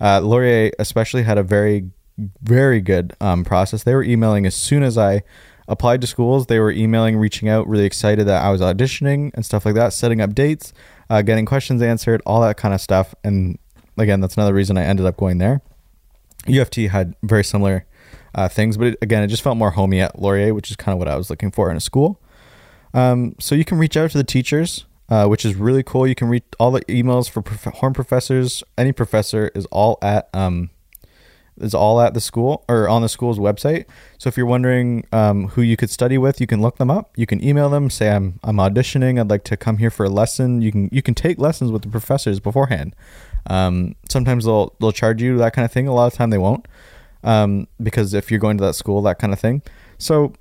Uh, 0.00 0.20
Laurier 0.20 0.72
especially 0.78 1.24
had 1.24 1.36
a 1.36 1.42
very 1.42 1.90
very 2.42 2.80
good 2.80 3.14
um, 3.20 3.44
process. 3.44 3.82
They 3.82 3.94
were 3.94 4.04
emailing 4.04 4.46
as 4.46 4.54
soon 4.54 4.82
as 4.82 4.96
I 4.96 5.22
applied 5.68 6.00
to 6.00 6.06
schools. 6.06 6.46
They 6.46 6.58
were 6.58 6.70
emailing, 6.70 7.16
reaching 7.16 7.48
out, 7.48 7.68
really 7.68 7.84
excited 7.84 8.26
that 8.26 8.42
I 8.42 8.50
was 8.50 8.60
auditioning 8.60 9.32
and 9.34 9.44
stuff 9.44 9.66
like 9.66 9.74
that, 9.74 9.92
setting 9.92 10.20
up 10.20 10.34
dates, 10.34 10.72
uh, 11.10 11.22
getting 11.22 11.46
questions 11.46 11.82
answered, 11.82 12.22
all 12.26 12.40
that 12.40 12.56
kind 12.56 12.74
of 12.74 12.80
stuff. 12.80 13.14
And 13.24 13.58
again, 13.96 14.20
that's 14.20 14.36
another 14.36 14.54
reason 14.54 14.76
I 14.78 14.84
ended 14.84 15.06
up 15.06 15.16
going 15.16 15.38
there. 15.38 15.60
U 16.46 16.62
of 16.62 16.70
T 16.70 16.88
had 16.88 17.14
very 17.22 17.44
similar 17.44 17.86
uh, 18.34 18.48
things, 18.48 18.76
but 18.76 18.88
it, 18.88 18.98
again, 19.02 19.22
it 19.22 19.28
just 19.28 19.42
felt 19.42 19.56
more 19.56 19.72
homey 19.72 20.00
at 20.00 20.20
Laurier, 20.20 20.54
which 20.54 20.70
is 20.70 20.76
kind 20.76 20.92
of 20.92 20.98
what 20.98 21.08
I 21.08 21.16
was 21.16 21.30
looking 21.30 21.50
for 21.50 21.70
in 21.70 21.76
a 21.76 21.80
school. 21.80 22.20
Um, 22.94 23.34
so 23.40 23.54
you 23.54 23.64
can 23.64 23.78
reach 23.78 23.96
out 23.96 24.10
to 24.12 24.18
the 24.18 24.24
teachers, 24.24 24.86
uh, 25.08 25.26
which 25.26 25.44
is 25.44 25.54
really 25.54 25.82
cool. 25.82 26.06
You 26.06 26.14
can 26.14 26.28
read 26.28 26.44
all 26.58 26.70
the 26.70 26.82
emails 26.82 27.28
for 27.28 27.42
prof- 27.42 27.74
horn 27.74 27.94
professors. 27.94 28.62
Any 28.78 28.92
professor 28.92 29.50
is 29.54 29.66
all 29.66 29.98
at 30.02 30.28
um, 30.32 30.70
is 31.60 31.74
all 31.74 32.00
at 32.00 32.14
the 32.14 32.20
school 32.20 32.64
or 32.68 32.88
on 32.88 33.02
the 33.02 33.08
school's 33.08 33.38
website. 33.38 33.86
So 34.18 34.28
if 34.28 34.36
you're 34.36 34.46
wondering 34.46 35.04
um, 35.12 35.48
who 35.48 35.62
you 35.62 35.76
could 35.76 35.90
study 35.90 36.18
with, 36.18 36.40
you 36.40 36.46
can 36.46 36.60
look 36.60 36.76
them 36.76 36.90
up. 36.90 37.12
You 37.16 37.26
can 37.26 37.42
email 37.42 37.68
them, 37.68 37.90
say 37.90 38.10
I'm 38.10 38.38
I'm 38.42 38.56
auditioning. 38.56 39.20
I'd 39.20 39.30
like 39.30 39.44
to 39.44 39.56
come 39.56 39.78
here 39.78 39.90
for 39.90 40.04
a 40.04 40.10
lesson. 40.10 40.62
You 40.62 40.72
can 40.72 40.88
you 40.92 41.02
can 41.02 41.14
take 41.14 41.38
lessons 41.38 41.70
with 41.70 41.82
the 41.82 41.88
professors 41.88 42.40
beforehand. 42.40 42.94
Um, 43.48 43.94
sometimes 44.08 44.44
they'll 44.44 44.74
they'll 44.80 44.92
charge 44.92 45.22
you 45.22 45.38
that 45.38 45.52
kind 45.52 45.64
of 45.64 45.72
thing. 45.72 45.88
A 45.88 45.94
lot 45.94 46.06
of 46.06 46.14
time 46.14 46.30
they 46.30 46.38
won't, 46.38 46.66
um, 47.24 47.68
because 47.82 48.14
if 48.14 48.30
you're 48.30 48.40
going 48.40 48.58
to 48.58 48.64
that 48.64 48.74
school, 48.74 49.02
that 49.02 49.18
kind 49.18 49.32
of 49.32 49.40
thing. 49.40 49.62
So 49.98 50.34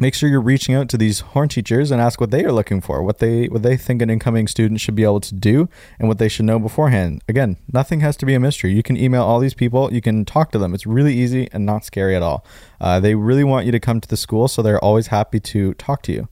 make 0.00 0.14
sure 0.14 0.28
you're 0.28 0.40
reaching 0.40 0.74
out 0.74 0.88
to 0.90 0.96
these 0.96 1.20
horn 1.20 1.48
teachers 1.48 1.90
and 1.90 2.00
ask 2.00 2.20
what 2.20 2.30
they 2.30 2.44
are 2.44 2.52
looking 2.52 2.80
for, 2.80 3.02
what 3.02 3.18
they 3.18 3.46
what 3.46 3.62
they 3.62 3.76
think 3.76 4.02
an 4.02 4.10
incoming 4.10 4.46
student 4.46 4.80
should 4.80 4.94
be 4.94 5.04
able 5.04 5.20
to 5.20 5.34
do, 5.34 5.68
and 5.98 6.08
what 6.08 6.18
they 6.18 6.28
should 6.28 6.44
know 6.44 6.58
beforehand. 6.58 7.22
Again, 7.28 7.56
nothing 7.72 8.00
has 8.00 8.16
to 8.18 8.26
be 8.26 8.34
a 8.34 8.40
mystery. 8.40 8.72
You 8.72 8.82
can 8.82 8.96
email 8.96 9.22
all 9.22 9.40
these 9.40 9.54
people, 9.54 9.92
you 9.92 10.00
can 10.00 10.24
talk 10.24 10.50
to 10.52 10.58
them. 10.58 10.74
It's 10.74 10.86
really 10.86 11.14
easy 11.14 11.48
and 11.52 11.64
not 11.66 11.84
scary 11.84 12.14
at 12.16 12.22
all. 12.22 12.44
Uh, 12.80 13.00
they 13.00 13.14
really 13.14 13.44
want 13.44 13.66
you 13.66 13.72
to 13.72 13.80
come 13.80 14.00
to 14.00 14.08
the 14.08 14.16
school, 14.16 14.48
so 14.48 14.62
they're 14.62 14.82
always 14.84 15.08
happy 15.08 15.40
to 15.40 15.74
talk 15.74 16.02
to 16.02 16.12
you. 16.12 16.28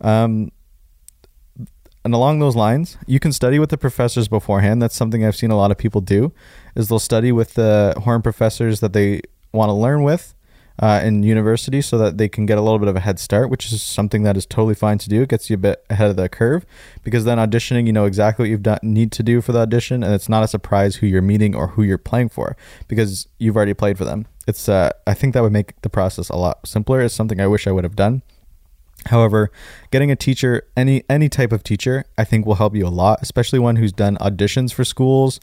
Um, 0.00 0.52
and 2.04 2.14
along 2.14 2.38
those 2.38 2.56
lines, 2.56 2.96
you 3.06 3.20
can 3.20 3.32
study 3.32 3.58
with 3.58 3.70
the 3.70 3.76
professors 3.76 4.28
beforehand. 4.28 4.80
That's 4.80 4.96
something 4.96 5.24
I've 5.24 5.36
seen 5.36 5.50
a 5.50 5.56
lot 5.56 5.70
of 5.70 5.78
people 5.78 6.00
do. 6.00 6.32
Is 6.74 6.88
they'll 6.88 6.98
study 6.98 7.32
with 7.32 7.54
the 7.54 7.94
horn 8.04 8.22
professors 8.22 8.80
that 8.80 8.92
they 8.92 9.20
want 9.52 9.68
to 9.68 9.74
learn 9.74 10.02
with 10.02 10.34
uh, 10.78 11.00
in 11.02 11.22
university 11.22 11.80
so 11.80 11.98
that 11.98 12.18
they 12.18 12.28
can 12.28 12.46
get 12.46 12.58
a 12.58 12.60
little 12.60 12.78
bit 12.78 12.88
of 12.88 12.96
a 12.96 13.00
head 13.00 13.18
start, 13.18 13.50
which 13.50 13.72
is 13.72 13.82
something 13.82 14.22
that 14.22 14.36
is 14.36 14.46
totally 14.46 14.74
fine 14.74 14.98
to 14.98 15.08
do. 15.08 15.22
It 15.22 15.28
gets 15.28 15.50
you 15.50 15.54
a 15.54 15.58
bit 15.58 15.84
ahead 15.90 16.10
of 16.10 16.16
the 16.16 16.28
curve 16.28 16.64
because 17.02 17.24
then 17.24 17.38
auditioning, 17.38 17.86
you 17.86 17.92
know 17.92 18.04
exactly 18.04 18.44
what 18.44 18.50
you've 18.50 18.62
done, 18.62 18.78
need 18.82 19.12
to 19.12 19.22
do 19.22 19.40
for 19.40 19.52
the 19.52 19.60
audition, 19.60 20.02
and 20.02 20.14
it's 20.14 20.28
not 20.28 20.42
a 20.42 20.48
surprise 20.48 20.96
who 20.96 21.06
you're 21.06 21.22
meeting 21.22 21.54
or 21.54 21.68
who 21.68 21.82
you're 21.82 21.98
playing 21.98 22.28
for 22.28 22.56
because 22.86 23.28
you've 23.38 23.56
already 23.56 23.74
played 23.74 23.98
for 23.98 24.04
them. 24.04 24.26
It's 24.46 24.68
uh, 24.68 24.90
I 25.06 25.14
think 25.14 25.34
that 25.34 25.42
would 25.42 25.52
make 25.52 25.80
the 25.82 25.90
process 25.90 26.28
a 26.28 26.36
lot 26.36 26.66
simpler. 26.66 27.00
It's 27.00 27.14
something 27.14 27.40
I 27.40 27.46
wish 27.46 27.66
I 27.66 27.72
would 27.72 27.84
have 27.84 27.96
done. 27.96 28.22
However, 29.06 29.50
getting 29.90 30.10
a 30.10 30.16
teacher, 30.16 30.66
any 30.76 31.04
any 31.08 31.28
type 31.28 31.52
of 31.52 31.62
teacher, 31.62 32.04
I 32.16 32.24
think 32.24 32.46
will 32.46 32.56
help 32.56 32.74
you 32.74 32.86
a 32.86 32.88
lot, 32.88 33.20
especially 33.22 33.58
one 33.58 33.76
who's 33.76 33.92
done 33.92 34.16
auditions 34.18 34.72
for 34.72 34.84
schools 34.84 35.38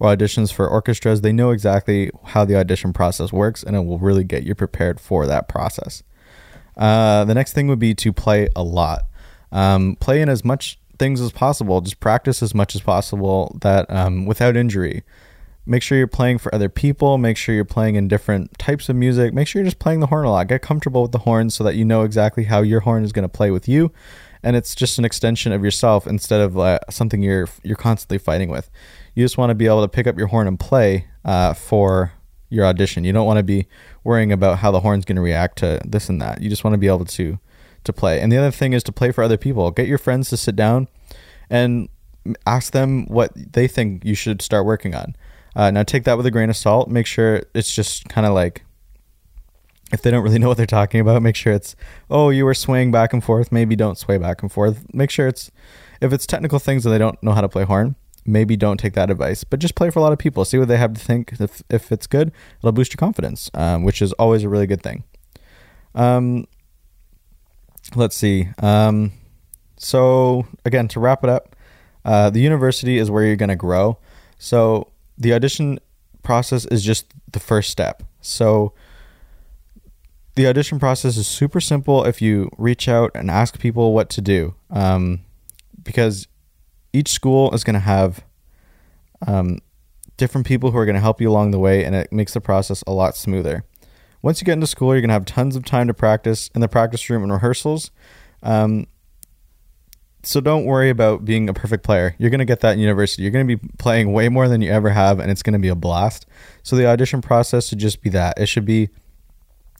or 0.00 0.14
auditions 0.14 0.52
for 0.52 0.68
orchestras, 0.68 1.20
they 1.20 1.32
know 1.32 1.50
exactly 1.50 2.10
how 2.26 2.44
the 2.44 2.56
audition 2.56 2.92
process 2.92 3.32
works 3.32 3.62
and 3.62 3.76
it 3.76 3.80
will 3.80 3.98
really 3.98 4.24
get 4.24 4.44
you 4.44 4.54
prepared 4.54 5.00
for 5.00 5.26
that 5.26 5.48
process. 5.48 6.02
Uh, 6.76 7.24
the 7.24 7.34
next 7.34 7.52
thing 7.52 7.66
would 7.66 7.78
be 7.78 7.94
to 7.94 8.12
play 8.12 8.48
a 8.54 8.62
lot. 8.62 9.02
Um, 9.50 9.96
play 9.96 10.20
in 10.20 10.28
as 10.28 10.44
much 10.44 10.78
things 10.98 11.20
as 11.20 11.32
possible. 11.32 11.80
Just 11.80 12.00
practice 12.00 12.42
as 12.42 12.54
much 12.54 12.74
as 12.74 12.80
possible 12.80 13.56
that 13.60 13.90
um, 13.90 14.26
without 14.26 14.56
injury. 14.56 15.02
Make 15.66 15.82
sure 15.82 15.98
you're 15.98 16.06
playing 16.06 16.38
for 16.38 16.54
other 16.54 16.70
people. 16.70 17.18
Make 17.18 17.36
sure 17.36 17.54
you're 17.54 17.64
playing 17.64 17.96
in 17.96 18.08
different 18.08 18.58
types 18.58 18.88
of 18.88 18.96
music. 18.96 19.34
Make 19.34 19.46
sure 19.46 19.60
you're 19.60 19.66
just 19.66 19.78
playing 19.78 20.00
the 20.00 20.06
horn 20.06 20.24
a 20.24 20.30
lot. 20.30 20.48
Get 20.48 20.62
comfortable 20.62 21.02
with 21.02 21.12
the 21.12 21.18
horn 21.18 21.50
so 21.50 21.62
that 21.64 21.74
you 21.74 21.84
know 21.84 22.04
exactly 22.04 22.44
how 22.44 22.62
your 22.62 22.80
horn 22.80 23.04
is 23.04 23.12
going 23.12 23.24
to 23.24 23.28
play 23.28 23.50
with 23.50 23.68
you, 23.68 23.92
and 24.42 24.56
it's 24.56 24.74
just 24.74 24.98
an 24.98 25.04
extension 25.04 25.52
of 25.52 25.62
yourself 25.62 26.06
instead 26.06 26.40
of 26.40 26.58
uh, 26.58 26.78
something 26.88 27.22
you're 27.22 27.48
you're 27.62 27.76
constantly 27.76 28.16
fighting 28.16 28.48
with. 28.48 28.70
You 29.18 29.24
just 29.24 29.36
want 29.36 29.50
to 29.50 29.56
be 29.56 29.66
able 29.66 29.80
to 29.80 29.88
pick 29.88 30.06
up 30.06 30.16
your 30.16 30.28
horn 30.28 30.46
and 30.46 30.60
play 30.60 31.08
uh, 31.24 31.52
for 31.52 32.12
your 32.50 32.64
audition. 32.64 33.02
You 33.02 33.12
don't 33.12 33.26
want 33.26 33.38
to 33.38 33.42
be 33.42 33.66
worrying 34.04 34.30
about 34.30 34.60
how 34.60 34.70
the 34.70 34.78
horn's 34.78 35.04
going 35.04 35.16
to 35.16 35.22
react 35.22 35.58
to 35.58 35.80
this 35.84 36.08
and 36.08 36.22
that. 36.22 36.40
You 36.40 36.48
just 36.48 36.62
want 36.62 36.74
to 36.74 36.78
be 36.78 36.86
able 36.86 37.04
to 37.04 37.40
to 37.82 37.92
play. 37.92 38.20
And 38.20 38.30
the 38.30 38.36
other 38.36 38.52
thing 38.52 38.74
is 38.74 38.84
to 38.84 38.92
play 38.92 39.10
for 39.10 39.24
other 39.24 39.36
people. 39.36 39.72
Get 39.72 39.88
your 39.88 39.98
friends 39.98 40.30
to 40.30 40.36
sit 40.36 40.54
down 40.54 40.86
and 41.50 41.88
ask 42.46 42.72
them 42.72 43.06
what 43.06 43.32
they 43.34 43.66
think 43.66 44.04
you 44.04 44.14
should 44.14 44.40
start 44.40 44.64
working 44.64 44.94
on. 44.94 45.16
Uh, 45.56 45.72
now 45.72 45.82
take 45.82 46.04
that 46.04 46.16
with 46.16 46.24
a 46.24 46.30
grain 46.30 46.48
of 46.48 46.56
salt. 46.56 46.88
Make 46.88 47.06
sure 47.06 47.42
it's 47.54 47.74
just 47.74 48.08
kind 48.08 48.24
of 48.24 48.34
like 48.34 48.64
if 49.90 50.00
they 50.00 50.12
don't 50.12 50.22
really 50.22 50.38
know 50.38 50.46
what 50.46 50.58
they're 50.58 50.64
talking 50.64 51.00
about, 51.00 51.20
make 51.22 51.34
sure 51.34 51.52
it's 51.52 51.74
oh 52.08 52.30
you 52.30 52.44
were 52.44 52.54
swaying 52.54 52.92
back 52.92 53.12
and 53.12 53.24
forth. 53.24 53.50
Maybe 53.50 53.74
don't 53.74 53.98
sway 53.98 54.16
back 54.16 54.42
and 54.42 54.52
forth. 54.52 54.86
Make 54.94 55.10
sure 55.10 55.26
it's 55.26 55.50
if 56.00 56.12
it's 56.12 56.24
technical 56.24 56.60
things 56.60 56.86
and 56.86 56.94
they 56.94 56.98
don't 56.98 57.20
know 57.20 57.32
how 57.32 57.40
to 57.40 57.48
play 57.48 57.64
horn, 57.64 57.96
maybe 58.26 58.56
don't 58.56 58.78
take 58.78 58.94
that 58.94 59.10
advice, 59.10 59.44
but 59.44 59.60
just 59.60 59.74
play 59.74 59.90
for 59.90 59.98
a 59.98 60.02
lot 60.02 60.12
of 60.12 60.18
people. 60.18 60.44
See 60.44 60.58
what 60.58 60.68
they 60.68 60.76
have 60.76 60.94
to 60.94 61.00
think. 61.00 61.34
If, 61.40 61.62
if 61.70 61.92
it's 61.92 62.06
good, 62.06 62.32
it'll 62.58 62.72
boost 62.72 62.92
your 62.92 62.98
confidence, 62.98 63.50
um, 63.54 63.84
which 63.84 64.02
is 64.02 64.12
always 64.14 64.44
a 64.44 64.48
really 64.48 64.66
good 64.66 64.82
thing. 64.82 65.04
Um, 65.94 66.46
let's 67.94 68.16
see. 68.16 68.48
Um, 68.58 69.12
so, 69.76 70.46
again, 70.64 70.88
to 70.88 71.00
wrap 71.00 71.24
it 71.24 71.30
up, 71.30 71.56
uh, 72.04 72.30
the 72.30 72.40
university 72.40 72.98
is 72.98 73.10
where 73.10 73.24
you're 73.24 73.36
going 73.36 73.48
to 73.48 73.56
grow. 73.56 73.98
So, 74.38 74.92
the 75.16 75.32
audition 75.34 75.78
process 76.22 76.64
is 76.66 76.84
just 76.84 77.06
the 77.32 77.40
first 77.40 77.70
step. 77.70 78.02
So, 78.20 78.72
the 80.34 80.46
audition 80.46 80.78
process 80.78 81.16
is 81.16 81.26
super 81.26 81.60
simple 81.60 82.04
if 82.04 82.22
you 82.22 82.50
reach 82.58 82.88
out 82.88 83.10
and 83.14 83.30
ask 83.30 83.58
people 83.58 83.92
what 83.92 84.08
to 84.10 84.20
do. 84.20 84.54
Um, 84.70 85.20
because 85.82 86.28
each 86.92 87.08
school 87.08 87.52
is 87.54 87.64
going 87.64 87.74
to 87.74 87.80
have 87.80 88.24
um, 89.26 89.58
different 90.16 90.46
people 90.46 90.70
who 90.70 90.78
are 90.78 90.84
going 90.84 90.94
to 90.94 91.00
help 91.00 91.20
you 91.20 91.30
along 91.30 91.50
the 91.50 91.58
way, 91.58 91.84
and 91.84 91.94
it 91.94 92.12
makes 92.12 92.34
the 92.34 92.40
process 92.40 92.82
a 92.86 92.92
lot 92.92 93.16
smoother. 93.16 93.64
Once 94.20 94.40
you 94.40 94.44
get 94.44 94.54
into 94.54 94.66
school, 94.66 94.92
you're 94.92 95.00
going 95.00 95.08
to 95.08 95.14
have 95.14 95.24
tons 95.24 95.56
of 95.56 95.64
time 95.64 95.86
to 95.86 95.94
practice 95.94 96.50
in 96.54 96.60
the 96.60 96.68
practice 96.68 97.08
room 97.08 97.22
and 97.22 97.32
rehearsals. 97.32 97.90
Um, 98.42 98.86
so 100.24 100.40
don't 100.40 100.64
worry 100.64 100.90
about 100.90 101.24
being 101.24 101.48
a 101.48 101.54
perfect 101.54 101.84
player. 101.84 102.16
You're 102.18 102.30
going 102.30 102.40
to 102.40 102.44
get 102.44 102.60
that 102.60 102.72
in 102.72 102.80
university. 102.80 103.22
You're 103.22 103.30
going 103.30 103.46
to 103.46 103.56
be 103.56 103.68
playing 103.78 104.12
way 104.12 104.28
more 104.28 104.48
than 104.48 104.60
you 104.60 104.70
ever 104.70 104.90
have, 104.90 105.20
and 105.20 105.30
it's 105.30 105.42
going 105.42 105.52
to 105.52 105.58
be 105.58 105.68
a 105.68 105.76
blast. 105.76 106.26
So 106.64 106.74
the 106.74 106.86
audition 106.86 107.22
process 107.22 107.68
should 107.68 107.78
just 107.78 108.02
be 108.02 108.10
that. 108.10 108.38
It 108.38 108.46
should 108.46 108.64
be 108.64 108.88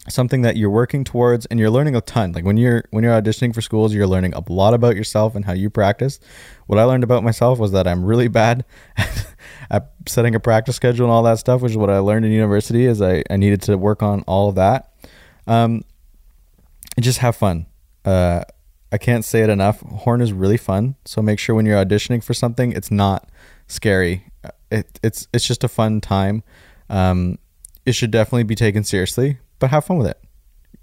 something 0.09 0.43
that 0.43 0.57
you're 0.57 0.71
working 0.71 1.05
towards 1.05 1.47
and 1.47 1.61
you're 1.61 1.71
learning 1.71 1.95
a 1.95 2.01
ton 2.01 2.33
like 2.33 2.45
when 2.45 2.57
you're 2.57 2.85
when 2.91 3.05
you're 3.05 3.21
auditioning 3.21 3.55
for 3.55 3.61
schools 3.61 3.93
you're 3.95 4.07
learning 4.07 4.33
a 4.35 4.43
lot 4.53 4.75
about 4.75 4.97
yourself 4.97 5.35
and 5.35 5.45
how 5.45 5.53
you 5.53 5.69
practice 5.69 6.19
what 6.67 6.79
i 6.79 6.85
learned 6.85 7.05
about 7.05 7.23
myself 7.23 7.59
was 7.59 7.73
that 7.73 7.87
i'm 7.87 8.05
really 8.05 8.29
bad 8.29 8.65
at 9.71 9.93
setting 10.07 10.35
a 10.35 10.41
practice 10.41 10.77
schedule 10.77 11.07
and 11.07 11.13
all 11.13 11.23
that 11.23 11.39
stuff, 11.39 11.61
which 11.61 11.73
is 11.73 11.77
what 11.77 11.91
I 11.91 11.99
learned 11.99 12.25
in 12.25 12.33
university. 12.33 12.87
Is 12.87 13.03
I, 13.03 13.23
I 13.31 13.37
needed 13.37 13.63
to 13.63 13.77
work 13.77 14.03
on 14.03 14.23
all 14.23 14.49
of 14.49 14.55
that. 14.57 14.93
Um, 15.47 15.83
and 16.97 17.05
just 17.05 17.19
have 17.19 17.37
fun. 17.37 17.67
Uh, 18.05 18.43
I 18.91 18.99
can't 18.99 19.25
say 19.25 19.43
it 19.43 19.51
enough. 19.51 19.81
Horn 19.81 20.21
is 20.21 20.33
really 20.33 20.57
fun. 20.57 20.97
So 21.05 21.21
make 21.21 21.39
sure 21.39 21.55
when 21.55 21.67
you're 21.67 21.83
auditioning 21.83 22.25
for 22.25 22.35
something, 22.35 22.73
it's 22.73 22.91
not 22.91 23.29
scary. 23.67 24.25
It, 24.71 24.99
it's 25.03 25.29
it's 25.33 25.47
just 25.47 25.65
a 25.65 25.69
fun 25.69 26.01
time. 26.01 26.43
Um, 26.89 27.39
it 27.85 27.93
should 27.93 28.11
definitely 28.11 28.45
be 28.45 28.55
taken 28.55 28.85
seriously, 28.85 29.39
but 29.59 29.71
have 29.71 29.85
fun 29.85 29.99
with 29.99 30.09
it. 30.09 30.21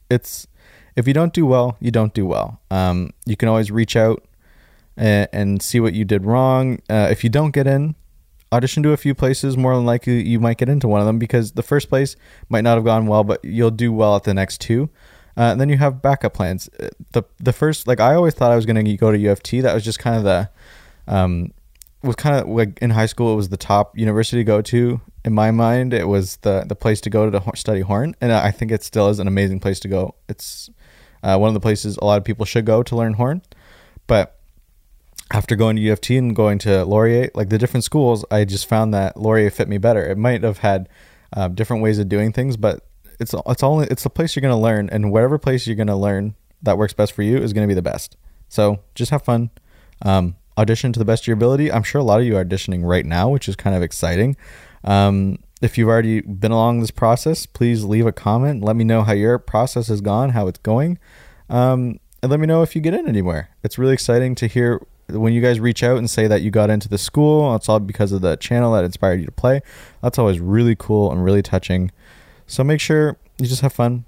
It's 0.10 0.48
if 0.96 1.08
you 1.08 1.14
don't 1.14 1.34
do 1.34 1.46
well, 1.46 1.78
you 1.80 1.92
don't 1.92 2.14
do 2.14 2.26
well. 2.26 2.62
Um, 2.72 3.12
you 3.26 3.36
can 3.36 3.50
always 3.50 3.72
reach 3.72 3.96
out 3.96 4.24
and, 4.96 5.28
and 5.34 5.62
see 5.62 5.80
what 5.80 5.94
you 5.94 6.06
did 6.06 6.26
wrong. 6.26 6.80
Uh, 6.90 7.08
if 7.12 7.24
you 7.24 7.30
don't 7.30 7.52
get 7.52 7.68
in, 7.68 7.96
audition 8.52 8.84
to 8.84 8.92
a 8.92 8.98
few 8.98 9.14
places. 9.14 9.58
More 9.58 9.76
than 9.76 9.86
likely, 9.86 10.24
you 10.24 10.40
might 10.40 10.58
get 10.58 10.70
into 10.70 10.88
one 10.88 11.02
of 11.02 11.08
them 11.08 11.20
because 11.20 11.54
the 11.54 11.64
first 11.64 11.90
place 11.90 12.16
might 12.50 12.62
not 12.62 12.76
have 12.76 12.86
gone 12.86 13.08
well, 13.08 13.24
but 13.24 13.44
you'll 13.44 13.72
do 13.72 13.92
well 13.92 14.16
at 14.16 14.24
the 14.24 14.34
next 14.34 14.62
two. 14.62 14.90
Uh, 15.38 15.52
and 15.52 15.60
then 15.60 15.68
you 15.68 15.78
have 15.78 16.02
backup 16.02 16.34
plans. 16.34 16.70
Uh, 16.80 16.88
the 17.12 17.24
the 17.40 17.52
first 17.52 17.88
like 17.88 18.00
I 18.00 18.16
always 18.16 18.34
thought 18.34 18.52
I 18.52 18.56
was 18.56 18.66
going 18.66 18.84
to 18.84 18.98
go 18.98 19.12
to 19.12 19.18
U 19.18 19.32
of 19.32 19.44
T. 19.44 19.62
That 19.62 19.74
was 19.74 19.84
just 19.84 20.00
kind 20.00 20.16
of 20.16 20.24
the 20.24 20.50
um 21.08 21.52
was 22.02 22.16
kind 22.16 22.38
of 22.38 22.48
like 22.48 22.80
in 22.82 22.92
high 22.92 23.06
school 23.06 23.34
it 23.34 23.36
was 23.36 23.50
the 23.50 23.58
top 23.58 23.98
university 23.98 24.40
to 24.40 24.44
go 24.44 24.62
to 24.62 25.02
in 25.26 25.34
my 25.34 25.52
mind. 25.52 25.94
It 25.94 26.08
was 26.08 26.38
the 26.38 26.64
the 26.66 26.76
place 26.76 27.02
to 27.02 27.10
go 27.10 27.30
to 27.30 27.52
study 27.56 27.82
horn, 27.82 28.16
and 28.22 28.32
I 28.32 28.52
think 28.52 28.72
it 28.72 28.84
still 28.84 29.10
is 29.10 29.20
an 29.20 29.28
amazing 29.28 29.60
place 29.60 29.80
to 29.82 29.90
go. 29.90 30.16
It's 30.30 30.70
uh, 31.24 31.38
one 31.38 31.50
of 31.50 31.56
the 31.56 31.60
places 31.60 31.98
a 31.98 32.06
lot 32.06 32.20
of 32.20 32.24
people 32.24 32.46
should 32.46 32.66
go 32.66 32.84
to 32.84 32.96
learn 32.96 33.16
horn. 33.16 33.42
But 34.08 34.40
after 35.32 35.56
going 35.56 35.76
to 35.76 35.82
U 35.82 35.92
of 35.92 36.00
T 36.00 36.16
and 36.18 36.36
going 36.36 36.60
to 36.60 36.86
Laurier, 36.86 37.32
like 37.34 37.50
the 37.50 37.58
different 37.58 37.84
schools, 37.84 38.24
I 38.30 38.46
just 38.46 38.70
found 38.70 38.94
that 38.94 39.18
Laurier 39.18 39.50
fit 39.50 39.68
me 39.68 39.80
better. 39.80 40.06
It 40.06 40.18
might 40.18 40.44
have 40.44 40.60
had 40.60 40.88
uh, 41.34 41.48
different 41.48 41.82
ways 41.82 41.98
of 41.98 42.08
doing 42.08 42.32
things, 42.32 42.56
but 42.56 42.86
it's 43.20 43.34
it's 43.48 43.64
only 43.64 43.88
it's 43.90 44.04
the 44.04 44.10
place 44.10 44.36
you're 44.36 44.42
going 44.42 44.56
to 44.56 44.62
learn, 44.62 44.90
and 44.92 45.12
whatever 45.12 45.38
place 45.40 45.66
you're 45.66 45.76
going 45.76 45.88
to 45.88 45.96
learn 45.96 46.36
that 46.62 46.78
works 46.78 46.94
best 46.94 47.14
for 47.14 47.24
you 47.24 47.38
is 47.38 47.52
going 47.52 47.68
to 47.68 47.72
be 47.72 47.76
the 47.76 47.82
best. 47.82 48.16
So 48.48 48.80
just 48.94 49.12
have 49.12 49.24
fun. 49.24 49.50
Um, 50.04 50.36
audition 50.58 50.94
to 50.94 51.00
the 51.00 51.06
best 51.06 51.24
of 51.24 51.28
your 51.28 51.36
ability. 51.36 51.72
I'm 51.72 51.84
sure 51.84 52.00
a 52.00 52.04
lot 52.04 52.20
of 52.20 52.26
you 52.26 52.38
are 52.38 52.46
auditioning 52.46 52.84
right 52.84 53.06
now, 53.06 53.30
which 53.30 53.50
is 53.50 53.56
kind 53.56 53.76
of 53.76 53.82
exciting. 53.82 54.38
Um, 54.86 55.40
if 55.62 55.78
you've 55.78 55.90
already 55.90 56.22
been 56.22 56.52
along 56.52 56.80
this 56.80 56.92
process, 56.92 57.46
please 57.46 57.84
leave 57.84 58.06
a 58.06 58.12
comment. 58.12 58.64
Let 58.64 58.76
me 58.76 58.84
know 58.84 59.04
how 59.04 59.14
your 59.14 59.40
process 59.40 59.88
has 59.88 60.00
gone, 60.00 60.30
how 60.30 60.48
it's 60.48 60.60
going, 60.60 61.00
um, 61.50 62.00
and 62.22 62.32
let 62.32 62.40
me 62.40 62.48
know 62.48 62.62
if 62.62 62.76
you 62.76 62.82
get 62.82 62.94
in 62.94 63.08
anywhere. 63.08 63.50
It's 63.64 63.78
really 63.78 63.94
exciting 63.94 64.36
to 64.36 64.48
hear 64.48 64.86
when 65.10 65.34
you 65.34 65.42
guys 65.42 65.60
reach 65.60 65.84
out 65.84 65.98
and 65.98 66.10
say 66.10 66.28
that 66.28 66.42
you 66.42 66.52
got 66.52 66.70
into 66.70 66.90
the 66.90 66.98
school. 66.98 67.56
It's 67.56 67.70
all 67.70 67.80
because 67.80 68.12
of 68.12 68.22
the 68.22 68.36
channel 68.38 68.74
that 68.74 68.84
inspired 68.84 69.20
you 69.20 69.26
to 69.26 69.32
play. 69.32 69.62
That's 70.02 70.18
always 70.18 70.40
really 70.40 70.76
cool 70.76 71.12
and 71.12 71.24
really 71.24 71.42
touching. 71.42 71.92
So 72.48 72.64
make 72.64 72.80
sure 72.80 73.18
you 73.38 73.48
just 73.48 73.62
have 73.62 73.74
fun, 73.74 74.06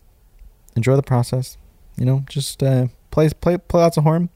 enjoy 0.76 0.96
the 0.96 1.04
process. 1.04 1.58
You 1.98 2.06
know, 2.06 2.24
just 2.30 2.62
uh, 2.62 2.88
play 3.10 3.30
play 3.30 3.58
play 3.58 3.82
lots 3.82 3.98
of 3.98 4.04
horn, 4.04 4.30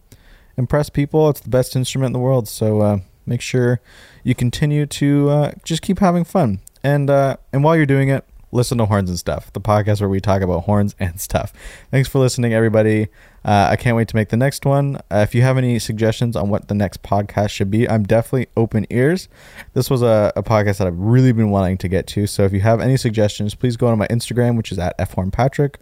impress 0.58 0.90
people. 0.90 1.30
It's 1.30 1.42
the 1.42 1.50
best 1.50 1.76
instrument 1.76 2.08
in 2.08 2.14
the 2.14 2.20
world. 2.20 2.48
So 2.48 2.82
uh, 2.82 3.00
make 3.26 3.42
sure 3.42 3.82
you 4.24 4.36
continue 4.36 4.86
to 4.86 5.30
uh, 5.30 5.52
just 5.64 5.82
keep 5.82 6.00
having 6.00 6.24
fun. 6.24 6.60
And 6.84 7.10
uh, 7.10 7.38
and 7.54 7.64
while 7.64 7.76
you're 7.76 7.86
doing 7.86 8.10
it, 8.10 8.26
listen 8.52 8.78
to 8.78 8.86
Horns 8.86 9.10
and 9.10 9.18
Stuff, 9.18 9.52
the 9.54 9.62
podcast 9.62 10.02
where 10.02 10.10
we 10.10 10.20
talk 10.20 10.42
about 10.42 10.64
horns 10.64 10.96
and 11.00 11.20
stuff. 11.30 11.54
Thanks 11.90 12.10
for 12.10 12.20
listening, 12.20 12.54
everybody. 12.54 13.08
Uh, 13.44 13.70
I 13.72 13.76
can't 13.76 13.98
wait 13.98 14.08
to 14.10 14.16
make 14.16 14.30
the 14.30 14.38
next 14.38 14.66
one. 14.66 14.98
Uh, 15.10 15.18
if 15.18 15.34
you 15.34 15.42
have 15.42 15.58
any 15.58 15.80
suggestions 15.80 16.36
on 16.36 16.50
what 16.50 16.68
the 16.68 16.76
next 16.76 17.02
podcast 17.02 17.50
should 17.50 17.72
be, 17.72 17.90
I'm 17.90 18.04
definitely 18.04 18.48
open 18.56 18.86
ears. 18.90 19.30
This 19.74 19.90
was 19.90 20.02
a, 20.02 20.32
a 20.36 20.44
podcast 20.44 20.78
that 20.78 20.88
I've 20.88 21.00
really 21.00 21.32
been 21.32 21.50
wanting 21.50 21.78
to 21.80 21.88
get 21.88 22.06
to. 22.08 22.28
So 22.28 22.44
if 22.44 22.54
you 22.54 22.60
have 22.60 22.80
any 22.80 22.98
suggestions, 22.98 23.56
please 23.56 23.78
go 23.78 23.90
to 23.90 23.96
my 23.96 24.08
Instagram, 24.08 24.58
which 24.58 24.72
is 24.72 24.78
at 24.78 24.98
fhornpatrick, 25.00 25.76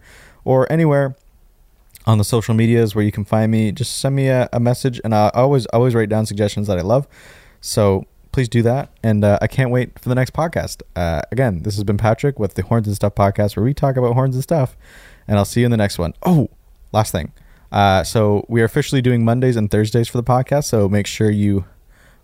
or 0.44 0.70
anywhere 0.72 1.16
on 2.06 2.18
the 2.18 2.24
social 2.24 2.54
medias 2.54 2.94
where 2.94 3.04
you 3.04 3.12
can 3.12 3.24
find 3.24 3.52
me. 3.52 3.72
Just 3.72 3.98
send 3.98 4.16
me 4.16 4.28
a, 4.28 4.48
a 4.52 4.60
message, 4.60 5.00
and 5.04 5.14
I 5.14 5.30
always 5.34 5.66
always 5.66 5.94
write 5.94 6.08
down 6.08 6.26
suggestions 6.26 6.66
that 6.66 6.78
I 6.78 6.82
love. 6.82 7.06
So 7.60 8.06
please 8.32 8.48
do 8.48 8.62
that. 8.62 8.90
And 9.02 9.24
uh, 9.24 9.38
I 9.42 9.46
can't 9.46 9.70
wait 9.70 9.98
for 9.98 10.08
the 10.08 10.14
next 10.14 10.32
podcast. 10.32 10.82
Uh, 10.96 11.22
again, 11.32 11.62
this 11.62 11.74
has 11.74 11.84
been 11.84 11.98
Patrick 11.98 12.38
with 12.38 12.54
the 12.54 12.62
Horns 12.62 12.86
and 12.86 12.96
Stuff 12.96 13.14
podcast, 13.14 13.56
where 13.56 13.64
we 13.64 13.74
talk 13.74 13.96
about 13.96 14.14
horns 14.14 14.34
and 14.34 14.42
stuff. 14.42 14.76
And 15.26 15.38
I'll 15.38 15.44
see 15.44 15.60
you 15.60 15.66
in 15.66 15.70
the 15.70 15.76
next 15.76 15.98
one. 15.98 16.14
Oh, 16.24 16.48
last 16.92 17.12
thing. 17.12 17.32
Uh, 17.70 18.02
so 18.02 18.44
we 18.48 18.60
are 18.62 18.64
officially 18.64 19.00
doing 19.00 19.24
Mondays 19.24 19.56
and 19.56 19.70
Thursdays 19.70 20.08
for 20.08 20.18
the 20.18 20.24
podcast. 20.24 20.64
So 20.64 20.88
make 20.88 21.06
sure 21.06 21.30
you 21.30 21.64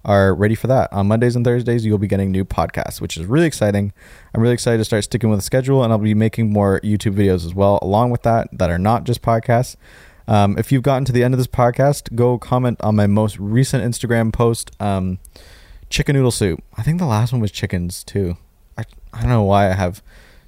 are 0.07 0.34
ready 0.34 0.54
for 0.54 0.68
that. 0.68 0.90
On 0.92 1.07
Mondays 1.07 1.36
and 1.36 1.44
Thursdays, 1.44 1.84
you'll 1.84 1.98
be 1.98 2.07
getting 2.07 2.30
new 2.30 2.44
podcasts, 2.44 3.00
which 3.00 3.16
is 3.18 3.26
really 3.26 3.46
exciting. 3.46 3.92
I'm 4.32 4.40
really 4.40 4.54
excited 4.54 4.78
to 4.78 4.84
start 4.84 5.04
sticking 5.04 5.28
with 5.28 5.40
the 5.40 5.44
schedule, 5.44 5.84
and 5.84 5.92
I'll 5.92 5.98
be 5.98 6.14
making 6.14 6.50
more 6.50 6.80
YouTube 6.80 7.14
videos 7.14 7.44
as 7.44 7.54
well, 7.54 7.78
along 7.82 8.11
with 8.11 8.22
that, 8.22 8.48
that 8.52 8.70
are 8.70 8.78
not 8.78 9.04
just 9.04 9.20
podcasts. 9.20 9.76
Um, 10.28 10.57
if 10.59 10.72
you've 10.72 10.82
gotten 10.82 11.04
to 11.04 11.12
the 11.12 11.22
end 11.22 11.34
of 11.34 11.38
this 11.38 11.46
podcast, 11.46 12.14
go 12.14 12.38
comment 12.38 12.80
on 12.80 12.96
my 12.96 13.07
most 13.07 13.38
recent 13.38 13.84
Instagram 13.84 14.32
post. 14.32 14.70
Um, 14.80 15.18
chicken 15.90 16.14
noodle 16.14 16.30
soup. 16.30 16.62
I 16.76 16.82
think 16.82 16.98
the 16.98 17.07
last 17.07 17.32
one 17.32 17.40
was 17.40 17.50
chickens 17.50 18.02
too. 18.02 18.36
I, 18.78 18.84
I 19.12 19.20
don't 19.20 19.30
know 19.30 19.42
why 19.42 19.70
I 19.70 19.74
have 19.74 20.02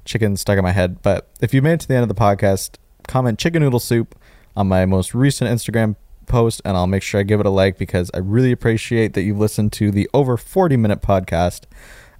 chicken 0.04 0.36
stuck 0.36 0.58
in 0.58 0.64
my 0.64 0.72
head, 0.72 1.02
but 1.02 1.28
if 1.40 1.52
you 1.52 1.62
made 1.62 1.74
it 1.74 1.80
to 1.80 1.88
the 1.88 1.94
end 1.94 2.02
of 2.02 2.08
the 2.08 2.14
podcast, 2.14 2.76
comment 3.06 3.38
chicken 3.38 3.62
noodle 3.62 3.80
soup 3.80 4.18
on 4.56 4.68
my 4.68 4.86
most 4.86 5.14
recent 5.14 5.50
Instagram 5.50 5.96
post 6.28 6.60
and 6.64 6.76
I'll 6.76 6.86
make 6.86 7.02
sure 7.02 7.20
I 7.20 7.24
give 7.24 7.40
it 7.40 7.46
a 7.46 7.50
like 7.50 7.78
because 7.78 8.10
I 8.14 8.18
really 8.18 8.52
appreciate 8.52 9.14
that 9.14 9.22
you've 9.22 9.38
listened 9.38 9.72
to 9.74 9.90
the 9.90 10.08
over 10.12 10.36
40 10.36 10.76
minute 10.76 11.00
podcast 11.00 11.62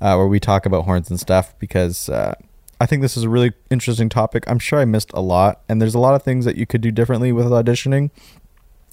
uh, 0.00 0.14
where 0.14 0.26
we 0.26 0.40
talk 0.40 0.66
about 0.66 0.84
horns 0.84 1.10
and 1.10 1.20
stuff 1.20 1.58
because 1.58 2.08
uh, 2.08 2.34
I 2.80 2.86
think 2.86 3.02
this 3.02 3.16
is 3.16 3.24
a 3.24 3.28
really 3.28 3.52
interesting 3.70 4.08
topic. 4.08 4.44
I'm 4.46 4.58
sure 4.58 4.78
I 4.78 4.84
missed 4.84 5.10
a 5.14 5.20
lot 5.20 5.60
and 5.68 5.80
there's 5.80 5.94
a 5.94 5.98
lot 5.98 6.14
of 6.14 6.22
things 6.22 6.44
that 6.44 6.56
you 6.56 6.66
could 6.66 6.80
do 6.80 6.90
differently 6.90 7.32
with 7.32 7.46
auditioning. 7.46 8.10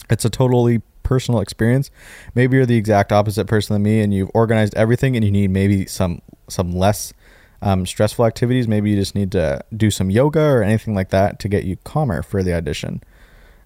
It's 0.10 0.26
a 0.26 0.30
totally 0.30 0.82
personal 1.06 1.40
experience. 1.40 1.90
Maybe 2.34 2.58
you're 2.58 2.66
the 2.66 2.76
exact 2.76 3.14
opposite 3.14 3.46
person 3.46 3.74
than 3.74 3.84
me, 3.84 4.02
and 4.02 4.14
you've 4.14 4.32
organized 4.34 4.76
everything, 4.76 5.16
and 5.16 5.24
you 5.24 5.32
need 5.32 5.52
maybe 5.52 5.86
some 5.86 6.22
some 6.50 6.74
less 6.74 7.14
um, 7.62 7.86
stressful 7.86 8.26
activities. 8.26 8.68
Maybe 8.68 8.90
you 8.90 8.98
just 8.98 9.16
need 9.16 9.32
to 9.32 9.64
do 9.76 9.90
some 9.90 10.10
yoga 10.10 10.42
or 10.42 10.64
anything 10.64 10.94
like 10.94 11.10
that 11.12 11.40
to 11.40 11.48
get 11.48 11.64
you 11.64 11.78
calmer 11.78 12.22
for 12.22 12.44
the 12.44 12.54
audition. 12.54 13.02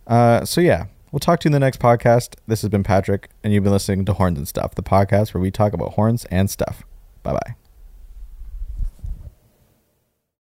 Uh, 0.06 0.46
so 0.46 0.62
yeah, 0.62 0.86
we'll 1.12 1.20
talk 1.20 1.40
to 1.42 1.46
you 1.46 1.50
in 1.50 1.54
the 1.54 1.60
next 1.60 1.80
podcast. 1.80 2.36
This 2.48 2.62
has 2.62 2.70
been 2.70 2.84
Patrick, 2.84 3.30
and 3.44 3.54
you've 3.54 3.64
been 3.64 3.74
listening 3.74 4.06
to 4.06 4.14
Horns 4.14 4.38
and 4.38 4.48
Stuff, 4.48 4.76
the 4.76 4.84
podcast 4.84 5.34
where 5.34 5.42
we 5.42 5.52
talk 5.52 5.74
about 5.74 5.94
horns 5.94 6.26
and 6.26 6.50
stuff. 6.50 6.84
Bye 7.24 7.34
bye. 7.34 7.59